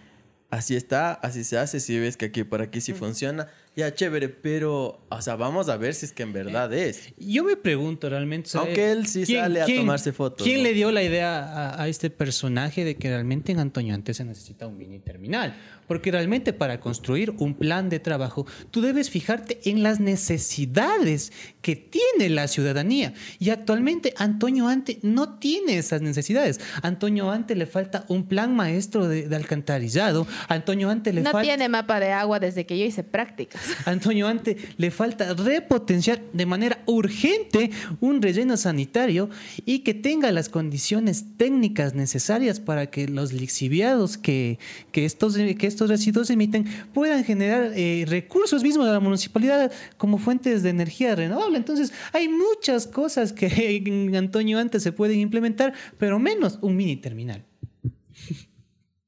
así 0.52 0.76
está, 0.76 1.12
así 1.12 1.44
se 1.44 1.58
hace, 1.58 1.80
si 1.80 1.98
ves 1.98 2.16
que 2.16 2.26
aquí 2.26 2.44
por 2.44 2.60
aquí 2.60 2.80
sí 2.80 2.92
funciona, 2.92 3.48
ya 3.74 3.94
chévere, 3.94 4.28
pero, 4.28 5.00
o 5.08 5.22
sea, 5.22 5.34
vamos 5.34 5.70
a 5.70 5.78
ver 5.78 5.94
si 5.94 6.04
es 6.04 6.12
que 6.12 6.22
en 6.22 6.34
verdad 6.34 6.70
es. 6.74 7.14
Yo 7.16 7.42
me 7.42 7.56
pregunto 7.56 8.10
realmente. 8.10 8.50
Aunque 8.58 8.92
él 8.92 9.06
sí 9.06 9.24
sale 9.24 9.62
a 9.62 9.66
tomarse 9.66 10.12
fotos. 10.12 10.46
¿Quién 10.46 10.62
le 10.62 10.74
dio 10.74 10.92
la 10.92 11.02
idea 11.02 11.80
a, 11.82 11.88
este 11.88 12.10
personaje 12.10 12.84
de 12.84 12.96
que 12.96 13.08
realmente 13.08 13.50
en 13.50 13.60
Antonio 13.60 13.94
antes 13.94 14.18
se 14.18 14.24
necesita 14.26 14.66
un 14.66 14.76
mini 14.76 14.98
terminal? 14.98 15.56
Porque 15.92 16.10
realmente 16.10 16.54
para 16.54 16.80
construir 16.80 17.34
un 17.36 17.52
plan 17.52 17.90
de 17.90 18.00
trabajo, 18.00 18.46
tú 18.70 18.80
debes 18.80 19.10
fijarte 19.10 19.60
en 19.66 19.82
las 19.82 20.00
necesidades 20.00 21.34
que 21.60 21.76
tiene 21.76 22.30
la 22.30 22.48
ciudadanía. 22.48 23.12
Y 23.38 23.50
actualmente 23.50 24.14
Antonio 24.16 24.68
Ante 24.68 25.00
no 25.02 25.34
tiene 25.38 25.76
esas 25.76 26.00
necesidades. 26.00 26.60
Antonio 26.80 27.30
Ante 27.30 27.56
le 27.56 27.66
falta 27.66 28.06
un 28.08 28.24
plan 28.24 28.56
maestro 28.56 29.06
de, 29.06 29.28
alcantarillado. 29.36 30.26
Antonio 30.48 30.88
Ante 30.88 31.12
le 31.12 31.20
no 31.20 31.30
falta. 31.30 31.40
No 31.40 31.44
tiene 31.44 31.68
mapa 31.68 32.00
de 32.00 32.10
agua 32.12 32.40
desde 32.40 32.64
que 32.64 32.78
yo 32.78 32.86
hice 32.86 33.04
práctica. 33.04 33.58
Antonio 33.84 34.28
Ante 34.28 34.56
le 34.78 34.90
falta 34.90 35.34
repotenciar 35.34 36.22
de 36.32 36.46
manera 36.46 36.82
urgente 36.86 37.70
un 38.00 38.22
relleno 38.22 38.56
sanitario 38.56 39.28
y 39.66 39.80
que 39.80 39.92
tenga 39.92 40.32
las 40.32 40.48
condiciones 40.48 41.26
técnicas 41.36 41.92
necesarias 41.94 42.60
para 42.60 42.86
que 42.86 43.08
los 43.08 43.34
lixiviados 43.34 44.16
que, 44.16 44.58
que, 44.90 45.04
estos, 45.04 45.36
que 45.36 45.66
estos 45.66 45.81
residuos 45.88 46.30
emiten 46.30 46.66
puedan 46.92 47.24
generar 47.24 47.72
eh, 47.74 48.04
recursos 48.08 48.62
mismos 48.62 48.86
de 48.86 48.92
la 48.92 49.00
municipalidad 49.00 49.72
como 49.96 50.18
fuentes 50.18 50.62
de 50.62 50.70
energía 50.70 51.14
renovable. 51.14 51.58
Entonces, 51.58 51.92
hay 52.12 52.28
muchas 52.28 52.86
cosas 52.86 53.32
que 53.32 53.46
en 53.76 54.16
Antonio 54.22 54.58
Ante 54.58 54.80
se 54.80 54.92
pueden 54.92 55.20
implementar, 55.20 55.72
pero 55.98 56.18
menos 56.18 56.58
un 56.62 56.76
mini 56.76 56.96
terminal. 56.96 57.44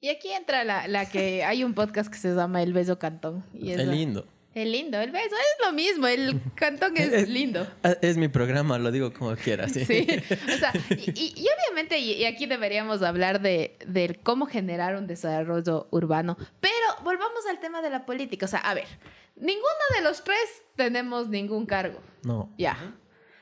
Y 0.01 0.09
aquí 0.09 0.29
entra 0.29 0.65
la, 0.65 0.87
la, 0.87 1.09
que 1.09 1.45
hay 1.45 1.65
un 1.65 1.73
podcast 1.73 2.11
que 2.11 2.19
se 2.19 2.35
llama 2.35 2.63
El 2.63 2.75
Beso 2.75 2.99
Cantón. 2.99 3.43
Y 3.55 3.71
es 3.71 3.87
lindo. 3.87 4.27
Es 4.55 4.69
lindo, 4.69 5.01
el 5.01 5.11
beso 5.11 5.35
es 5.35 5.67
lo 5.67 5.73
mismo, 5.73 6.07
el 6.07 6.41
cantón 6.55 6.97
es, 6.97 7.29
lindo. 7.29 7.67
Es, 8.01 8.17
mi 8.17 8.29
programa, 8.29 8.79
lo 8.79 8.93
digo 8.93 9.13
como 9.13 9.35
quieras. 9.35 9.73
Sí, 9.73 9.85
sí. 9.85 10.07
o 10.31 10.59
sea, 10.59 10.73
y, 10.91 11.47
obviamente, 11.59 11.99
y, 11.99 12.25
aquí 12.25 12.47
deberíamos 12.47 13.03
hablar 13.03 13.41
de, 13.41 13.77
de, 13.85 14.21
cómo 14.23 14.47
generar 14.47 14.95
un 14.95 15.09
desarrollo 15.09 15.89
urbano, 15.91 16.37
pero 16.61 16.73
volvamos 17.03 17.45
al 17.51 17.59
tema 17.59 17.83
de 17.83 17.91
la 17.91 18.07
política. 18.07 18.47
O 18.47 18.49
sea, 18.49 18.61
a 18.61 18.75
ver, 18.75 18.87
ninguno 19.35 19.65
de 19.97 20.03
los 20.03 20.23
tres 20.23 20.63
tenemos 20.77 21.29
ningún 21.29 21.67
cargo. 21.67 22.01
No. 22.23 22.55
Ya. 22.57 22.95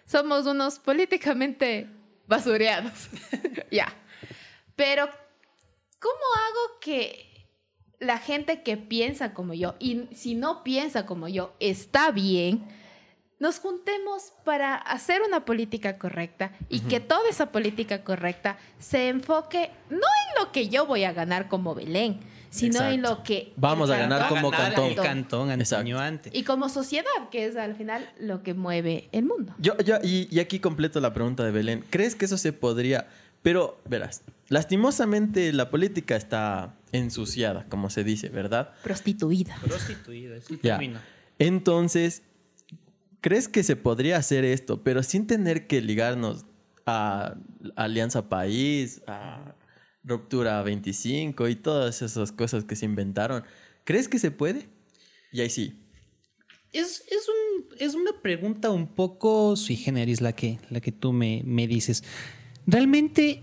Somos 0.07 0.47
unos 0.47 0.79
políticamente 0.79 1.89
basureados. 2.27 3.11
ya. 3.71 3.93
Pero, 4.77 5.11
¿cómo 5.99 6.15
hago 6.15 6.81
que 6.81 7.32
la 8.03 8.19
gente 8.19 8.63
que 8.63 8.77
piensa 8.77 9.33
como 9.33 9.55
yo, 9.55 9.77
y 9.79 10.09
si 10.15 10.35
no 10.35 10.63
piensa 10.65 11.07
como 11.07 11.29
yo, 11.29 11.55
está 11.61 12.11
bien, 12.11 12.65
nos 13.39 13.59
juntemos 13.59 14.33
para 14.45 14.75
hacer 14.77 15.21
una 15.27 15.45
política 15.45 15.99
correcta 15.99 16.53
y 16.69 16.81
que 16.81 17.01
toda 17.01 17.29
esa 17.29 17.51
política 17.51 18.05
correcta 18.05 18.57
se 18.79 19.09
enfoque 19.09 19.71
no 19.91 19.97
en 19.97 20.45
lo 20.45 20.53
que 20.53 20.69
yo 20.69 20.87
voy 20.87 21.03
a 21.05 21.13
ganar 21.13 21.49
como 21.49 21.75
Belén, 21.75 22.21
sino 22.51 22.81
en 22.85 23.03
lo 23.03 23.23
que 23.25 23.53
Vamos 23.57 23.91
a 23.91 23.97
ganar 23.97 24.29
como 24.29 24.51
Ganar 24.51 24.75
cantón. 24.75 24.91
el 24.91 24.95
cantón 24.97 25.51
Exacto. 25.51 25.77
antaño 25.77 25.99
antes. 25.99 26.33
y 26.35 26.45
como 26.45 26.69
sociedad, 26.69 27.11
que 27.33 27.47
es 27.47 27.57
al 27.57 27.75
final 27.75 28.09
lo 28.21 28.43
que 28.45 28.55
mueve 28.55 29.09
el 29.11 29.25
mundo. 29.25 29.55
Yo, 29.59 29.77
yo, 29.79 29.97
y, 30.05 30.29
y 30.31 30.39
aquí 30.39 30.61
completo 30.61 31.01
la 31.01 31.13
pregunta 31.13 31.43
de 31.45 31.51
Belén. 31.51 31.85
¿Crees 31.91 32.15
que 32.15 32.27
eso 32.27 32.39
se 32.39 32.53
podría? 32.53 33.09
Pero, 33.43 33.81
verás, 33.89 34.23
lastimosamente 34.49 35.53
la 35.53 35.69
política 35.71 36.17
está 36.17 36.75
ensuciada, 36.93 37.67
como 37.69 37.91
se 37.91 38.05
dice, 38.05 38.29
¿verdad? 38.29 38.73
Prostituida. 38.83 39.57
Prostituido, 39.63 40.35
es 40.37 40.49
el 40.51 40.61
Ya. 40.61 40.79
término. 40.79 41.01
Entonces, 41.39 42.23
¿crees 43.21 43.49
que 43.49 43.63
se 43.65 43.77
podría 43.77 44.17
hacer 44.17 44.45
esto, 44.45 44.83
pero 44.83 45.03
sin 45.03 45.27
tener 45.27 45.67
que 45.67 45.81
ligarnos 45.81 46.45
a 46.87 47.35
Alianza 47.77 48.29
País, 48.29 49.03
a 49.07 49.55
Ruptura 50.05 50.63
25 50.63 51.49
y 51.49 51.57
todas 51.57 52.03
esas 52.03 52.31
cosas 52.33 52.65
que 52.65 52.77
se 52.77 52.85
inventaron? 52.85 53.43
¿Crees 53.85 54.09
que 54.09 54.19
se 54.21 54.31
puede? 54.31 54.69
Y 55.33 55.41
ahí 55.41 55.51
sí. 55.51 55.79
Es, 56.73 57.03
es, 57.11 57.29
un- 57.29 57.67
es 57.79 57.95
una 57.95 58.13
pregunta 58.23 58.71
un 58.71 58.87
poco 58.87 59.57
sui 59.57 59.77
generis 59.77 60.21
la 60.21 60.33
que, 60.33 60.59
la 60.71 60.81
que 60.81 60.93
tú 60.93 61.13
me, 61.13 61.43
me 61.45 61.67
dices. 61.67 62.03
Realmente, 62.67 63.41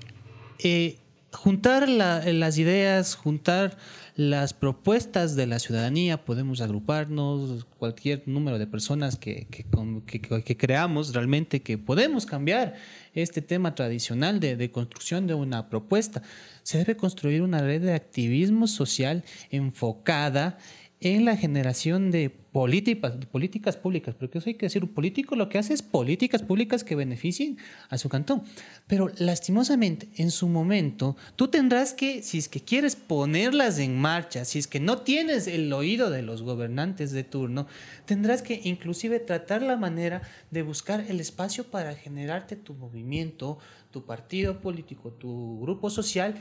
eh, 0.63 0.97
juntar 1.31 1.87
la- 1.89 2.23
las 2.33 2.57
ideas, 2.57 3.15
juntar 3.15 3.77
las 4.15 4.53
propuestas 4.53 5.35
de 5.37 5.47
la 5.47 5.59
ciudadanía, 5.59 6.25
podemos 6.25 6.59
agruparnos, 6.59 7.65
cualquier 7.77 8.23
número 8.25 8.59
de 8.59 8.67
personas 8.67 9.15
que, 9.15 9.47
que, 9.49 9.65
que- 10.05 10.43
que 10.43 10.57
creamos 10.57 11.13
realmente 11.13 11.61
que 11.61 11.77
podemos 11.77 12.25
cambiar 12.25 12.75
este 13.13 13.41
tema 13.41 13.75
tradicional 13.75 14.39
de, 14.39 14.55
de 14.57 14.71
construcción 14.71 15.27
de 15.27 15.35
una 15.35 15.69
propuesta. 15.69 16.21
Se 16.63 16.79
debe 16.79 16.97
construir 16.97 17.41
una 17.41 17.61
red 17.61 17.81
de 17.81 17.93
activismo 17.93 18.67
social 18.67 19.23
enfocada 19.51 20.57
en 21.01 21.23
la 21.23 21.37
generación 21.37 22.11
de 22.11 22.29
políticas, 22.29 23.13
políticas 23.31 23.77
públicas, 23.77 24.15
porque 24.17 24.39
eso 24.39 24.49
hay 24.49 24.55
que 24.55 24.65
decir, 24.65 24.83
un 24.83 24.89
político 24.89 25.35
lo 25.35 25.47
que 25.47 25.59
hace 25.59 25.73
es 25.73 25.81
políticas 25.81 26.41
públicas 26.41 26.83
que 26.83 26.95
beneficien 26.95 27.57
a 27.89 27.97
su 27.97 28.09
cantón. 28.09 28.43
Pero 28.87 29.09
lastimosamente, 29.17 30.09
en 30.15 30.31
su 30.31 30.49
momento, 30.49 31.15
tú 31.35 31.47
tendrás 31.47 31.93
que, 31.93 32.23
si 32.23 32.39
es 32.39 32.49
que 32.49 32.59
quieres 32.59 32.95
ponerlas 32.95 33.79
en 33.79 33.97
marcha, 33.97 34.45
si 34.45 34.59
es 34.59 34.67
que 34.67 34.79
no 34.79 34.97
tienes 34.99 35.47
el 35.47 35.71
oído 35.71 36.09
de 36.09 36.21
los 36.21 36.41
gobernantes 36.41 37.11
de 37.11 37.23
turno, 37.23 37.67
tendrás 38.05 38.41
que 38.41 38.59
inclusive 38.63 39.19
tratar 39.19 39.61
la 39.61 39.77
manera 39.77 40.21
de 40.51 40.63
buscar 40.63 41.05
el 41.07 41.19
espacio 41.19 41.65
para 41.65 41.95
generarte 41.95 42.55
tu 42.55 42.73
movimiento, 42.73 43.59
tu 43.91 44.05
partido 44.05 44.59
político, 44.59 45.11
tu 45.11 45.61
grupo 45.61 45.89
social 45.89 46.35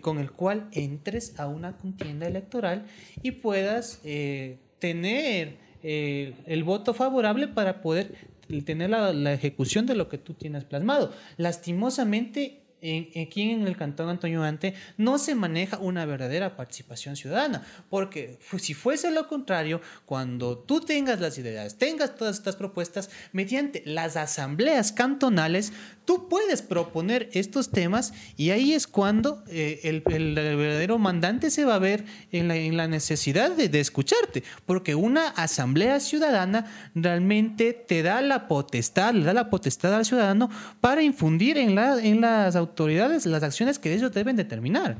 con 0.00 0.18
el 0.18 0.32
cual 0.32 0.68
entres 0.72 1.38
a 1.38 1.46
una 1.46 1.76
contienda 1.76 2.26
electoral 2.26 2.86
y 3.22 3.32
puedas 3.32 4.00
eh, 4.04 4.58
tener 4.78 5.56
eh, 5.82 6.34
el 6.46 6.64
voto 6.64 6.94
favorable 6.94 7.48
para 7.48 7.80
poder 7.80 8.32
tener 8.60 8.90
la, 8.90 9.32
ejecución 9.32 9.86
de 9.86 9.94
lo 9.94 10.08
que 10.08 10.18
tú 10.18 10.34
tienes 10.34 10.64
plasmado. 10.64 11.12
Lastimosamente, 11.38 12.60
en, 12.82 13.08
aquí 13.24 13.42
en 13.50 13.66
el 13.66 13.76
Cantón 13.76 14.08
Antonio 14.08 14.42
Ante 14.42 14.74
no 14.96 15.16
se 15.18 15.34
maneja 15.34 15.78
una 15.78 16.04
verdadera 16.04 16.56
participación 16.56 17.16
ciudadana, 17.16 17.64
porque 17.88 18.38
si 18.58 18.74
fuese 18.74 19.10
lo 19.12 19.28
contrario, 19.28 19.80
cuando 20.04 20.58
tú 20.58 20.80
tengas 20.80 21.20
las 21.20 21.38
ideas, 21.38 21.78
tengas 21.78 22.16
todas 22.16 22.36
estas 22.36 22.56
propuestas, 22.56 23.08
mediante 23.32 23.82
las 23.86 24.16
asambleas 24.16 24.92
cantonales, 24.92 25.72
tú 26.04 26.28
puedes 26.28 26.62
proponer 26.62 27.28
estos 27.32 27.70
temas 27.70 28.12
y 28.36 28.50
ahí 28.50 28.72
es 28.72 28.86
cuando 28.86 29.42
eh, 29.48 29.80
el, 29.84 30.00
verdadero 30.00 30.98
mandante 30.98 31.50
se 31.50 31.64
va 31.64 31.76
a 31.76 31.78
ver 31.78 32.04
en 32.32 32.48
la, 32.48 32.56
en 32.56 32.76
la 32.76 32.88
necesidad 32.88 33.50
de, 33.52 33.68
de 33.68 33.80
escucharte, 33.80 34.42
porque 34.66 34.94
una 34.94 35.28
asamblea 35.28 36.00
ciudadana 36.00 36.66
realmente 36.94 37.72
te 37.72 38.02
da 38.02 38.20
la 38.22 38.48
potestad, 38.48 39.14
le 39.14 39.24
da 39.24 39.32
la 39.32 39.50
potestad 39.50 39.94
al 39.94 40.04
ciudadano 40.04 40.50
para 40.80 41.02
infundir 41.02 41.58
en, 41.58 41.74
la, 41.74 42.02
en 42.02 42.20
las 42.20 42.56
autoridades 42.56 43.26
las 43.26 43.42
acciones 43.42 43.78
que 43.78 43.94
ellos 43.94 44.12
deben 44.12 44.36
determinar. 44.36 44.96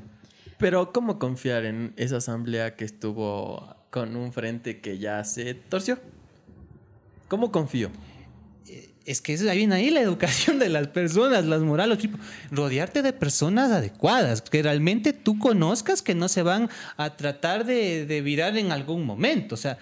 Pero 0.58 0.92
¿cómo 0.92 1.18
confiar 1.18 1.64
en 1.64 1.92
esa 1.96 2.18
asamblea 2.18 2.76
que 2.76 2.84
estuvo 2.84 3.74
con 3.90 4.14
un 4.14 4.32
frente 4.32 4.80
que 4.80 4.98
ya 4.98 5.24
se 5.24 5.54
torció? 5.54 5.98
¿Cómo 7.26 7.50
confío? 7.50 7.90
Es 9.06 9.20
que 9.20 9.32
es 9.32 9.42
ahí 9.46 9.58
viene 9.58 9.74
ahí 9.74 9.90
la 9.90 10.00
educación 10.00 10.58
de 10.58 10.68
las 10.68 10.88
personas, 10.88 11.44
las 11.44 11.60
morales, 11.62 11.98
tipo, 11.98 12.18
rodearte 12.50 13.02
de 13.02 13.12
personas 13.12 13.70
adecuadas, 13.70 14.42
que 14.42 14.62
realmente 14.62 15.12
tú 15.12 15.38
conozcas 15.38 16.02
que 16.02 16.14
no 16.14 16.28
se 16.28 16.42
van 16.42 16.68
a 16.96 17.16
tratar 17.16 17.64
de, 17.64 18.06
de 18.06 18.20
virar 18.20 18.56
en 18.56 18.72
algún 18.72 19.04
momento. 19.04 19.54
O 19.54 19.58
sea, 19.58 19.78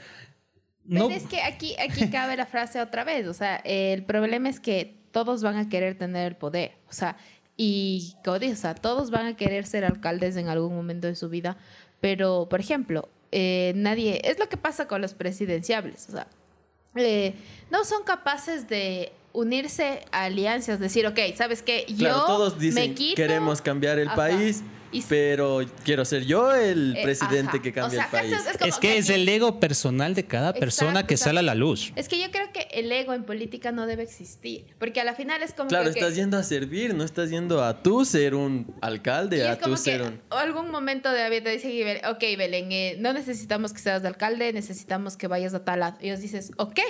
no. 0.84 1.06
Pero 1.06 1.20
es 1.20 1.26
que 1.26 1.40
aquí, 1.42 1.76
aquí 1.78 2.10
cabe 2.10 2.36
la 2.36 2.46
frase 2.46 2.80
otra 2.80 3.04
vez. 3.04 3.26
O 3.28 3.34
sea, 3.34 3.56
el 3.64 4.04
problema 4.04 4.48
es 4.48 4.58
que 4.58 4.96
todos 5.12 5.42
van 5.42 5.56
a 5.56 5.68
querer 5.68 5.96
tener 5.96 6.26
el 6.26 6.36
poder. 6.36 6.72
O 6.88 6.92
sea, 6.92 7.16
y 7.56 8.14
como 8.24 8.36
o 8.36 8.56
sea, 8.56 8.74
todos 8.74 9.10
van 9.10 9.26
a 9.26 9.36
querer 9.36 9.66
ser 9.66 9.84
alcaldes 9.84 10.36
en 10.36 10.48
algún 10.48 10.74
momento 10.74 11.06
de 11.06 11.14
su 11.14 11.28
vida. 11.28 11.56
Pero, 12.00 12.48
por 12.48 12.60
ejemplo, 12.60 13.08
eh, 13.32 13.72
nadie. 13.76 14.20
Es 14.24 14.38
lo 14.38 14.48
que 14.48 14.56
pasa 14.56 14.88
con 14.88 15.00
los 15.00 15.14
presidenciables. 15.14 16.08
O 16.08 16.12
sea, 16.12 16.26
eh, 16.97 17.34
no 17.70 17.84
son 17.84 18.03
capaces 18.05 18.68
de 18.68 19.12
unirse 19.32 20.05
a 20.11 20.24
alianzas, 20.24 20.80
decir, 20.80 21.07
ok, 21.07 21.18
¿sabes 21.36 21.62
qué? 21.62 21.84
Yo 21.88 21.97
Claro, 22.09 22.24
todos 22.26 22.57
me 22.57 22.62
dicen 22.62 22.95
quito. 22.95 23.16
queremos 23.16 23.62
cambiar 23.62 23.99
el 23.99 24.09
Ajá. 24.09 24.16
país, 24.16 24.62
Y- 24.93 25.03
pero 25.03 25.61
quiero 25.84 26.05
ser 26.05 26.24
yo 26.24 26.53
el 26.55 26.97
Eh, 26.97 27.03
presidente 27.03 27.51
ajá. 27.59 27.62
que 27.62 27.70
O 27.70 27.74
cambie 27.74 27.97
sea, 27.99 28.05
el 28.07 28.11
país. 28.11 28.34
Es 28.66 28.78
que 28.78 28.99
es 28.99 29.09
el 29.11 29.28
ego 29.28 29.61
personal 29.61 30.14
de 30.14 30.24
cada 30.26 30.53
persona 30.53 30.91
Exacto, 30.91 31.07
que 31.09 31.16
sale 31.16 31.38
a 31.38 31.43
la 31.43 31.55
luz. 31.55 31.93
Es 31.97 32.09
que 32.09 32.20
yo 32.20 32.30
creo 32.30 32.53
que 32.53 32.66
el 32.72 32.91
ego 32.91 33.14
en 33.14 33.24
política 33.24 33.70
no 33.72 33.86
debe 33.86 34.03
existir. 34.03 34.64
Porque 34.78 35.01
a 35.01 35.05
la 35.05 35.14
final 35.14 35.43
es 35.43 35.53
como 35.53 35.68
Claro, 35.68 35.84
que. 35.93 35.99
estás 35.99 36.16
yendo 36.16 36.36
a 36.38 36.43
servir, 36.43 36.95
no 36.95 37.05
estás 37.05 37.30
yendo 37.30 37.62
a 37.62 37.82
tú 37.82 38.05
ser 38.05 38.34
un 38.34 38.66
alcalde, 38.80 39.38
y 39.38 39.41
a 39.43 39.59
tú 39.59 39.76
ser 39.76 40.03
un... 40.03 40.20
algún 40.30 40.70
momento 40.70 41.11
de 41.12 41.20
la 41.20 41.28
vida 41.28 41.45
te 41.45 41.51
dice, 41.51 42.03
ok, 42.09 42.20
Belén, 42.36 42.72
eh, 42.72 42.97
no 42.99 43.12
necesitamos 43.12 43.72
que 43.72 43.78
seas 43.78 44.03
de 44.03 44.09
alcalde, 44.09 44.53
necesitamos 44.53 45.16
que 45.16 45.28
vayas 45.28 45.55
a 45.55 45.64
tal 45.64 45.80
lado. 45.80 45.99
Y 46.01 46.07
ellos 46.07 46.20
dices, 46.20 46.51
ok, 46.57 46.80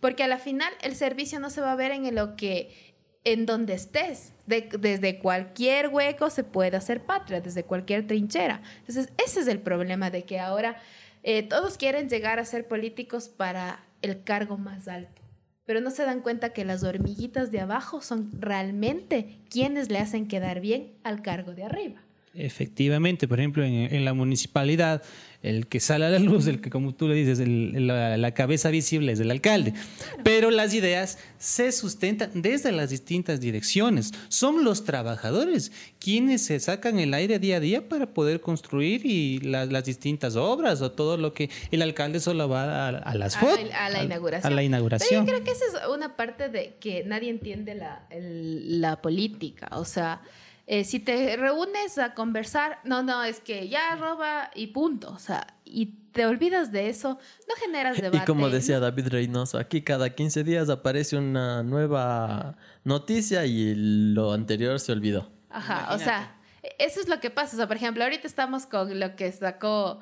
porque 0.00 0.22
a 0.22 0.26
la 0.28 0.38
final 0.38 0.72
el 0.82 0.96
servicio 0.96 1.38
no 1.40 1.50
se 1.50 1.60
va 1.60 1.72
a 1.72 1.76
ver 1.76 1.90
en 1.92 2.14
lo 2.14 2.34
que, 2.36 2.91
en 3.24 3.46
donde 3.46 3.74
estés. 3.74 4.32
De- 4.46 4.68
desde 4.80 5.18
cualquier 5.18 5.88
hueco 5.88 6.30
se 6.30 6.44
puede 6.44 6.76
hacer 6.76 7.04
patria, 7.04 7.40
desde 7.40 7.64
cualquier 7.64 8.06
trinchera. 8.06 8.62
Entonces, 8.80 9.12
ese 9.24 9.40
es 9.40 9.48
el 9.48 9.60
problema 9.60 10.10
de 10.10 10.24
que 10.24 10.40
ahora 10.40 10.76
eh, 11.22 11.42
todos 11.42 11.78
quieren 11.78 12.08
llegar 12.08 12.38
a 12.38 12.44
ser 12.44 12.66
políticos 12.66 13.28
para 13.28 13.84
el 14.02 14.24
cargo 14.24 14.58
más 14.58 14.88
alto. 14.88 15.22
Pero 15.64 15.80
no 15.80 15.92
se 15.92 16.04
dan 16.04 16.20
cuenta 16.22 16.52
que 16.52 16.64
las 16.64 16.82
hormiguitas 16.82 17.52
de 17.52 17.60
abajo 17.60 18.02
son 18.02 18.30
realmente 18.40 19.38
quienes 19.48 19.90
le 19.90 19.98
hacen 19.98 20.26
quedar 20.26 20.60
bien 20.60 20.94
al 21.04 21.22
cargo 21.22 21.54
de 21.54 21.62
arriba. 21.62 22.02
Efectivamente, 22.34 23.28
por 23.28 23.38
ejemplo, 23.40 23.64
en, 23.64 23.94
en 23.94 24.04
la 24.04 24.14
municipalidad, 24.14 25.02
el 25.42 25.66
que 25.66 25.80
sale 25.80 26.04
a 26.06 26.08
la 26.08 26.18
luz, 26.20 26.46
el 26.46 26.60
que, 26.60 26.70
como 26.70 26.94
tú 26.94 27.08
le 27.08 27.14
dices, 27.14 27.40
el- 27.40 27.86
la, 27.88 28.16
la 28.16 28.32
cabeza 28.32 28.70
visible 28.70 29.12
es 29.12 29.20
el 29.20 29.30
alcalde. 29.30 29.74
Pero 30.22 30.50
las 30.50 30.72
ideas 30.72 31.18
se 31.38 31.72
sustentan 31.72 32.30
desde 32.40 32.70
las 32.72 32.90
distintas 32.90 33.40
direcciones. 33.40 34.12
Son 34.28 34.64
los 34.64 34.84
trabajadores 34.84 35.72
quienes 35.98 36.42
se 36.46 36.58
sacan 36.60 36.98
el 37.00 37.12
aire 37.12 37.38
día 37.38 37.56
a 37.56 37.60
día 37.60 37.88
para 37.88 38.06
poder 38.14 38.40
construir 38.40 39.04
y 39.04 39.40
la- 39.40 39.66
las 39.66 39.84
distintas 39.84 40.36
obras 40.36 40.80
o 40.80 40.92
todo 40.92 41.16
lo 41.16 41.34
que 41.34 41.50
el 41.70 41.82
alcalde 41.82 42.20
solo 42.20 42.48
va 42.48 42.86
a, 42.86 42.88
a 42.88 43.14
las 43.14 43.36
fotos. 43.36 43.58
a 43.74 43.90
la 43.90 44.04
inauguración. 44.04 44.46
A 44.46 44.50
la 44.50 44.56
Pero 44.60 44.66
inauguración. 44.66 45.26
yo 45.26 45.32
creo 45.32 45.44
que 45.44 45.50
esa 45.50 45.64
es 45.66 45.74
una 45.94 46.16
parte 46.16 46.48
de 46.48 46.76
que 46.80 47.04
nadie 47.04 47.28
entiende 47.30 47.74
la, 47.74 48.06
el- 48.10 48.80
la 48.80 49.02
política. 49.02 49.68
O 49.72 49.84
sea, 49.84 50.22
eh, 50.66 50.84
si 50.84 51.00
te 51.00 51.36
reúnes 51.36 51.98
a 51.98 52.14
conversar, 52.14 52.78
no, 52.84 53.02
no, 53.02 53.24
es 53.24 53.40
que 53.40 53.68
ya 53.68 53.96
roba 53.96 54.50
y 54.54 54.68
punto. 54.68 55.10
O 55.10 55.18
sea, 55.18 55.46
y 55.64 55.86
te 56.12 56.26
olvidas 56.26 56.70
de 56.70 56.88
eso, 56.88 57.18
no 57.48 57.54
generas 57.56 57.96
debate. 58.00 58.24
Y 58.24 58.26
como 58.26 58.48
decía 58.48 58.78
David 58.78 59.08
Reynoso, 59.08 59.58
aquí 59.58 59.82
cada 59.82 60.10
15 60.10 60.44
días 60.44 60.68
aparece 60.68 61.16
una 61.16 61.62
nueva 61.62 62.56
noticia 62.84 63.44
y 63.46 63.74
lo 63.74 64.32
anterior 64.32 64.78
se 64.78 64.92
olvidó. 64.92 65.30
Ajá, 65.50 65.94
o 65.94 65.98
sea, 65.98 66.36
eso 66.78 67.00
es 67.00 67.08
lo 67.08 67.20
que 67.20 67.30
pasa. 67.30 67.56
O 67.56 67.58
sea, 67.58 67.66
por 67.66 67.76
ejemplo, 67.76 68.04
ahorita 68.04 68.26
estamos 68.26 68.66
con 68.66 68.98
lo 68.98 69.16
que 69.16 69.30
sacó 69.32 70.00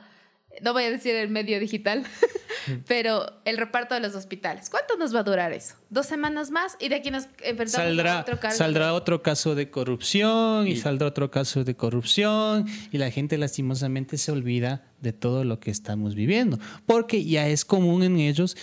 no 0.63 0.73
voy 0.73 0.85
a 0.85 0.91
decir 0.91 1.15
el 1.15 1.31
medio 1.31 1.59
digital, 1.61 2.05
pero 2.87 3.41
el 3.45 3.57
reparto 3.57 3.95
de 3.95 4.01
los 4.01 4.15
hospitales. 4.15 4.69
¿Cuánto 4.71 4.97
nos 4.97 5.15
va 5.15 5.21
a 5.21 5.23
durar 5.23 5.53
eso? 5.53 5.75
¿Dos 5.89 6.07
semanas 6.07 6.51
más? 6.51 6.77
Y 6.81 6.89
de 6.89 6.97
aquí 6.97 7.11
nos 7.11 7.25
enfrentamos 7.43 7.73
saldrá, 7.73 8.19
a 8.19 8.21
otro 8.23 8.41
caso. 8.41 8.59
Saldrá 8.59 8.95
otro 8.95 9.23
caso 9.23 9.55
de 9.55 9.71
corrupción 9.71 10.67
y, 10.67 10.73
y 10.73 10.77
saldrá 10.77 11.09
otro 11.09 11.31
caso 11.31 11.65
de 11.65 11.75
corrupción 11.75 12.67
y 12.91 12.99
la 12.99 13.11
gente 13.11 13.39
lastimosamente 13.39 14.19
se 14.19 14.33
olvida 14.33 14.85
de 15.01 15.13
todo 15.13 15.45
lo 15.45 15.61
que 15.61 15.71
estamos 15.71 16.15
viviendo, 16.15 16.59
porque 16.87 17.25
ya 17.25 17.49
es 17.49 17.65
común 17.65 18.03
en 18.03 18.19
ellos 18.19 18.57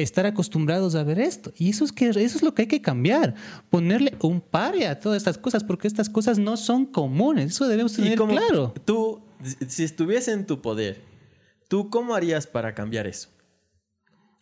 estar 0.00 0.26
acostumbrados 0.26 0.94
a 0.94 1.04
ver 1.04 1.18
esto. 1.18 1.52
Y 1.56 1.70
eso 1.70 1.84
es, 1.84 1.92
que, 1.92 2.08
eso 2.08 2.20
es 2.20 2.42
lo 2.42 2.54
que 2.54 2.62
hay 2.62 2.68
que 2.68 2.82
cambiar. 2.82 3.34
Ponerle 3.70 4.14
un 4.20 4.40
pare 4.40 4.86
a 4.86 4.98
todas 4.98 5.18
estas 5.18 5.38
cosas, 5.38 5.62
porque 5.62 5.88
estas 5.88 6.08
cosas 6.08 6.38
no 6.38 6.56
son 6.56 6.86
comunes. 6.86 7.52
Eso 7.52 7.68
debemos 7.68 7.92
tener 7.92 8.18
claro. 8.18 8.74
Tú, 8.84 9.20
si 9.68 9.84
estuviese 9.84 10.32
en 10.32 10.46
tu 10.46 10.60
poder, 10.60 11.13
¿tú 11.68 11.90
cómo 11.90 12.14
harías 12.14 12.46
para 12.46 12.74
cambiar 12.74 13.06
eso? 13.06 13.33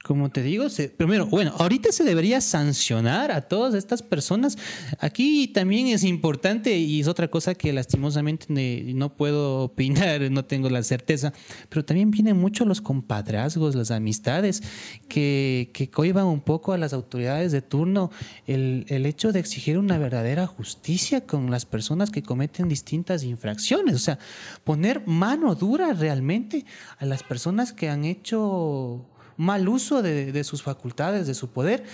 Como 0.03 0.30
te 0.30 0.42
digo, 0.42 0.68
se, 0.68 0.88
primero, 0.88 1.26
bueno, 1.26 1.55
ahorita 1.59 1.92
se 1.92 2.03
debería 2.03 2.40
sancionar 2.40 3.30
a 3.30 3.42
todas 3.42 3.74
estas 3.74 4.03
personas. 4.03 4.59
Aquí 4.98 5.46
también 5.46 5.86
es 5.86 6.03
importante 6.03 6.76
y 6.76 7.00
es 7.00 7.07
otra 7.07 7.28
cosa 7.28 7.55
que 7.55 7.72
lastimosamente 7.72 8.46
no 8.94 9.16
puedo 9.16 9.61
opinar, 9.61 10.20
no 10.32 10.44
tengo 10.44 10.68
la 10.70 10.82
certeza, 10.82 11.32
pero 11.68 11.84
también 11.84 12.11
vienen 12.11 12.36
mucho 12.36 12.64
los 12.64 12.80
compadrazgos, 12.80 13.76
las 13.76 13.92
amistades 13.92 14.64
que, 15.09 15.70
que 15.72 15.88
coiban 15.88 16.26
un 16.26 16.40
poco 16.40 16.72
a 16.72 16.78
las 16.78 16.92
autoridades 16.92 17.53
de 17.53 17.62
turno 17.62 18.11
el, 18.48 18.84
el 18.88 19.07
hecho 19.07 19.30
de 19.30 19.38
exigir 19.38 19.78
una 19.78 19.98
verdadera 19.98 20.48
justicia 20.48 21.20
con 21.20 21.48
las 21.53 21.64
personas 21.64 22.11
que 22.11 22.24
cometen 22.24 22.68
distintas 22.68 23.22
infracciones. 23.22 23.94
O 23.94 24.00
sea, 24.00 24.18
poner 24.64 25.07
mano 25.07 25.55
dura 25.55 25.92
realmente 25.92 26.64
a 26.98 27.07
las 27.07 27.22
personas 27.22 27.72
que 27.72 27.88
han 27.88 28.05
hecho 28.05 29.07
mal 29.37 29.68
uso 29.68 30.03
de, 30.03 30.45
sus 30.45 30.62
facultades, 30.62 31.26
de 31.26 31.35
su 31.35 31.49
poder, 31.49 31.85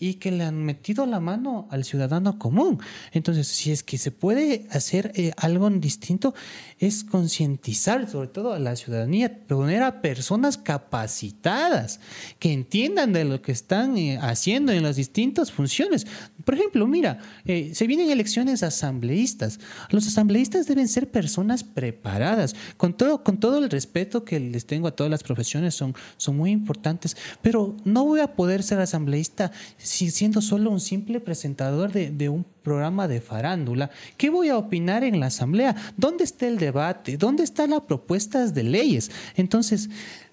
y 0.00 0.14
que 0.14 0.30
le 0.30 0.44
han 0.44 0.64
metido 0.64 1.06
la 1.06 1.20
mano 1.20 1.68
al 1.70 1.84
ciudadano 1.84 2.38
común. 2.38 2.80
Entonces, 3.12 3.48
si 3.48 3.72
es 3.72 3.82
que 3.82 3.98
se 3.98 4.10
puede 4.10 4.66
hacer 4.70 5.12
eh, 5.14 5.32
algo 5.36 5.68
distinto, 5.70 6.34
es 6.78 7.04
concientizar 7.04 8.08
sobre 8.08 8.28
todo 8.28 8.52
a 8.52 8.58
la 8.58 8.76
ciudadanía, 8.76 9.46
poner 9.46 9.82
a 9.82 10.00
personas 10.00 10.56
capacitadas 10.56 12.00
que 12.38 12.52
entiendan 12.52 13.12
de 13.12 13.24
lo 13.24 13.42
que 13.42 13.52
están 13.52 13.96
eh, 13.96 14.18
haciendo 14.20 14.72
en 14.72 14.82
las 14.82 14.96
distintas 14.96 15.52
funciones. 15.52 16.06
Por 16.48 16.54
ejemplo, 16.54 16.86
mira, 16.86 17.18
eh, 17.44 17.72
se 17.74 17.86
vienen 17.86 18.10
elecciones 18.10 18.62
asambleístas. 18.62 19.60
Los 19.90 20.06
asambleístas 20.06 20.66
deben 20.66 20.88
ser 20.88 21.10
personas 21.10 21.62
preparadas, 21.62 22.56
con 22.78 22.96
todo, 22.96 23.22
con 23.22 23.38
todo 23.38 23.58
el 23.58 23.68
respeto 23.68 24.24
que 24.24 24.40
les 24.40 24.64
tengo 24.64 24.88
a 24.88 24.96
todas 24.96 25.10
las 25.10 25.22
profesiones, 25.22 25.74
son, 25.74 25.94
son 26.16 26.38
muy 26.38 26.50
importantes, 26.50 27.18
pero 27.42 27.76
no 27.84 28.06
voy 28.06 28.20
a 28.20 28.34
poder 28.34 28.62
ser 28.62 28.80
asambleísta 28.80 29.52
siendo 29.76 30.40
solo 30.40 30.70
un 30.70 30.80
simple 30.80 31.20
presentador 31.20 31.92
de, 31.92 32.10
de 32.10 32.30
un 32.30 32.46
programa 32.62 33.08
de 33.08 33.20
farándula. 33.20 33.90
¿Qué 34.16 34.30
voy 34.30 34.48
a 34.48 34.56
opinar 34.56 35.04
en 35.04 35.20
la 35.20 35.26
asamblea? 35.26 35.76
¿Dónde 35.98 36.24
está 36.24 36.48
el 36.48 36.56
debate? 36.56 37.18
¿Dónde 37.18 37.42
están 37.42 37.68
las 37.68 37.82
propuestas 37.82 38.54
de 38.54 38.62
leyes? 38.62 39.10
Entonces, 39.36 39.90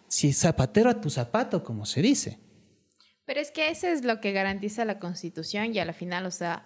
si 0.07 0.31
zapatero 0.31 0.89
a 0.89 1.01
tu 1.01 1.09
zapato, 1.09 1.61
como 1.61 1.85
se 1.85 2.01
dice. 2.01 2.44
Pero 3.25 3.39
es 3.39 3.51
que 3.51 3.69
eso 3.69 3.87
es 3.87 4.03
lo 4.03 4.21
que 4.21 4.31
garantiza 4.31 4.85
la 4.85 4.99
Constitución 4.99 5.73
y 5.73 5.79
a 5.79 5.85
la 5.85 5.93
final, 5.93 6.25
o 6.25 6.31
sea, 6.31 6.65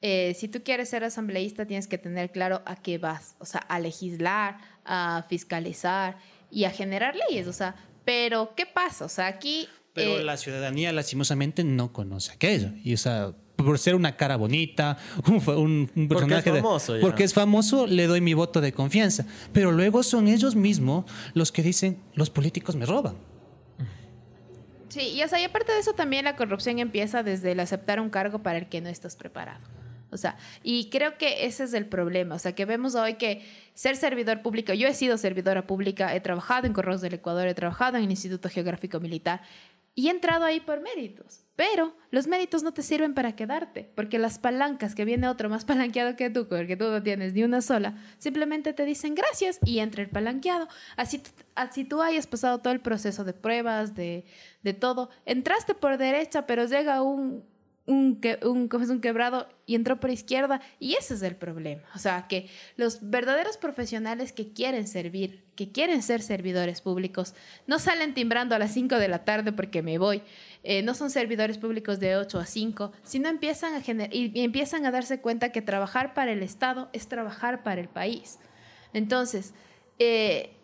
eh, 0.00 0.34
si 0.38 0.46
tú 0.46 0.62
quieres 0.62 0.88
ser 0.88 1.02
asambleísta, 1.02 1.66
tienes 1.66 1.88
que 1.88 1.98
tener 1.98 2.30
claro 2.30 2.62
a 2.66 2.76
qué 2.76 2.98
vas, 2.98 3.34
o 3.38 3.44
sea, 3.44 3.60
a 3.60 3.80
legislar, 3.80 4.58
a 4.84 5.26
fiscalizar 5.28 6.18
y 6.50 6.64
a 6.64 6.70
generar 6.70 7.16
leyes, 7.28 7.48
o 7.48 7.52
sea, 7.52 7.74
pero 8.04 8.54
¿qué 8.54 8.64
pasa? 8.64 9.04
O 9.04 9.08
sea, 9.08 9.26
aquí... 9.26 9.68
Pero 9.92 10.18
eh, 10.18 10.24
la 10.24 10.36
ciudadanía 10.36 10.92
lastimosamente 10.92 11.64
no 11.64 11.92
conoce 11.92 12.32
aquello. 12.32 12.70
Y 12.84 12.94
o 12.94 12.96
sea, 12.96 13.34
por 13.56 13.78
ser 13.80 13.96
una 13.96 14.16
cara 14.16 14.36
bonita, 14.36 14.96
un, 15.26 15.90
un 15.94 16.08
personaje 16.08 16.50
porque 16.50 16.58
es 16.58 16.62
famoso, 16.62 16.94
de, 16.94 17.00
porque 17.00 17.24
es 17.24 17.34
famoso, 17.34 17.86
le 17.88 18.06
doy 18.06 18.20
mi 18.20 18.34
voto 18.34 18.60
de 18.60 18.72
confianza. 18.72 19.26
Pero 19.52 19.72
luego 19.72 20.04
son 20.04 20.28
ellos 20.28 20.54
mismos 20.54 21.06
los 21.34 21.50
que 21.50 21.62
dicen 21.62 22.00
los 22.14 22.30
políticos 22.30 22.76
me 22.76 22.86
roban. 22.86 23.16
Sí, 24.88 25.12
y, 25.14 25.22
o 25.22 25.28
sea, 25.28 25.40
y 25.40 25.44
aparte 25.44 25.72
de 25.72 25.80
eso 25.80 25.92
también 25.92 26.24
la 26.24 26.36
corrupción 26.36 26.78
empieza 26.78 27.22
desde 27.22 27.52
el 27.52 27.60
aceptar 27.60 28.00
un 28.00 28.10
cargo 28.10 28.42
para 28.42 28.58
el 28.58 28.68
que 28.68 28.80
no 28.80 28.88
estás 28.88 29.16
preparado. 29.16 29.60
O 30.10 30.16
sea, 30.16 30.36
y 30.62 30.88
creo 30.88 31.18
que 31.18 31.44
ese 31.46 31.64
es 31.64 31.74
el 31.74 31.86
problema. 31.86 32.34
O 32.34 32.38
sea, 32.38 32.54
que 32.54 32.64
vemos 32.64 32.94
hoy 32.94 33.14
que 33.14 33.44
ser 33.74 33.96
servidor 33.96 34.42
público, 34.42 34.72
yo 34.72 34.88
he 34.88 34.94
sido 34.94 35.18
servidora 35.18 35.66
pública, 35.66 36.14
he 36.14 36.20
trabajado 36.20 36.66
en 36.66 36.72
Correos 36.72 37.00
del 37.00 37.14
Ecuador, 37.14 37.46
he 37.46 37.54
trabajado 37.54 37.98
en 37.98 38.04
el 38.04 38.10
Instituto 38.10 38.48
Geográfico 38.48 39.00
Militar 39.00 39.42
y 39.98 40.06
he 40.06 40.10
entrado 40.12 40.44
ahí 40.44 40.60
por 40.60 40.80
méritos. 40.80 41.40
Pero 41.56 41.92
los 42.12 42.28
méritos 42.28 42.62
no 42.62 42.72
te 42.72 42.84
sirven 42.84 43.14
para 43.14 43.34
quedarte, 43.34 43.90
porque 43.96 44.20
las 44.20 44.38
palancas, 44.38 44.94
que 44.94 45.04
viene 45.04 45.26
otro 45.26 45.48
más 45.48 45.64
palanqueado 45.64 46.14
que 46.14 46.30
tú, 46.30 46.46
porque 46.46 46.76
tú 46.76 46.84
no 46.84 47.02
tienes 47.02 47.34
ni 47.34 47.42
una 47.42 47.62
sola, 47.62 47.96
simplemente 48.16 48.72
te 48.72 48.84
dicen 48.84 49.16
gracias 49.16 49.58
y 49.64 49.80
entra 49.80 50.02
el 50.04 50.08
palanqueado. 50.08 50.68
Así, 50.94 51.20
así 51.56 51.82
tú 51.82 52.00
hayas 52.00 52.28
pasado 52.28 52.58
todo 52.58 52.72
el 52.72 52.78
proceso 52.78 53.24
de 53.24 53.32
pruebas, 53.32 53.96
de, 53.96 54.24
de 54.62 54.72
todo. 54.72 55.10
Entraste 55.26 55.74
por 55.74 55.98
derecha, 55.98 56.46
pero 56.46 56.66
llega 56.66 57.02
un, 57.02 57.42
un, 57.88 58.20
un, 58.42 58.68
un 58.70 59.00
quebrado 59.00 59.48
y 59.66 59.74
entró 59.74 59.98
por 59.98 60.10
izquierda. 60.10 60.60
Y 60.78 60.94
ese 60.94 61.14
es 61.14 61.22
el 61.22 61.34
problema. 61.34 61.82
O 61.94 61.98
sea, 61.98 62.26
que 62.28 62.48
los 62.76 63.10
verdaderos 63.10 63.56
profesionales 63.56 64.32
que 64.32 64.52
quieren 64.52 64.86
servir, 64.86 65.42
que 65.56 65.72
quieren 65.72 66.02
ser 66.02 66.22
servidores 66.22 66.82
públicos, 66.82 67.34
no 67.66 67.78
salen 67.78 68.14
timbrando 68.14 68.54
a 68.54 68.58
las 68.58 68.72
5 68.72 68.96
de 68.96 69.08
la 69.08 69.24
tarde 69.24 69.52
porque 69.52 69.82
me 69.82 69.98
voy. 69.98 70.22
Eh, 70.62 70.82
no 70.82 70.94
son 70.94 71.10
servidores 71.10 71.56
públicos 71.56 71.98
de 71.98 72.16
8 72.16 72.38
a 72.38 72.46
5, 72.46 72.92
sino 73.02 73.28
empiezan 73.28 73.74
a, 73.74 73.80
y, 74.12 74.32
y 74.34 74.44
empiezan 74.44 74.84
a 74.84 74.90
darse 74.90 75.20
cuenta 75.20 75.50
que 75.50 75.62
trabajar 75.62 76.12
para 76.12 76.32
el 76.32 76.42
Estado 76.42 76.90
es 76.92 77.08
trabajar 77.08 77.62
para 77.62 77.80
el 77.80 77.88
país. 77.88 78.38
Entonces, 78.92 79.54
eh, 79.98 80.57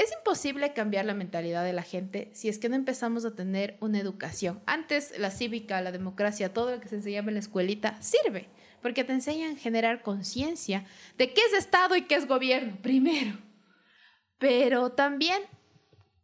es 0.00 0.12
imposible 0.12 0.72
cambiar 0.72 1.04
la 1.04 1.12
mentalidad 1.12 1.62
de 1.62 1.74
la 1.74 1.82
gente 1.82 2.30
si 2.32 2.48
es 2.48 2.58
que 2.58 2.70
no 2.70 2.74
empezamos 2.74 3.26
a 3.26 3.34
tener 3.34 3.76
una 3.80 4.00
educación. 4.00 4.62
Antes 4.64 5.12
la 5.18 5.30
cívica, 5.30 5.82
la 5.82 5.92
democracia, 5.92 6.54
todo 6.54 6.70
lo 6.70 6.80
que 6.80 6.88
se 6.88 6.96
enseñaba 6.96 7.28
en 7.28 7.34
la 7.34 7.40
escuelita 7.40 8.00
sirve, 8.00 8.48
porque 8.80 9.04
te 9.04 9.12
enseñan 9.12 9.56
a 9.56 9.58
generar 9.58 10.00
conciencia 10.00 10.86
de 11.18 11.34
qué 11.34 11.42
es 11.42 11.52
Estado 11.52 11.96
y 11.96 12.06
qué 12.06 12.14
es 12.14 12.26
gobierno, 12.26 12.78
primero. 12.80 13.36
Pero 14.38 14.90
también, 14.92 15.42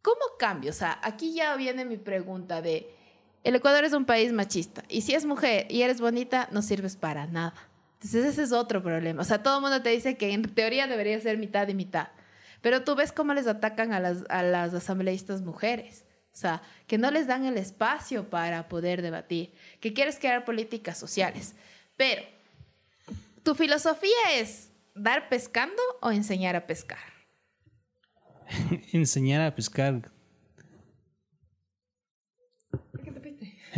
¿cómo 0.01 0.21
cambio? 0.39 0.71
O 0.71 0.73
sea, 0.73 0.99
aquí 1.03 1.35
ya 1.35 1.55
viene 1.55 1.85
mi 1.85 1.97
pregunta 1.97 2.63
de, 2.63 2.89
el 3.43 3.55
Ecuador 3.55 3.85
es 3.85 3.93
un 3.93 4.05
país 4.05 4.33
machista, 4.33 4.83
y 4.89 5.01
si 5.01 5.13
es 5.13 5.23
mujer 5.23 5.67
y 5.69 5.83
eres 5.83 6.01
bonita, 6.01 6.49
no 6.51 6.63
sirves 6.63 6.95
para 6.95 7.27
nada. 7.27 7.53
Entonces 7.93 8.25
ese 8.25 8.41
es 8.41 8.51
otro 8.53 8.81
problema. 8.81 9.21
O 9.21 9.25
sea, 9.25 9.43
todo 9.43 9.57
el 9.57 9.61
mundo 9.61 9.83
te 9.83 9.89
dice 9.89 10.17
que 10.17 10.31
en 10.33 10.41
teoría 10.41 10.87
debería 10.87 11.19
ser 11.19 11.37
mitad 11.37 11.67
y 11.67 11.75
mitad. 11.75 12.07
Pero 12.61 12.83
tú 12.83 12.95
ves 12.95 13.11
cómo 13.11 13.33
les 13.33 13.47
atacan 13.47 13.93
a 13.93 13.99
las, 13.99 14.23
a 14.29 14.43
las 14.43 14.73
asambleístas 14.73 15.41
mujeres. 15.41 16.05
O 16.33 16.39
sea, 16.39 16.61
que 16.85 16.97
no 16.97 17.09
les 17.09 17.25
dan 17.25 17.45
el 17.45 17.57
espacio 17.57 18.29
para 18.29 18.67
poder 18.67 19.01
debatir, 19.01 19.53
que 19.79 19.93
quieres 19.93 20.19
crear 20.19 20.45
políticas 20.45 20.97
sociales. 20.97 21.55
Pero, 21.95 22.21
¿tu 23.43 23.55
filosofía 23.55 24.35
es 24.35 24.69
dar 24.93 25.29
pescando 25.29 25.81
o 26.01 26.11
enseñar 26.11 26.55
a 26.55 26.67
pescar? 26.67 26.99
enseñar 28.93 29.41
a 29.41 29.55
pescar 29.55 30.11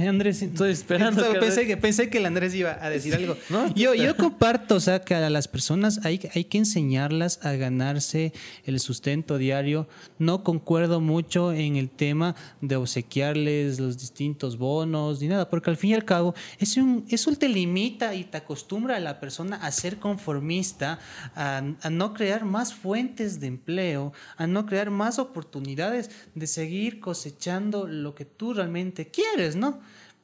Andrés, 0.07 0.41
estoy 0.41 0.71
esperando. 0.71 1.23
pensé, 1.39 1.67
que, 1.67 1.77
pensé 1.77 2.09
que 2.09 2.19
el 2.19 2.25
Andrés 2.25 2.53
iba 2.55 2.77
a 2.81 2.89
decir 2.89 3.15
algo. 3.15 3.35
yo, 3.75 3.93
yo 3.93 4.15
comparto, 4.15 4.75
o 4.75 4.79
sea, 4.79 5.01
que 5.01 5.15
a 5.15 5.29
las 5.29 5.47
personas 5.47 6.05
hay, 6.05 6.19
hay 6.33 6.45
que 6.45 6.57
enseñarlas 6.57 7.39
a 7.43 7.53
ganarse 7.53 8.33
el 8.65 8.79
sustento 8.79 9.37
diario. 9.37 9.87
No 10.17 10.43
concuerdo 10.43 10.99
mucho 11.01 11.53
en 11.53 11.75
el 11.75 11.89
tema 11.89 12.35
de 12.61 12.75
obsequiarles 12.75 13.79
los 13.79 13.97
distintos 13.97 14.57
bonos 14.57 15.21
ni 15.21 15.27
nada, 15.27 15.49
porque 15.49 15.69
al 15.69 15.77
fin 15.77 15.91
y 15.91 15.93
al 15.93 16.05
cabo 16.05 16.35
es 16.59 16.77
un, 16.77 17.05
eso 17.09 17.33
te 17.35 17.49
limita 17.49 18.15
y 18.15 18.23
te 18.23 18.37
acostumbra 18.37 18.97
a 18.97 18.99
la 18.99 19.19
persona 19.19 19.57
a 19.57 19.71
ser 19.71 19.97
conformista, 19.97 20.99
a, 21.35 21.63
a 21.81 21.89
no 21.89 22.13
crear 22.13 22.45
más 22.45 22.73
fuentes 22.73 23.39
de 23.39 23.47
empleo, 23.47 24.13
a 24.37 24.47
no 24.47 24.65
crear 24.65 24.89
más 24.89 25.19
oportunidades 25.19 26.09
de 26.35 26.47
seguir 26.47 26.99
cosechando 26.99 27.87
lo 27.87 28.15
que 28.15 28.25
tú 28.25 28.53
realmente 28.53 29.07
quieres, 29.07 29.55
¿no? 29.55 29.79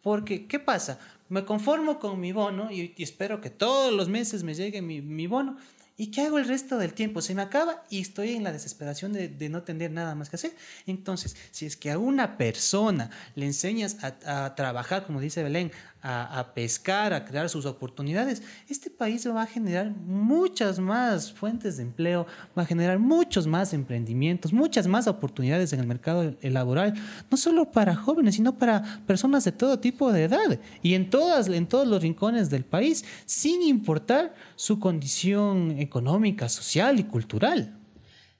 Porque, 0.05 0.45
¿qué 0.45 0.59
pasa? 0.59 0.99
Me 1.29 1.45
conformo 1.45 1.97
con 1.97 2.19
mi 2.19 2.31
bono 2.31 2.69
y, 2.69 2.93
espero 2.99 3.41
que 3.41 3.49
todos 3.49 3.91
los 3.91 4.07
meses 4.07 4.43
me 4.43 4.53
llegue 4.53 4.83
mi, 4.83 5.01
mi, 5.01 5.25
bono 5.25 5.57
¿Y 5.97 6.07
qué 6.07 6.21
hago 6.21 6.37
el 6.39 6.47
resto 6.47 6.77
del 6.77 6.93
tiempo? 6.93 7.21
Se 7.21 7.33
me 7.33 7.41
acaba 7.41 7.83
y 7.89 8.01
estoy 8.01 8.33
en 8.33 8.43
la 8.43 8.51
desesperación 8.51 9.13
de, 9.13 9.49
no 9.49 9.63
tener 9.63 9.91
nada 9.91 10.13
más 10.13 10.29
que 10.29 10.35
hacer. 10.35 10.51
Entonces, 10.85 11.37
si 11.51 11.65
es 11.65 11.77
que 11.77 11.89
a 11.89 11.97
una 11.97 12.37
persona 12.37 13.09
le 13.35 13.45
enseñas 13.45 13.97
a, 14.03 14.45
a 14.45 14.55
trabajar, 14.55 15.05
como 15.05 15.21
dice 15.21 15.41
Belén, 15.41 15.71
a, 16.07 16.53
pescar, 16.53 17.13
a 17.13 17.25
crear 17.25 17.49
sus 17.49 17.65
oportunidades, 17.65 18.43
este 18.69 18.91
país 18.91 19.27
va 19.27 19.41
a 19.41 19.47
generar 19.47 19.89
muchas 19.89 20.77
más 20.77 21.31
fuentes 21.31 21.77
de 21.77 21.83
empleo, 21.83 22.27
va 22.55 22.61
a 22.61 22.65
generar 22.65 22.99
muchos 22.99 23.47
más 23.47 23.73
emprendimientos, 23.73 24.53
muchas 24.53 24.85
más 24.85 25.07
oportunidades 25.07 25.73
en 25.73 25.79
el 25.79 25.87
mercado 25.87 26.35
laboral, 26.43 26.93
no 27.31 27.37
solo 27.37 27.71
para 27.71 27.95
jóvenes, 27.95 28.35
sino 28.35 28.55
para 28.55 29.01
personas 29.07 29.45
de 29.45 29.51
todo 29.51 29.79
tipo 29.79 30.11
de 30.11 30.25
edad 30.25 30.59
y 30.83 30.93
en, 30.93 31.09
todas, 31.09 31.47
en 31.47 31.65
todos 31.65 31.87
los 31.87 32.03
rincones 32.03 32.51
del 32.51 32.65
país, 32.65 33.03
sin 33.25 33.63
importar 33.63 34.35
su 34.55 34.79
condición 34.79 35.71
económica, 35.85 36.49
social 36.49 36.99
y 36.99 37.05
cultural. 37.05 37.79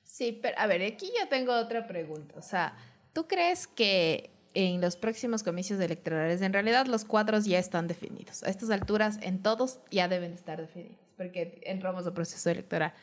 Sí, 0.04 0.38
pero 0.42 0.58
a 0.58 0.68
ver, 0.68 0.82
aquí 0.82 1.12
ya 1.18 1.28
tengo 1.30 1.54
otra 1.54 1.88
pregunta. 1.88 2.36
O 2.38 2.42
sea, 2.42 2.76
¿tú 3.14 3.28
crees 3.28 3.68
que 3.68 4.32
en 4.56 4.80
los 4.80 4.96
próximos 4.96 5.44
comicios 5.44 5.80
electorales. 5.82 6.42
En 6.42 6.54
realidad 6.54 6.88
los 6.88 7.04
cuadros 7.04 7.44
ya 7.44 7.60
están 7.60 7.88
definidos. 7.88 8.42
A 8.44 8.50
estas 8.50 8.70
alturas 8.70 9.20
en 9.22 9.44
todos 9.44 9.80
ya 9.92 10.08
deben 10.08 10.32
estar 10.32 10.62
definidos 10.62 11.06
porque 11.18 11.62
entramos 11.66 12.06
al 12.06 12.14
proceso 12.14 12.50
electoral. 12.50 12.94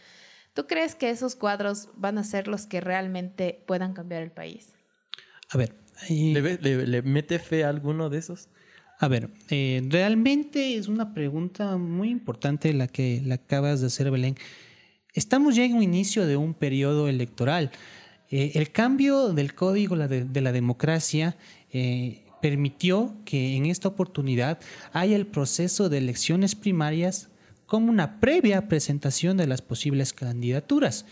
¿Tú 0.54 0.66
crees 0.66 0.94
que 0.94 1.10
esos 1.10 1.34
cuadros 1.34 1.88
van 1.94 2.18
a 2.18 2.24
ser 2.24 2.46
los 2.46 2.66
que 2.66 2.80
realmente 2.80 3.62
puedan 3.66 3.94
cambiar 3.94 4.22
el 4.22 4.30
país? 4.30 4.74
A 5.50 5.58
ver. 5.58 5.74
¿Le, 6.08 7.02
mete 7.02 7.38
fe 7.38 7.64
a 7.64 7.68
alguno 7.68 8.10
de 8.10 8.18
esos? 8.18 8.48
A 9.02 9.08
ver, 9.08 9.30
eh, 9.50 9.82
realmente 9.88 10.76
es 10.76 10.86
una 10.86 11.12
pregunta 11.12 11.76
muy 11.76 12.08
importante 12.08 12.72
la 12.72 12.86
que 12.86 13.20
la 13.26 13.34
acabas 13.34 13.80
de 13.80 13.88
hacer, 13.88 14.08
Belén. 14.12 14.36
Estamos 15.12 15.56
ya 15.56 15.64
en 15.64 15.74
un 15.74 15.82
inicio 15.82 16.24
de 16.24 16.36
un 16.36 16.54
periodo 16.54 17.08
electoral. 17.08 17.72
Eh, 18.30 18.52
el 18.54 18.70
cambio 18.70 19.32
del 19.32 19.56
código 19.56 19.96
de, 19.96 20.40
la 20.40 20.52
democracia 20.52 21.36
eh, 21.72 22.22
permitió 22.40 23.16
que 23.24 23.56
en 23.56 23.66
esta 23.66 23.88
oportunidad 23.88 24.60
haya 24.92 25.16
el 25.16 25.26
proceso 25.26 25.88
de 25.88 25.98
elecciones 25.98 26.54
primarias 26.54 27.28
como 27.66 27.90
una 27.90 28.20
previa 28.20 28.68
presentación 28.68 29.36
de 29.36 29.48
las 29.48 29.62
posibles 29.62 30.12
candidaturas. 30.12 31.06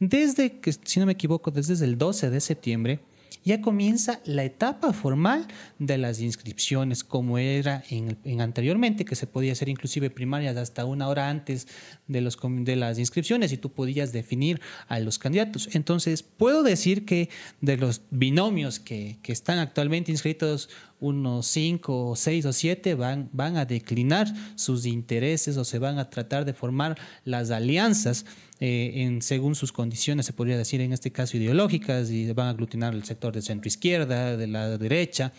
Desde 0.00 0.58
que, 0.58 0.72
si 0.72 0.98
no 0.98 1.06
me 1.06 1.12
equivoco, 1.12 1.52
desde 1.52 1.84
el 1.84 1.96
12 1.96 2.28
de 2.28 2.40
septiembre, 2.40 2.98
ya 3.44 3.60
comienza 3.60 4.20
la 4.24 4.44
etapa 4.44 4.92
formal 4.92 5.46
de 5.78 5.98
las 5.98 6.20
inscripciones, 6.20 7.04
como 7.04 7.38
era 7.38 7.82
en, 7.90 8.40
anteriormente, 8.40 9.04
que 9.04 9.16
se 9.16 9.26
podía 9.26 9.52
hacer 9.52 9.68
inclusive 9.68 10.10
primarias 10.10 10.56
hasta 10.56 10.84
una 10.84 11.08
hora 11.08 11.28
antes 11.28 11.66
de, 12.06 12.20
los, 12.20 12.38
de 12.42 12.76
las 12.76 12.98
inscripciones 12.98 13.52
y 13.52 13.56
tú 13.56 13.72
podías 13.72 14.12
definir 14.12 14.60
a 14.88 15.00
los 15.00 15.18
candidatos. 15.18 15.68
Entonces, 15.72 16.22
puedo 16.22 16.62
decir 16.62 17.04
que 17.04 17.28
de 17.60 17.76
los 17.76 18.02
binomios 18.10 18.80
que, 18.80 19.18
que 19.22 19.32
están 19.32 19.58
actualmente 19.58 20.12
inscritos, 20.12 20.68
unos 21.00 21.46
cinco, 21.46 22.14
seis 22.14 22.44
o 22.44 22.52
siete 22.52 22.94
van, 22.94 23.28
van 23.32 23.56
a 23.56 23.64
declinar 23.64 24.32
sus 24.54 24.86
intereses 24.86 25.56
o 25.56 25.64
se 25.64 25.78
van 25.78 25.98
a 25.98 26.10
tratar 26.10 26.44
de 26.44 26.52
formar 26.52 26.98
las 27.24 27.50
alianzas 27.50 28.26
eh, 28.60 28.92
en, 28.96 29.22
según 29.22 29.54
sus 29.54 29.72
condiciones, 29.72 30.26
se 30.26 30.34
podría 30.34 30.58
decir 30.58 30.82
en 30.82 30.92
este 30.92 31.10
caso 31.10 31.38
ideológicas, 31.38 32.10
y 32.10 32.30
van 32.32 32.48
a 32.48 32.50
aglutinar 32.50 32.94
el 32.94 33.04
sector 33.04 33.32
de 33.32 33.40
centro 33.40 33.68
izquierda, 33.68 34.36
de 34.36 34.46
la 34.46 34.76
derecha. 34.76 35.32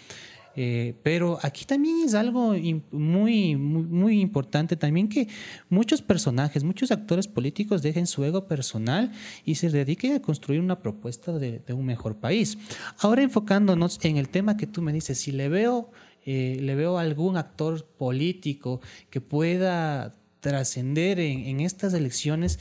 Eh, 0.56 0.96
pero 1.02 1.40
aquí 1.42 1.66
también 1.66 2.02
es 2.06 2.14
algo 2.14 2.54
muy, 2.92 3.56
muy, 3.56 4.20
importante 4.20 4.76
también 4.76 5.08
que 5.08 5.28
muchos 5.70 6.02
personajes, 6.02 6.64
muchos 6.64 6.92
actores 6.92 7.28
políticos 7.28 7.82
dejen 7.82 8.06
su 8.06 8.24
ego 8.24 8.48
personal 8.48 9.12
y 9.46 9.56
se 9.56 9.70
dediquen 9.70 10.14
a 10.14 10.22
construir 10.22 10.60
una 10.60 10.80
propuesta 10.80 11.32
de, 11.32 11.62
un 11.70 11.86
mejor 11.86 12.18
país. 12.18 12.58
Ahora 13.00 13.24
enfocándonos 13.24 14.04
en 14.04 14.18
el 14.18 14.28
tema 14.28 14.58
que 14.58 14.68
tú 14.68 14.82
me 14.82 14.92
dices, 14.92 15.20
si 15.20 15.32
le 15.32 15.48
veo, 15.48 15.92
eh, 16.26 16.58
le 16.60 16.76
veo 16.76 16.98
algún 16.98 17.38
actor 17.38 17.86
político 17.86 18.82
que 19.10 19.22
pueda 19.22 20.14
trascender 20.42 21.20
en, 21.20 21.46
en 21.46 21.62
estas 21.62 21.94
elecciones, 21.94 22.60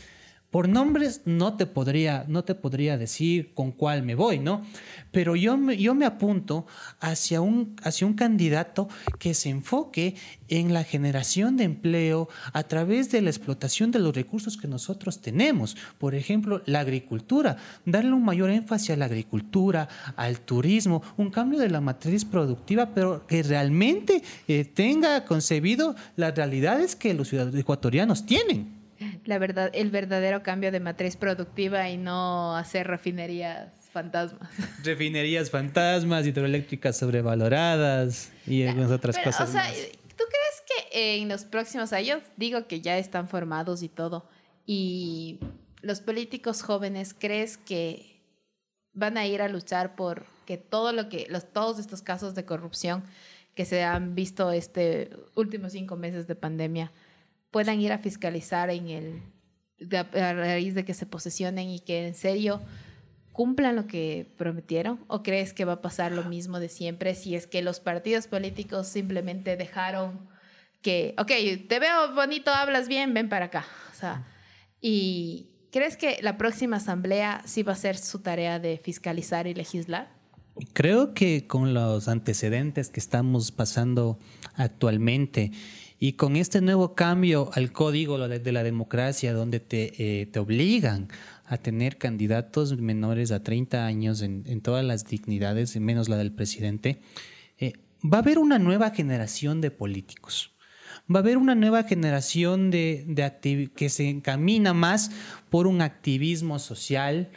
por 0.51 0.69
nombres 0.69 1.23
no 1.25 1.57
te 1.57 1.67
podría, 1.67 2.25
no 2.29 2.45
te 2.45 2.55
podría 2.55 2.99
decir 2.99 3.55
con 3.55 3.71
cuál 3.71 4.03
me 4.03 4.15
voy, 4.15 4.39
¿no? 4.39 4.65
Pero 5.13 5.37
yo 5.37 5.57
yo 5.73 5.95
me 5.95 6.07
apunto 6.07 6.67
hacia 7.01 7.41
un, 7.41 7.77
hacia 7.83 8.07
un 8.07 8.15
candidato 8.15 8.89
que 9.19 9.35
se 9.35 9.51
enfoque 9.51 10.15
en 10.49 10.75
la 10.75 10.83
generación 10.83 11.57
de 11.57 11.65
empleo 11.65 12.29
a 12.53 12.65
través 12.65 13.11
de 13.11 13.23
la 13.23 13.31
explotación 13.31 13.91
de 13.91 14.01
los 14.01 14.15
recursos 14.15 14.57
que 14.57 14.67
nosotros 14.67 15.21
tenemos. 15.21 15.77
Por 15.99 16.15
ejemplo, 16.15 16.63
la 16.67 16.81
agricultura, 16.81 17.57
darle 17.85 18.13
un 18.13 18.25
mayor 18.25 18.51
énfasis 18.51 18.91
a 18.91 18.97
la 18.97 19.05
agricultura, 19.05 19.89
al 20.17 20.41
turismo, 20.41 21.03
un 21.17 21.31
cambio 21.31 21.61
de 21.61 21.71
la 21.71 21.81
matriz 21.81 22.25
productiva, 22.25 22.91
pero 22.95 23.27
que 23.27 23.43
realmente 23.43 24.23
eh, 24.49 24.65
tenga 24.65 25.25
concebido 25.25 25.95
las 26.17 26.35
realidades 26.35 26.97
que 26.97 27.15
los 27.15 27.29
ciudadanos 27.29 27.61
ecuatorianos 27.61 28.27
tienen 28.27 28.80
la 29.25 29.39
verdad, 29.39 29.71
el 29.75 29.91
verdadero 29.91 30.43
cambio 30.43 30.73
de 30.73 30.81
matriz 30.81 31.17
productiva 31.17 31.89
y 31.89 31.97
no 31.97 32.57
hacer 32.57 32.87
refinerías 32.87 33.73
fantasmas. 33.93 34.51
Refinerías 34.85 35.51
fantasmas, 35.51 36.27
hidroeléctricas 36.27 36.97
sobrevaloradas 36.97 38.33
y 38.47 38.65
algunas 38.65 38.91
otras 38.91 39.19
cosas. 39.19 39.49
O 39.49 39.53
sea, 39.53 39.65
¿tú 39.71 40.25
crees 40.25 40.63
que 40.91 41.21
en 41.21 41.29
los 41.29 41.45
próximos 41.45 41.93
años, 41.93 42.23
digo 42.37 42.67
que 42.67 42.81
ya 42.81 42.99
están 42.99 43.29
formados 43.29 43.83
y 43.83 43.89
todo, 43.89 44.29
y 44.67 45.41
los 45.83 46.01
políticos 46.01 46.63
jóvenes, 46.63 47.15
¿crees 47.19 47.57
que 47.57 48.21
van 48.93 49.17
a 49.17 49.27
ir 49.27 49.43
a 49.43 49.49
luchar 49.49 49.97
por 49.97 50.25
que 50.47 50.57
todo 50.57 50.93
lo 50.93 51.09
que, 51.09 51.27
los, 51.29 51.53
todos 51.53 51.79
estos 51.79 52.03
casos 52.03 52.35
de 52.35 52.45
corrupción 52.45 53.05
que 53.55 53.65
se 53.65 53.83
han 53.83 54.15
visto 54.15 54.51
este 54.53 55.11
últimos 55.35 55.73
cinco 55.73 55.97
meses 55.97 56.27
de 56.27 56.35
pandemia, 56.35 56.93
puedan 57.51 57.81
ir 57.81 57.93
a 57.93 57.99
fiscalizar 57.99 58.71
en 58.71 58.89
el, 58.89 59.23
a 59.93 60.33
raíz 60.33 60.75
de 60.75 60.85
que 60.85 60.95
se 60.95 61.07
posesionen 61.07 61.69
y 61.69 61.81
que 61.81 62.07
en 62.07 62.15
serio 62.15 62.61
cumplan 63.33 63.77
lo 63.77 63.87
que 63.87 64.35
prometieron? 64.37 65.05
¿O 65.09 65.23
crees 65.23 65.53
que 65.53 65.65
va 65.65 65.75
a 65.75 65.81
pasar 65.81 66.13
lo 66.13 66.25
mismo 66.25 66.61
de 66.61 66.69
siempre 66.69 67.15
si 67.15 67.35
es 67.35 67.47
que 67.47 67.63
los 67.63 67.81
partidos 67.81 68.27
políticos 68.27 68.87
simplemente 68.89 69.57
dejaron 69.57 70.29
que, 70.83 71.15
ok, 71.19 71.33
te 71.69 71.79
veo 71.79 72.15
bonito, 72.15 72.51
hablas 72.51 72.89
bien, 72.89 73.15
ven 73.15 73.29
para 73.29 73.47
acá? 73.47 73.67
O 73.93 73.95
sea, 73.95 74.27
¿y 74.81 75.51
crees 75.73 75.97
que 75.97 76.19
la 76.23 76.37
próxima 76.37 76.77
asamblea 76.77 77.43
sí 77.47 77.63
va 77.63 77.73
a 77.73 77.77
ser 77.77 77.97
su 77.97 78.21
tarea 78.21 78.59
de 78.59 78.79
fiscalizar 78.79 79.47
y 79.47 79.55
legislar? 79.55 80.09
Creo 80.73 81.15
que 81.15 81.47
con 81.47 81.75
los 81.75 82.09
antecedentes 82.09 82.91
que 82.91 83.01
estamos 83.01 83.53
pasando 83.53 84.19
actualmente 84.55 85.53
y 86.03 86.15
con 86.15 86.37
este 86.37 86.63
nuevo 86.63 86.95
cambio 86.95 87.51
al 87.53 87.73
código 87.73 88.27
de 88.27 88.53
la 88.53 88.63
democracia, 88.63 89.35
donde 89.35 89.61
te, 89.61 90.23
eh, 90.23 90.27
te 90.27 90.39
obligan 90.39 91.09
a 91.45 91.59
tener 91.59 91.99
candidatos 91.99 92.79
menores 92.79 93.33
a 93.33 93.43
30 93.43 93.85
años 93.85 94.23
en, 94.23 94.61
todas 94.63 94.83
las 94.83 95.05
dignidades, 95.05 95.79
menos 95.79 96.09
la 96.09 96.17
del 96.17 96.33
presidente, 96.33 97.03
eh, 97.59 97.75
va 98.03 98.19
a 98.19 98.21
haber 98.23 98.39
una 98.39 98.59
nueva 98.59 98.91
generación 98.91 99.61
de 99.61 99.71
políticos. 99.71 100.53
Va 101.15 101.19
a 101.19 101.23
haber 101.23 101.37
una 101.37 101.55
nueva 101.55 101.83
generación 101.83 102.71
de, 102.71 103.05
de 103.07 103.71
que 103.75 103.91
se 103.91 104.09
encamina 104.09 104.73
más 104.73 105.11
por 105.51 105.67
un 105.67 105.83
activismo 105.83 106.59
social, 106.59 107.29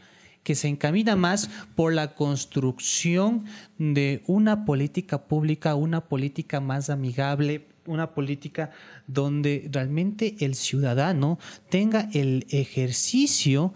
que 0.43 0.55
se 0.55 0.69
encamina 0.69 1.17
más 1.17 1.49
por 1.75 1.93
la 1.93 2.15
construcción 2.15 3.43
de 3.77 4.23
una 4.25 4.63
política 4.63 5.25
pública, 5.25 5.75
una 5.75 6.07
política 6.07 6.61
más 6.61 6.89
amigable 6.89 7.72
una 7.85 8.13
política 8.13 8.71
donde 9.07 9.69
realmente 9.71 10.35
el 10.39 10.55
ciudadano 10.55 11.39
tenga 11.69 12.09
el 12.13 12.45
ejercicio 12.49 13.73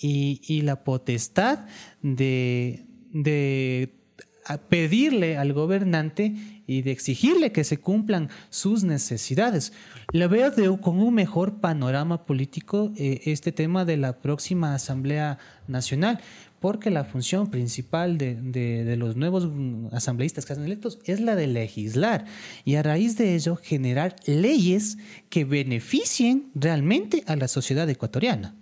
y, 0.00 0.62
la 0.62 0.84
potestad 0.84 1.66
de, 2.02 2.84
pedirle 4.68 5.36
al 5.36 5.52
gobernante 5.52 6.34
y 6.66 6.82
de 6.82 6.92
exigirle 6.92 7.52
que 7.52 7.64
se 7.64 7.78
cumplan 7.78 8.30
sus 8.50 8.84
necesidades. 8.84 9.72
Le 10.12 10.26
veo 10.26 10.80
con 10.80 11.00
un 11.00 11.14
mejor 11.14 11.60
panorama 11.60 12.24
político 12.24 12.92
eh, 12.96 13.22
este 13.24 13.52
tema 13.52 13.84
de 13.84 13.96
la 13.96 14.18
próxima 14.18 14.74
Asamblea 14.74 15.38
Nacional 15.66 16.20
porque 16.60 16.90
la 16.90 17.04
función 17.04 17.50
principal 17.50 18.18
de, 18.18 18.96
los 18.96 19.16
nuevos 19.16 19.48
asambleístas 19.92 20.44
que 20.44 20.52
hacen 20.52 20.64
electos 20.64 20.98
es 21.04 21.20
la 21.20 21.36
de 21.36 21.46
legislar 21.46 22.24
y 22.64 22.74
a 22.74 22.82
raíz 22.82 23.16
de 23.16 23.34
ello 23.34 23.56
generar 23.56 24.16
leyes 24.26 24.98
que 25.30 25.44
beneficien 25.44 26.50
realmente 26.54 27.22
a 27.26 27.36
la 27.36 27.48
sociedad 27.48 27.88
ecuatoriana. 27.88 28.56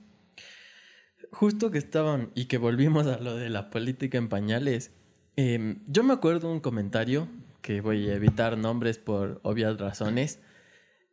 Justo 1.31 1.71
que 1.71 1.79
estaban 1.79 2.31
y 2.35 2.47
que 2.47 2.59
volvimos 2.59 3.07
a 3.07 3.19
lo 3.19 3.37
de 3.37 3.51
la 3.51 3.71
política 3.71 4.19
en 4.19 4.29
pañales, 4.29 4.93
em, 5.37 5.81
yo 5.87 6.03
me 6.03 6.15
acuerdo 6.15 6.51
un 6.51 6.61
comentario 6.61 7.29
que 7.61 7.81
voy 7.81 8.09
a 8.09 8.15
evitar 8.15 8.57
nombres 8.57 8.99
por 8.99 9.41
obvias 9.43 9.79
razones 9.79 10.39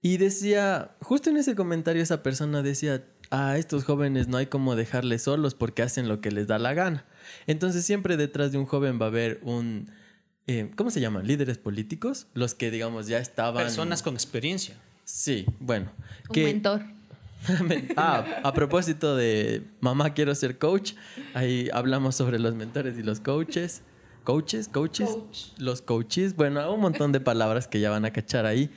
y 0.01 0.17
decía, 0.17 0.95
justo 1.01 1.29
en 1.29 1.38
ese 1.38 1.55
comentario 1.55 2.03
esa 2.03 2.23
persona 2.23 2.61
decía, 2.61 3.05
a 3.34 3.57
estos 3.57 3.84
jóvenes 3.84 4.27
no 4.27 4.38
hay 4.38 4.45
como 4.45 4.75
dejarles 4.75 5.23
solos 5.23 5.55
porque 5.55 5.81
hacen 5.81 6.07
lo 6.07 6.21
que 6.21 6.29
les 6.29 6.45
da 6.45 6.59
la 6.59 6.75
gana. 6.75 7.03
Entonces 7.47 7.84
siempre 7.84 8.15
detrás 8.15 8.51
de 8.51 8.59
un 8.59 8.67
joven 8.67 8.99
va 9.01 9.05
a 9.05 9.09
haber 9.09 9.39
un, 9.41 9.89
eh, 10.45 10.69
¿cómo 10.75 10.91
se 10.91 11.01
llaman? 11.01 11.25
Líderes 11.25 11.57
políticos, 11.57 12.27
los 12.36 12.53
que 12.53 12.69
digamos 12.69 13.07
ya 13.07 13.17
estaban... 13.17 13.63
Personas 13.63 14.03
con 14.03 14.13
experiencia. 14.13 14.75
Sí, 15.03 15.47
bueno. 15.59 15.91
Un 16.29 16.43
mentor. 16.43 16.84
ah, 17.97 18.23
a 18.43 18.53
propósito 18.53 19.15
de 19.15 19.63
mamá 19.81 20.13
quiero 20.13 20.36
ser 20.36 20.59
coach, 20.59 20.93
ahí 21.34 21.69
hablamos 21.73 22.15
sobre 22.15 22.38
los 22.38 22.53
mentores 22.53 22.99
y 22.99 23.03
los 23.03 23.19
coaches. 23.19 23.81
Coaches, 24.23 24.69
coaches, 24.69 25.53
los 25.57 25.81
coaches, 25.81 26.36
bueno, 26.36 26.71
un 26.71 26.79
montón 26.79 27.11
de 27.11 27.19
palabras 27.19 27.67
que 27.67 27.81
ya 27.81 27.89
van 27.89 28.05
a 28.05 28.13
cachar 28.13 28.45
ahí. 28.45 28.69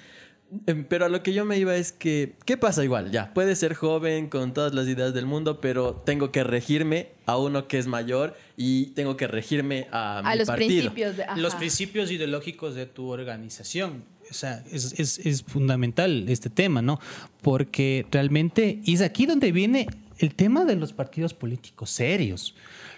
Em, 0.67 0.85
pero 0.85 1.07
a 1.07 1.09
lo 1.09 1.23
que 1.23 1.33
yo 1.33 1.45
me 1.45 1.59
iba 1.59 1.75
es 1.77 1.93
que, 1.93 2.37
¿qué 2.45 2.57
pasa 2.57 2.85
igual? 2.85 3.11
Ya, 3.11 3.35
puede 3.35 3.57
ser 3.57 3.75
joven 3.75 4.29
con 4.29 4.55
todas 4.55 4.75
las 4.75 4.87
ideas 4.87 5.13
del 5.13 5.27
mundo, 5.27 5.61
pero 5.61 5.95
tengo 6.07 6.31
que 6.31 6.45
regirme 6.45 7.09
a 7.27 7.37
uno 7.37 7.67
que 7.67 7.79
es 7.79 7.89
mayor 7.89 8.37
y 8.57 8.87
tengo 8.87 9.17
que 9.17 9.27
regirme 9.27 9.89
a, 9.91 10.19
a 10.21 10.37
los 10.37 10.49
principios 10.49 11.17
de, 11.17 11.27
los 11.37 11.57
principios 11.57 12.13
ideológicos 12.13 12.77
de 12.77 12.87
tu 12.87 13.09
organización. 13.09 14.05
O 14.31 14.35
sea, 14.35 14.63
es, 14.71 14.95
es, 14.99 15.19
es 15.19 15.43
fundamental 15.43 16.29
este 16.29 16.51
tema, 16.51 16.81
¿no? 16.81 17.01
Porque 17.43 18.07
realmente 18.11 18.81
es 18.87 19.01
aquí 19.01 19.27
donde 19.27 19.51
viene 19.51 19.89
el 20.19 20.35
tema 20.35 20.65
de 20.65 20.77
los 20.77 20.93
partidos 20.93 21.35
políticos 21.35 21.91
serios. 21.91 22.55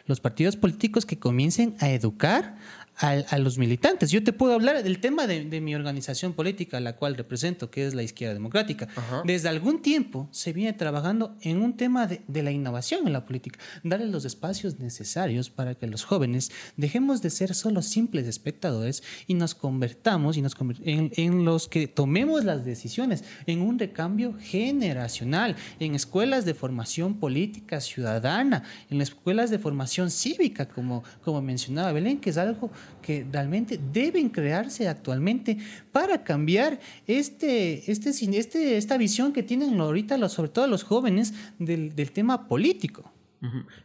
Los 0.07 0.21
partidos 0.21 0.57
políticos 0.57 1.05
que 1.05 1.19
comiencen 1.19 1.77
a 1.81 1.91
educar 1.91 2.57
a, 2.99 3.39
los 3.39 3.59
militantes. 3.59 4.11
Yo 4.11 4.25
te 4.25 4.33
puedo 4.33 4.55
hablar 4.55 4.83
del 4.83 4.99
tema 4.99 5.27
de, 5.27 5.61
mi 5.61 5.75
organización 5.75 6.33
política, 6.33 6.81
la 6.81 6.97
cual 6.97 7.17
represento, 7.17 7.71
que 7.71 7.87
es 7.87 7.95
la 7.95 8.03
izquierda 8.03 8.35
democrática. 8.35 8.89
Desde 9.25 9.49
algún 9.49 9.83
tiempo 9.83 10.29
se 10.33 10.53
viene 10.53 10.73
trabajando 10.73 11.37
en 11.41 11.63
un 11.63 11.77
tema 11.77 12.07
de, 12.07 12.43
la 12.43 12.51
innovación 12.51 13.07
en 13.07 13.13
la 13.13 13.25
política, 13.25 13.59
darle 13.83 14.07
los 14.07 14.25
espacios 14.25 14.79
necesarios 14.79 15.51
para 15.51 15.75
que 15.75 15.87
los 15.87 16.05
jóvenes 16.05 16.51
dejemos 16.77 17.23
de 17.23 17.31
ser 17.31 17.55
solo 17.55 17.83
simples 17.83 18.27
espectadores 18.27 19.03
y 19.27 19.35
nos 19.35 19.55
convertamos 19.55 20.37
y 20.37 20.43
nos 20.43 20.57
en, 20.85 21.13
en 21.17 21.45
los 21.45 21.69
que 21.69 21.87
tomemos 21.87 22.45
las 22.45 22.65
decisiones, 22.65 23.25
en 23.47 23.63
un 23.63 23.79
recambio 23.79 24.35
generacional, 24.41 25.57
en 25.79 25.95
escuelas 25.95 26.45
de 26.45 26.55
formación 26.55 27.15
política 27.15 27.81
ciudadana, 27.81 28.65
en 28.91 29.01
escuelas 29.01 29.51
de 29.51 29.59
formación 29.59 30.11
cívica, 30.11 30.69
como, 30.69 31.05
como 31.25 31.41
mencionaba 31.43 31.93
Belén, 31.93 32.19
que 32.19 32.31
es 32.31 32.39
algo 32.39 32.71
que 33.03 33.27
realmente 33.31 33.79
deben 33.93 34.29
crearse 34.29 34.89
actualmente 34.89 35.59
para 35.93 36.23
cambiar 36.25 36.79
este, 37.07 37.91
este, 37.91 38.11
este, 38.11 38.77
esta 38.77 38.97
visión 38.99 39.33
que 39.33 39.43
tienen 39.43 39.81
ahorita 39.81 40.19
los, 40.19 40.33
sobre 40.33 40.51
todo 40.51 40.67
los 40.67 40.83
jóvenes 40.83 41.35
del, 41.59 41.95
del 41.95 42.13
tema 42.13 42.49
político. 42.49 43.13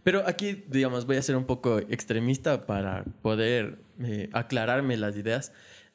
Pero 0.04 0.28
aquí, 0.28 0.64
digamos, 0.68 1.06
voy 1.06 1.18
a 1.18 1.22
ser 1.22 1.36
un 1.36 1.46
poco 1.46 1.78
extremista 1.80 2.66
para 2.66 3.06
poder 3.22 3.80
eh, 4.00 4.30
aclararme 4.34 4.98
las 4.98 5.16
ideas. 5.16 5.52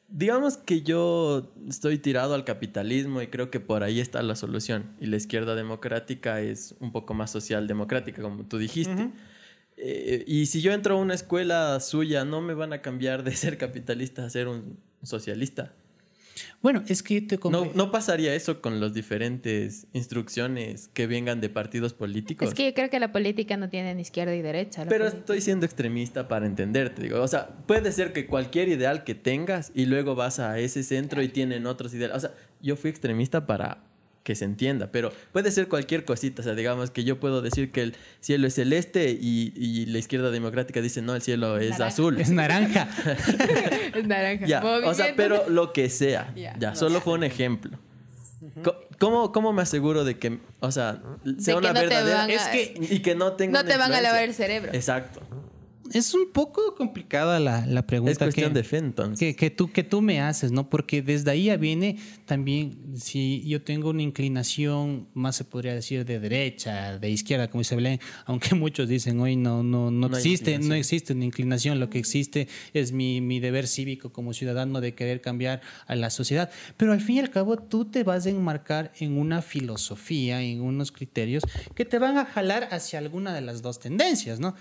Digamos 0.09 0.56
que 0.56 0.82
yo 0.82 1.52
estoy 1.68 1.98
tirado 1.98 2.34
al 2.34 2.44
capitalismo 2.44 3.20
y 3.20 3.26
creo 3.26 3.50
que 3.50 3.61
por 3.61 3.82
ahí 3.82 4.00
está 4.00 4.22
la 4.22 4.36
solución. 4.36 4.94
Y 5.00 5.06
la 5.06 5.16
izquierda 5.16 5.54
democrática 5.54 6.40
es 6.40 6.76
un 6.80 6.92
poco 6.92 7.14
más 7.14 7.30
socialdemocrática, 7.30 8.22
como 8.22 8.44
tú 8.44 8.59
dijiste. 8.59 9.11
Eh, 9.80 10.24
y 10.26 10.46
si 10.46 10.60
yo 10.60 10.72
entro 10.72 10.96
a 10.96 11.00
una 11.00 11.14
escuela 11.14 11.78
suya, 11.80 12.24
no 12.24 12.40
me 12.40 12.54
van 12.54 12.72
a 12.72 12.82
cambiar 12.82 13.22
de 13.22 13.32
ser 13.36 13.58
capitalista 13.58 14.24
a 14.24 14.30
ser 14.30 14.48
un 14.48 14.78
socialista. 15.02 15.72
Bueno, 16.62 16.82
es 16.88 17.02
que 17.02 17.20
te 17.20 17.38
no, 17.50 17.70
no 17.74 17.90
pasaría 17.90 18.34
eso 18.34 18.60
con 18.60 18.80
las 18.80 18.94
diferentes 18.94 19.86
instrucciones 19.92 20.88
que 20.88 21.06
vengan 21.06 21.40
de 21.40 21.48
partidos 21.48 21.94
políticos. 21.94 22.48
Es 22.48 22.54
que 22.54 22.66
yo 22.66 22.74
creo 22.74 22.90
que 22.90 23.00
la 23.00 23.12
política 23.12 23.56
no 23.56 23.68
tiene 23.68 23.94
ni 23.94 24.02
izquierda 24.02 24.34
y 24.34 24.42
derecha. 24.42 24.84
Pero 24.88 25.06
estoy 25.06 25.40
siendo 25.40 25.66
extremista 25.66 26.28
para 26.28 26.46
entenderte. 26.46 27.02
Digo, 27.02 27.20
o 27.20 27.28
sea, 27.28 27.48
puede 27.66 27.92
ser 27.92 28.12
que 28.12 28.26
cualquier 28.26 28.68
ideal 28.68 29.04
que 29.04 29.14
tengas 29.14 29.72
y 29.74 29.86
luego 29.86 30.14
vas 30.14 30.38
a 30.38 30.58
ese 30.58 30.82
centro 30.82 31.22
y 31.22 31.28
tienen 31.28 31.66
otros 31.66 31.94
ideales. 31.94 32.16
O 32.16 32.20
sea, 32.20 32.34
yo 32.60 32.76
fui 32.76 32.90
extremista 32.90 33.46
para 33.46 33.88
que 34.28 34.34
se 34.34 34.44
entienda, 34.44 34.90
pero 34.92 35.10
puede 35.32 35.50
ser 35.50 35.68
cualquier 35.68 36.04
cosita, 36.04 36.42
o 36.42 36.44
sea, 36.44 36.54
digamos 36.54 36.90
que 36.90 37.02
yo 37.02 37.18
puedo 37.18 37.40
decir 37.40 37.72
que 37.72 37.80
el 37.80 37.96
cielo 38.20 38.46
es 38.46 38.56
celeste 38.56 39.08
y, 39.18 39.86
la 39.86 39.96
izquierda 39.96 40.30
democrática 40.30 40.82
dice, 40.82 41.00
no, 41.00 41.14
el 41.14 41.22
cielo 41.22 41.56
es 41.56 41.80
azul. 41.80 42.20
Es 42.20 42.28
naranja. 42.28 42.90
es 43.94 44.06
naranja. 44.06 44.62
o 44.84 44.92
sea, 44.92 45.14
pero 45.16 45.48
lo 45.48 45.72
que 45.72 45.88
sea, 45.88 46.34
ya, 46.34 46.74
solo 46.74 47.00
fue 47.00 47.14
un 47.14 47.24
ejemplo. 47.24 47.78
¿Cómo, 48.98 49.32
¿Cómo, 49.32 49.54
me 49.54 49.62
aseguro 49.62 50.04
de 50.04 50.18
que, 50.18 50.40
o 50.60 50.72
sea, 50.72 51.00
sea 51.38 51.56
una 51.56 51.72
verdadera 51.72 52.26
y 52.74 52.98
que 52.98 53.14
no 53.14 53.32
tenga 53.32 53.62
No 53.62 53.66
te 53.66 53.78
van 53.78 53.94
a 53.94 54.02
lavar 54.02 54.24
el 54.24 54.34
cerebro. 54.34 54.72
Exacto 54.74 55.22
es 55.93 56.14
un 56.14 56.30
poco 56.32 56.74
complicada 56.74 57.41
la, 57.41 57.66
la 57.66 57.86
pregunta. 57.86 58.12
Es 58.12 58.18
cuestión 58.18 58.53
que, 58.53 58.59
de 58.59 58.64
fe, 58.64 58.78
entonces. 58.78 59.36
Que, 59.36 59.51
tú, 59.51 59.70
que 59.72 59.84
tú 59.84 60.01
me 60.01 60.20
haces, 60.20 60.53
¿no? 60.53 60.68
Porque 60.68 61.03
desde 61.03 61.30
ahí 61.30 61.45
ya 61.45 61.57
viene 61.57 61.97
también, 62.24 62.78
si 62.97 63.43
yo 63.47 63.62
tengo 63.62 63.91
una 63.91 64.03
inclinación, 64.03 65.09
más 65.14 65.36
se 65.36 65.45
podría 65.45 65.74
decir 65.74 66.05
de 66.05 66.20
derecha, 66.20 66.99
de 66.99 67.11
izquierda, 67.11 67.49
como 67.49 67.61
dice 67.61 67.76
Belén, 67.76 68.01
aunque 68.26 68.55
muchos 68.55 68.89
dicen 68.89 69.20
hoy 69.20 69.36
no, 69.36 69.62
no, 69.62 69.91
no, 69.91 70.07
existe, 70.09 70.59
no 70.59 70.74
existe 70.74 71.12
una 71.12 71.24
inclinación, 71.24 71.80
lo 71.80 71.91
que 71.91 71.99
existe 71.99 72.49
es 72.74 72.93
mi, 72.93 73.20
mi 73.20 73.41
deber 73.41 73.66
cívico 73.66 74.12
como 74.12 74.32
ciudadano 74.32 74.80
de 74.80 74.95
querer 74.95 75.20
cambiar 75.20 75.61
a 75.86 75.95
la 75.97 76.11
sociedad. 76.11 76.51
Pero 76.76 76.93
al 76.93 77.01
fin 77.01 77.16
y 77.16 77.20
al 77.20 77.30
cabo 77.30 77.57
tú 77.57 77.84
te 77.84 78.05
vas 78.05 78.26
a 78.26 78.30
enmarcar 78.30 78.93
en 78.99 79.18
una 79.18 79.43
filosofía, 79.43 80.43
en 80.43 80.61
unos 80.61 80.93
criterios 80.93 81.43
que 81.74 81.84
te 81.84 81.99
van 81.99 82.18
a 82.18 82.24
jalar 82.24 82.68
hacia 82.70 82.99
alguna 82.99 83.34
de 83.34 83.41
las 83.41 83.62
dos 83.62 83.78
tendencias, 83.78 84.41
¿no? 84.41 84.55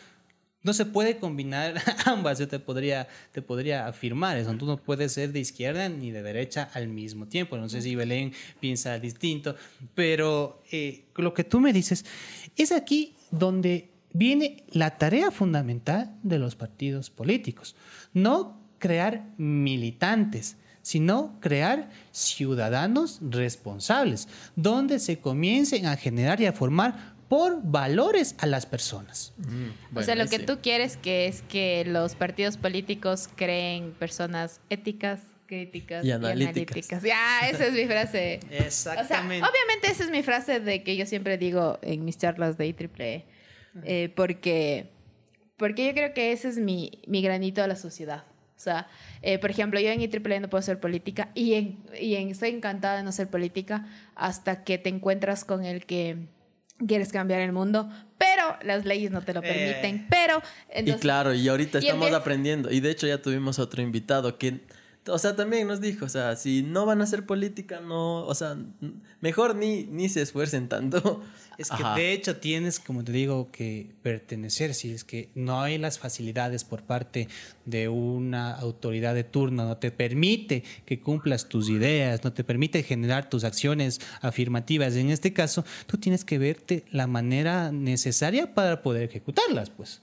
No 0.67 0.73
se 0.73 0.85
puede 0.85 1.17
combinar 1.17 1.81
ambas, 2.05 2.39
yo 2.39 2.47
te 2.49 2.59
podría, 2.59 3.07
te 3.31 3.41
podría 3.41 3.87
afirmar 3.87 4.35
eso. 4.35 4.53
Tú 4.55 4.65
no 4.65 4.75
puedes 4.75 5.13
ser 5.13 5.31
de 5.31 5.39
izquierda 5.39 5.87
ni 5.87 6.11
de 6.11 6.21
derecha 6.21 6.69
al 6.73 6.89
mismo 6.89 7.25
tiempo. 7.25 7.57
No 7.57 7.69
sé 7.69 7.81
si 7.81 7.95
Belén 7.95 8.33
piensa 8.59 8.99
distinto, 8.99 9.55
pero 9.95 10.61
eh, 10.69 11.05
lo 11.15 11.33
que 11.33 11.45
tú 11.45 11.61
me 11.61 11.71
dices 11.71 12.03
es 12.57 12.73
aquí 12.73 13.15
donde 13.31 13.91
viene 14.11 14.65
la 14.71 14.97
tarea 14.97 15.31
fundamental 15.31 16.13
de 16.21 16.37
los 16.37 16.57
partidos 16.57 17.09
políticos. 17.11 17.77
No 18.13 18.59
crear 18.77 19.25
militantes, 19.37 20.57
sino 20.81 21.37
crear 21.39 21.89
ciudadanos 22.11 23.19
responsables, 23.21 24.27
donde 24.57 24.99
se 24.99 25.19
comiencen 25.19 25.85
a 25.85 25.95
generar 25.95 26.41
y 26.41 26.45
a 26.45 26.51
formar 26.51 27.15
por 27.29 27.61
valores 27.61 28.35
a 28.39 28.45
las 28.45 28.65
personas. 28.65 29.33
Mm, 29.37 29.97
o 29.97 30.01
sea, 30.01 30.15
lo 30.15 30.27
que 30.27 30.39
tú 30.39 30.59
quieres 30.61 30.97
que 30.97 31.27
es 31.27 31.41
que 31.41 31.83
los 31.85 32.15
partidos 32.15 32.57
políticos 32.57 33.29
creen 33.35 33.91
personas 33.91 34.61
éticas, 34.69 35.21
críticas 35.45 36.05
y 36.05 36.11
analíticas. 36.11 37.03
Ya, 37.03 37.47
esa 37.49 37.67
es 37.67 37.73
mi 37.73 37.85
frase. 37.85 38.39
Exactamente. 38.51 39.45
obviamente 39.45 39.91
esa 39.91 40.05
es 40.05 40.11
mi 40.11 40.23
frase 40.23 40.59
de 40.59 40.83
que 40.83 40.95
yo 40.95 41.05
siempre 41.05 41.37
digo 41.37 41.79
en 41.81 42.05
mis 42.05 42.17
charlas 42.17 42.57
de 42.57 42.67
IEEE, 42.67 43.25
eh, 43.83 44.13
porque, 44.15 44.91
porque 45.57 45.87
yo 45.87 45.93
creo 45.93 46.13
que 46.13 46.31
ese 46.31 46.47
es 46.47 46.57
mi, 46.57 47.01
mi 47.07 47.21
granito 47.21 47.61
a 47.61 47.67
la 47.67 47.75
sociedad. 47.75 48.23
O 48.55 48.59
sea, 48.59 48.87
eh, 49.21 49.37
por 49.37 49.51
ejemplo, 49.51 49.79
yo 49.79 49.89
en 49.89 50.01
IEEE 50.01 50.39
no 50.39 50.49
puedo 50.49 50.61
ser 50.61 50.79
política 50.79 51.29
y, 51.35 51.55
en, 51.55 51.83
y 51.99 52.15
en, 52.15 52.29
estoy 52.29 52.49
encantada 52.49 52.97
de 52.97 53.03
no 53.03 53.11
ser 53.11 53.27
política 53.27 53.85
hasta 54.15 54.63
que 54.63 54.77
te 54.77 54.89
encuentras 54.89 55.43
con 55.43 55.65
el 55.65 55.85
que 55.85 56.27
quieres 56.85 57.11
cambiar 57.11 57.41
el 57.41 57.51
mundo, 57.51 57.89
pero 58.17 58.57
las 58.63 58.85
leyes 58.85 59.11
no 59.11 59.21
te 59.21 59.33
lo 59.33 59.41
permiten. 59.41 59.95
Eh. 59.95 60.07
Pero. 60.09 60.41
y 60.75 60.93
claro, 60.93 61.33
y 61.33 61.47
ahorita 61.47 61.79
estamos 61.79 62.11
aprendiendo. 62.13 62.71
Y 62.71 62.79
de 62.79 62.91
hecho, 62.91 63.07
ya 63.07 63.21
tuvimos 63.21 63.59
otro 63.59 63.81
invitado 63.81 64.37
que. 64.37 64.61
O 65.09 65.17
sea, 65.17 65.35
también 65.35 65.67
nos 65.67 65.81
dijo, 65.81 66.05
o 66.05 66.09
sea, 66.09 66.35
si 66.35 66.63
no 66.63 66.85
van 66.85 67.01
a 67.01 67.05
hacer 67.05 67.25
política, 67.25 67.79
no, 67.79 68.25
o 68.25 68.35
sea, 68.35 68.57
mejor 69.21 69.55
ni, 69.55 69.83
ni 69.85 70.09
se 70.09 70.21
esfuercen 70.21 70.67
tanto. 70.69 71.21
Es 71.57 71.71
que 71.71 71.83
de 71.83 72.13
hecho 72.13 72.37
tienes, 72.37 72.79
como 72.79 73.03
te 73.03 73.11
digo, 73.11 73.49
que 73.51 73.95
pertenecer, 74.03 74.75
si 74.75 74.91
es 74.91 75.03
que 75.03 75.31
no 75.33 75.59
hay 75.59 75.79
las 75.79 75.97
facilidades 75.97 76.63
por 76.63 76.83
parte 76.83 77.27
de 77.65 77.89
una 77.89 78.53
autoridad 78.53 79.15
de 79.15 79.23
turno, 79.23 79.65
no 79.65 79.77
te 79.77 79.89
permite 79.89 80.63
que 80.85 80.99
cumplas 80.99 81.49
tus 81.49 81.69
ideas, 81.69 82.23
no 82.23 82.31
te 82.31 82.43
permite 82.43 82.83
generar 82.83 83.27
tus 83.27 83.43
acciones 83.43 83.99
afirmativas. 84.21 84.95
En 84.95 85.09
este 85.09 85.33
caso, 85.33 85.65
tú 85.87 85.97
tienes 85.97 86.23
que 86.23 86.37
verte 86.37 86.85
la 86.91 87.07
manera 87.07 87.71
necesaria 87.71 88.53
para 88.53 88.83
poder 88.83 89.03
ejecutarlas, 89.03 89.71
pues. 89.71 90.01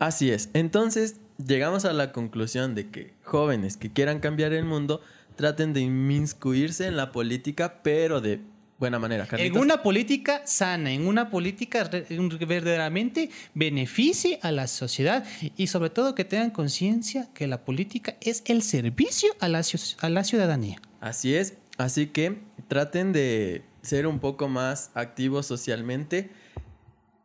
Así 0.00 0.30
es. 0.30 0.50
Entonces, 0.52 1.16
llegamos 1.44 1.84
a 1.84 1.92
la 1.92 2.12
conclusión 2.12 2.74
de 2.74 2.90
que 2.90 3.14
jóvenes 3.22 3.76
que 3.76 3.92
quieran 3.92 4.20
cambiar 4.20 4.52
el 4.52 4.64
mundo 4.64 5.00
traten 5.36 5.72
de 5.72 5.80
inmiscuirse 5.80 6.86
en 6.86 6.96
la 6.96 7.12
política, 7.12 7.80
pero 7.82 8.20
de 8.20 8.40
buena 8.78 8.98
manera. 8.98 9.26
En 9.32 9.56
una 9.56 9.82
política 9.82 10.42
sana, 10.46 10.92
en 10.92 11.06
una 11.06 11.30
política 11.30 11.88
verdaderamente 11.88 13.30
beneficie 13.54 14.38
a 14.42 14.52
la 14.52 14.66
sociedad 14.66 15.24
y 15.56 15.68
sobre 15.68 15.90
todo 15.90 16.14
que 16.14 16.24
tengan 16.24 16.50
conciencia 16.50 17.28
que 17.34 17.46
la 17.46 17.64
política 17.64 18.16
es 18.20 18.42
el 18.46 18.62
servicio 18.62 19.30
a 19.40 19.48
la, 19.48 19.62
a 20.00 20.08
la 20.08 20.24
ciudadanía. 20.24 20.80
Así 21.00 21.34
es, 21.34 21.54
así 21.76 22.08
que 22.08 22.38
traten 22.68 23.12
de 23.12 23.62
ser 23.82 24.06
un 24.06 24.18
poco 24.18 24.48
más 24.48 24.90
activos 24.94 25.46
socialmente 25.46 26.30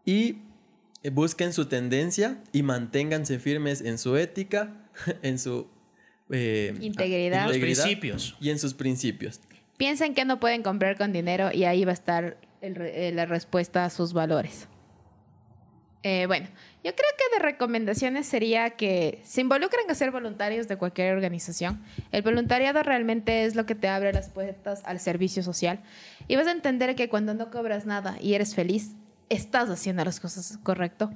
y 0.06 0.38
busquen 1.12 1.54
su 1.54 1.66
tendencia 1.66 2.42
y 2.52 2.64
manténganse 2.64 3.40
firmes 3.40 3.82
en 3.82 3.98
su 3.98 4.16
ética, 4.18 4.74
en 5.22 5.40
su 5.40 5.68
eh, 6.30 6.74
integridad. 6.80 7.50
principios. 7.50 8.36
y 8.40 8.50
en 8.50 8.60
sus 8.60 8.74
principios. 8.74 9.42
Piensen 9.78 10.14
que 10.14 10.24
no 10.26 10.40
pueden 10.40 10.64
comprar 10.64 10.98
con 10.98 11.12
dinero 11.12 11.52
y 11.52 11.66
ahí 11.66 11.84
va 11.84 11.92
a 11.92 11.94
estar 11.94 12.38
eh, 12.62 13.12
la 13.14 13.26
respuesta 13.26 13.86
a 13.86 13.90
sus 13.90 14.14
valores. 14.14 14.68
bueno, 16.04 16.48
yo 16.84 16.94
creo 16.94 17.10
que 17.18 17.38
de 17.38 17.44
recomendaciones 17.44 18.28
sería 18.28 18.72
que 18.72 19.22
se 19.24 19.40
involucren 19.40 19.90
a 19.90 19.96
ser 19.96 20.12
voluntarios 20.12 20.68
de 20.68 20.78
cualquier 20.78 21.16
organización. 21.16 21.82
El 22.12 22.22
voluntariado 22.24 22.84
realmente 22.84 23.46
es 23.46 23.56
lo 23.56 23.66
que 23.66 23.74
te 23.74 23.88
abre 23.88 24.12
las 24.12 24.30
puertas 24.30 24.82
al 24.86 25.00
servicio 25.00 25.44
social. 25.44 25.80
Y 26.28 26.36
vas 26.36 26.48
a 26.48 26.52
entender 26.52 26.96
que 26.96 27.08
cuando 27.08 27.34
no 27.34 27.50
cobras 27.52 27.86
nada 27.86 28.18
y 28.22 28.34
eres 28.34 28.54
feliz, 28.54 28.96
estás 29.34 29.70
haciendo 29.70 30.04
las 30.06 30.20
cosas 30.20 30.58
correcto. 30.64 31.12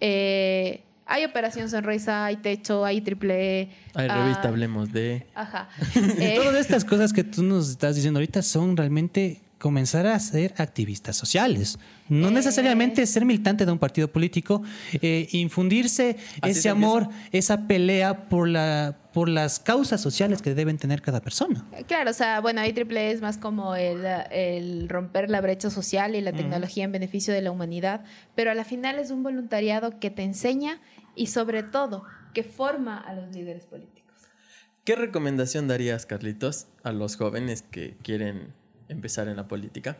Eh, 0.00 0.82
hay 1.06 1.24
Operación 1.24 1.68
Sonrisa, 1.68 2.24
hay 2.24 2.36
Techo, 2.36 2.84
hay 2.84 3.00
Triple 3.00 3.60
E. 3.60 3.68
Hay 3.94 4.08
revista, 4.08 4.42
ah, 4.44 4.48
hablemos 4.48 4.92
de. 4.92 5.26
Ajá. 5.34 5.68
Todas 6.36 6.56
estas 6.56 6.84
cosas 6.84 7.12
que 7.12 7.24
tú 7.24 7.42
nos 7.42 7.70
estás 7.70 7.96
diciendo 7.96 8.18
ahorita 8.18 8.42
son 8.42 8.76
realmente 8.76 9.40
comenzar 9.62 10.08
a 10.08 10.18
ser 10.18 10.54
activistas 10.58 11.14
sociales. 11.14 11.78
No 12.08 12.28
eh. 12.28 12.32
necesariamente 12.32 13.06
ser 13.06 13.24
militante 13.24 13.64
de 13.64 13.70
un 13.70 13.78
partido 13.78 14.08
político, 14.08 14.60
eh, 15.00 15.28
infundirse 15.30 16.16
ese 16.42 16.68
amor, 16.68 17.08
esa 17.30 17.68
pelea 17.68 18.28
por, 18.28 18.48
la, 18.48 18.98
por 19.12 19.28
las 19.28 19.60
causas 19.60 20.00
sociales 20.00 20.42
que 20.42 20.56
deben 20.56 20.78
tener 20.78 21.00
cada 21.00 21.20
persona. 21.20 21.64
Claro, 21.86 22.10
o 22.10 22.12
sea, 22.12 22.40
bueno, 22.40 22.60
IEEE 22.60 23.12
es 23.12 23.20
más 23.20 23.38
como 23.38 23.76
el, 23.76 24.88
romper 24.88 25.30
la 25.30 25.40
brecha 25.40 25.70
social 25.70 26.16
y 26.16 26.20
la 26.22 26.32
tecnología 26.32 26.82
en 26.82 26.90
beneficio 26.90 27.32
de 27.32 27.42
la 27.42 27.52
humanidad, 27.52 28.04
pero 28.34 28.50
a 28.50 28.54
la 28.54 28.64
final 28.64 28.98
es 28.98 29.12
un 29.12 29.22
voluntariado 29.22 30.00
que 30.00 30.10
te 30.10 30.24
enseña 30.24 30.80
y 31.14 31.28
sobre 31.28 31.62
todo 31.62 32.02
que 32.34 32.42
forma 32.42 32.98
a 32.98 33.14
los 33.14 33.32
líderes 33.32 33.66
políticos. 33.66 34.02
¿Qué 34.82 34.96
recomendación 34.96 35.68
darías, 35.68 36.04
Carlitos, 36.04 36.66
a 36.82 36.90
los 36.90 37.14
jóvenes 37.14 37.62
que 37.62 37.96
quieren 38.02 38.60
empezar 38.92 39.28
en 39.28 39.36
la 39.36 39.48
política? 39.48 39.98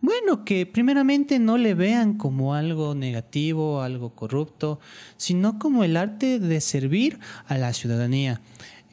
Bueno, 0.00 0.44
que 0.44 0.66
primeramente 0.66 1.38
no 1.38 1.56
le 1.56 1.74
vean 1.74 2.18
como 2.18 2.54
algo 2.54 2.94
negativo, 2.94 3.80
algo 3.80 4.14
corrupto, 4.14 4.78
sino 5.16 5.58
como 5.58 5.82
el 5.82 5.96
arte 5.96 6.38
de 6.38 6.60
servir 6.60 7.20
a 7.46 7.56
la 7.56 7.72
ciudadanía. 7.72 8.40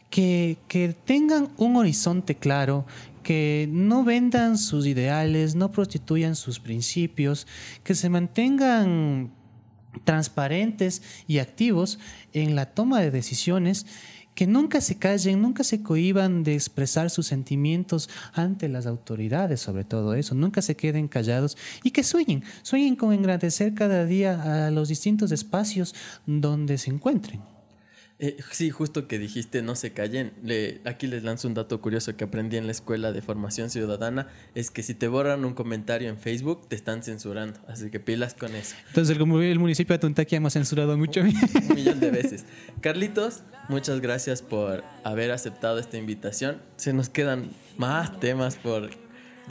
Que, 0.10 0.58
que 0.68 0.96
tengan 1.06 1.50
un 1.58 1.76
horizonte 1.76 2.36
claro, 2.36 2.86
que 3.24 3.68
no 3.72 4.04
vendan 4.04 4.58
sus 4.58 4.86
ideales, 4.86 5.56
no 5.56 5.72
prostituyan 5.72 6.36
sus 6.36 6.60
principios, 6.60 7.48
que 7.84 7.96
se 7.96 8.10
mantengan 8.10 9.32
transparentes 10.04 11.02
y 11.28 11.40
activos 11.40 12.00
en 12.34 12.56
la 12.56 12.68
toma 12.68 13.02
de 13.02 13.12
decisiones 13.12 13.86
que 14.36 14.48
nunca 14.48 14.82
se 14.82 14.98
callen, 14.98 15.42
nunca 15.42 15.64
se 15.64 15.82
cohiban 15.84 16.44
de 16.44 16.54
expresar 16.54 17.10
sus 17.10 17.28
sentimientos 17.28 18.10
ante 18.34 18.70
las 18.70 18.86
autoridades, 18.86 19.60
sobre 19.60 19.84
todo 19.84 20.14
eso, 20.14 20.36
nunca 20.36 20.62
se 20.62 20.76
queden 20.76 21.08
callados 21.08 21.58
y 21.84 21.92
que 21.92 22.04
sueñen, 22.04 22.44
sueñen 22.62 22.96
con 22.96 23.14
engrandecer 23.14 23.74
cada 23.74 24.06
día 24.06 24.68
a 24.68 24.72
los 24.72 24.88
distintos 24.88 25.32
espacios 25.32 25.94
donde 26.26 26.78
se 26.78 26.90
encuentren. 26.90 27.51
Eh, 28.24 28.38
sí, 28.52 28.70
justo 28.70 29.08
que 29.08 29.18
dijiste, 29.18 29.64
no 29.64 29.76
se 29.76 29.94
callen. 29.94 30.32
Le, 30.44 30.80
aquí 30.86 31.08
les 31.08 31.24
lanzo 31.24 31.48
un 31.48 31.56
dato 31.56 31.82
curioso 31.82 32.16
que 32.16 32.24
aprendí 32.24 32.56
en 32.56 32.68
la 32.68 32.72
escuela 32.72 33.12
de 33.12 33.24
formación 33.24 33.72
ciudadana, 33.72 34.28
es 34.54 34.70
que 34.70 34.84
si 34.84 34.94
te 34.94 35.08
borran 35.08 35.44
un 35.44 35.56
comentario 35.56 36.08
en 36.08 36.20
Facebook, 36.20 36.68
te 36.68 36.76
están 36.76 37.02
censurando. 37.02 37.60
Así 37.68 37.90
que 37.90 38.00
pilas 38.00 38.36
con 38.36 38.56
eso. 38.56 38.76
Entonces 38.90 39.18
el, 39.18 39.42
el 39.42 39.60
municipio 39.60 39.96
de 39.96 40.00
Tuntaquia 40.00 40.38
hemos 40.38 40.54
censurado 40.54 40.96
mucho. 40.98 41.22
Un, 41.22 41.34
un 41.70 41.76
millón 41.76 42.00
de 42.00 42.12
veces. 42.12 42.46
Carlitos, 42.80 43.42
muchas 43.70 44.02
gracias 44.02 44.44
por 44.44 44.84
haber 45.04 45.32
aceptado 45.32 45.80
esta 45.80 45.98
invitación. 45.98 46.62
Se 46.76 46.94
nos 46.94 47.10
quedan 47.10 47.50
más 47.80 48.20
temas 48.20 48.56
por 48.56 48.92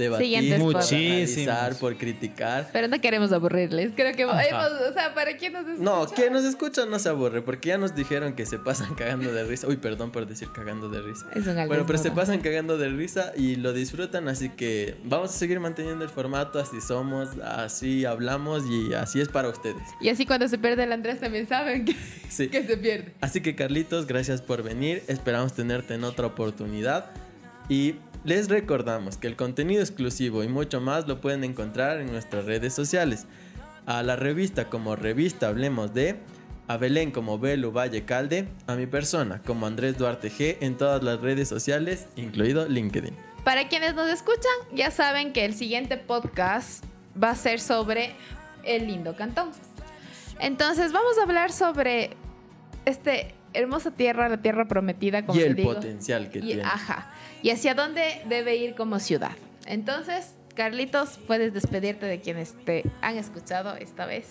debatir, 0.01 0.59
por 0.59 0.77
analizar, 0.77 1.77
por 1.77 1.97
criticar. 1.97 2.69
Pero 2.73 2.89
no 2.89 3.01
queremos 3.01 3.33
aburrirles. 3.33 3.93
Creo 3.95 4.15
que 4.15 4.23
hemos, 4.23 4.35
o 4.35 4.93
sea, 4.93 5.15
para 5.15 5.37
quien 5.37 5.53
nos 5.53 5.67
escucha. 5.67 5.83
No, 5.83 6.07
quien 6.07 6.33
nos 6.33 6.45
escucha 6.45 6.87
no 6.87 6.99
se 6.99 7.09
aburre, 7.09 7.43
porque 7.43 7.69
ya 7.69 7.79
nos 7.79 7.95
dijeron 7.95 8.35
que 8.35 8.47
se 8.47 8.59
pasan 8.59 8.95
cagando 8.95 9.33
de 9.33 9.45
risa. 9.45 9.69
Uy, 9.69 9.77
perdón 9.77 10.11
por 10.11 10.27
decir 10.27 10.49
cagando 10.53 10.89
de 10.89 11.01
risa. 11.03 11.27
Es 11.35 11.47
un 11.47 11.55
bueno, 11.67 11.85
pero 11.87 11.99
se 11.99 12.11
pasan 12.11 12.41
cagando 12.41 12.79
de 12.79 12.89
risa 12.89 13.33
y 13.37 13.57
lo 13.57 13.73
disfrutan, 13.73 14.29
así 14.29 14.49
que 14.49 14.97
vamos 15.05 15.31
a 15.31 15.33
seguir 15.35 15.61
manteniendo 15.61 16.05
el 16.05 16.11
formato, 16.11 16.59
así 16.59 16.81
somos, 16.81 17.29
así 17.45 18.05
hablamos 18.05 18.65
y 18.69 18.95
así 18.95 19.21
es 19.21 19.29
para 19.29 19.49
ustedes. 19.49 19.83
Y 20.01 20.09
así 20.09 20.27
cuando 20.27 20.49
se 20.49 20.59
pierde 20.59 20.85
el 20.85 20.93
Andrés 20.93 21.21
también 21.21 21.47
saben 21.47 21.85
que, 21.85 21.95
que 22.49 22.65
se 22.65 22.77
pierde. 22.77 23.15
Así 23.21 23.41
que 23.41 23.55
Carlitos, 23.55 24.07
gracias 24.07 24.43
por 24.43 24.63
venir. 24.63 25.03
Esperamos 25.07 25.53
tenerte 25.53 25.95
en 25.95 26.05
otra 26.05 26.27
oportunidad. 26.27 27.11
Y 27.69 27.95
les 28.25 28.49
recordamos 28.49 29.17
que 29.17 29.27
el 29.27 29.37
contenido 29.37 29.83
exclusivo 29.83 30.45
y 30.45 30.49
mucho 30.49 30.81
más 30.81 31.09
lo 31.09 31.21
pueden 31.21 31.45
encontrar 31.45 32.01
en 32.01 32.13
nuestras 32.13 32.45
redes 32.45 32.75
sociales. 32.75 33.27
A 33.87 34.03
la 34.03 34.17
revista 34.17 34.69
como 34.69 34.97
Revista 34.97 35.49
Hablemos 35.49 35.95
de, 35.95 36.21
a 36.69 36.77
Belén 36.77 37.11
como 37.11 37.39
Belu 37.39 37.73
Valle 37.73 38.05
Calde, 38.05 38.49
a 38.67 38.75
mi 38.75 38.87
persona 38.87 39.43
como 39.45 39.67
Andrés 39.67 39.99
Duarte 39.99 40.31
G 40.31 40.59
en 40.61 40.77
todas 40.77 41.03
las 41.03 41.21
redes 41.21 41.49
sociales, 41.49 42.07
incluido 42.17 42.69
LinkedIn. 42.69 43.17
Para 43.45 43.69
quienes 43.69 43.95
nos 43.95 44.09
escuchan, 44.09 44.53
ya 44.73 44.91
saben 44.91 45.33
que 45.33 45.45
el 45.45 45.55
siguiente 45.55 45.97
podcast 45.97 46.85
va 47.21 47.31
a 47.31 47.35
ser 47.35 47.59
sobre 47.59 48.15
el 48.65 48.87
lindo 48.87 49.17
cantón. 49.17 49.51
Entonces 50.39 50.93
vamos 50.93 51.19
a 51.19 51.23
hablar 51.23 51.51
sobre 51.53 52.11
este 52.85 53.35
hermosa 53.53 53.91
tierra, 53.91 54.29
la 54.29 54.43
tierra 54.43 54.67
prometida, 54.67 55.25
como 55.25 55.39
y 55.39 55.43
el 55.43 55.57
potencial 55.57 56.31
que 56.31 56.41
tiene. 56.41 56.63
Ajá 56.63 57.11
y 57.43 57.51
hacia 57.51 57.75
dónde 57.75 58.23
debe 58.29 58.57
ir 58.57 58.75
como 58.75 58.99
ciudad. 58.99 59.33
Entonces, 59.67 60.35
Carlitos, 60.61 61.19
puedes 61.27 61.55
despedirte 61.55 62.05
de 62.05 62.21
quienes 62.21 62.53
te 62.67 62.85
han 63.01 63.17
escuchado 63.17 63.77
esta 63.77 64.05
vez. 64.05 64.29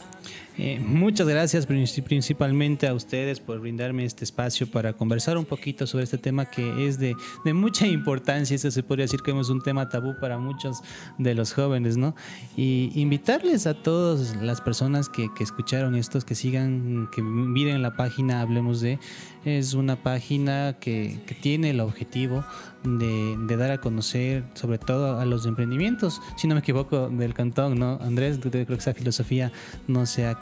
Eh, 0.60 0.80
muchas 0.80 1.28
gracias 1.28 1.66
principalmente 1.66 2.86
a 2.86 2.94
ustedes 2.94 3.40
por 3.40 3.60
brindarme 3.60 4.06
este 4.06 4.26
espacio 4.26 4.70
para 4.70 4.94
conversar 4.94 5.40
un 5.40 5.46
poquito 5.46 5.88
sobre 5.88 6.04
este 6.04 6.20
tema 6.20 6.46
que 6.46 6.88
es 6.88 7.00
de, 7.00 7.16
mucha 7.46 7.88
importancia. 7.88 8.54
Este 8.54 8.70
se 8.70 8.84
podría 8.84 9.06
decir 9.06 9.22
que 9.22 9.32
es 9.32 9.50
un 9.50 9.64
tema 9.64 9.90
tabú 9.90 10.20
para 10.22 10.38
muchos 10.38 10.82
de 11.18 11.34
los 11.34 11.52
jóvenes, 11.52 11.98
¿no? 11.98 12.16
Y 12.56 12.92
invitarles 12.94 13.66
a 13.66 13.74
todas 13.74 14.36
las 14.36 14.62
personas 14.62 15.10
que, 15.10 15.30
que 15.36 15.44
escucharon 15.44 15.96
estos, 15.96 16.26
que 16.26 16.36
sigan, 16.36 17.10
que 17.12 17.24
miren 17.24 17.82
la 17.82 17.96
página 17.96 18.42
Hablemos 18.42 18.82
de. 18.82 19.00
Es 19.46 19.74
una 19.74 19.96
página 19.96 20.78
que, 20.80 21.20
tiene 21.42 21.70
el 21.70 21.80
objetivo 21.80 22.44
de, 22.84 23.58
dar 23.58 23.72
a 23.72 23.80
conocer 23.80 24.44
sobre 24.54 24.78
todo 24.78 25.20
a 25.20 25.26
los 25.26 25.46
emprendimientos, 25.46 26.22
si 26.36 26.48
no 26.48 26.56
me 26.56 26.60
equivoco, 26.60 27.10
del 27.10 27.34
cantón, 27.34 27.80
¿no? 27.80 28.00
Andrés, 28.02 28.40
creo 28.42 28.66
que 28.66 28.74
esa 28.74 28.94
filosofía 28.94 29.52
no 29.88 30.06
se 30.06 30.26
ha 30.26 30.38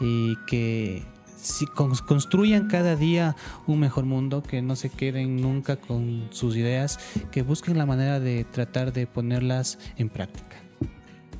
y 0.00 0.36
que 0.46 1.02
construyan 2.06 2.68
cada 2.68 2.96
día 2.96 3.36
un 3.66 3.80
mejor 3.80 4.04
mundo, 4.04 4.42
que 4.42 4.62
no 4.62 4.76
se 4.76 4.90
queden 4.90 5.40
nunca 5.40 5.76
con 5.76 6.28
sus 6.30 6.56
ideas, 6.56 6.98
que 7.30 7.42
busquen 7.42 7.78
la 7.78 7.86
manera 7.86 8.20
de 8.20 8.44
tratar 8.44 8.92
de 8.92 9.06
ponerlas 9.06 9.78
en 9.96 10.08
práctica. 10.08 10.56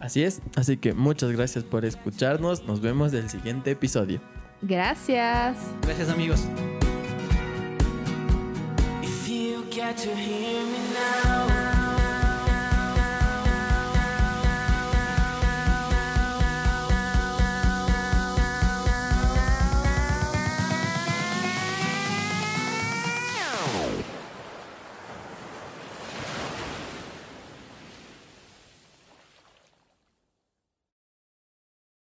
Así 0.01 0.23
es, 0.23 0.41
así 0.57 0.79
que 0.79 0.95
muchas 0.95 1.31
gracias 1.33 1.65
por 1.65 1.85
escucharnos, 1.85 2.65
nos 2.65 2.81
vemos 2.81 3.13
en 3.13 3.25
el 3.25 3.31
siguiente 3.31 3.71
episodio. 3.73 4.21
Gracias. 4.63 5.57
Gracias 5.83 6.09
amigos. 6.09 6.47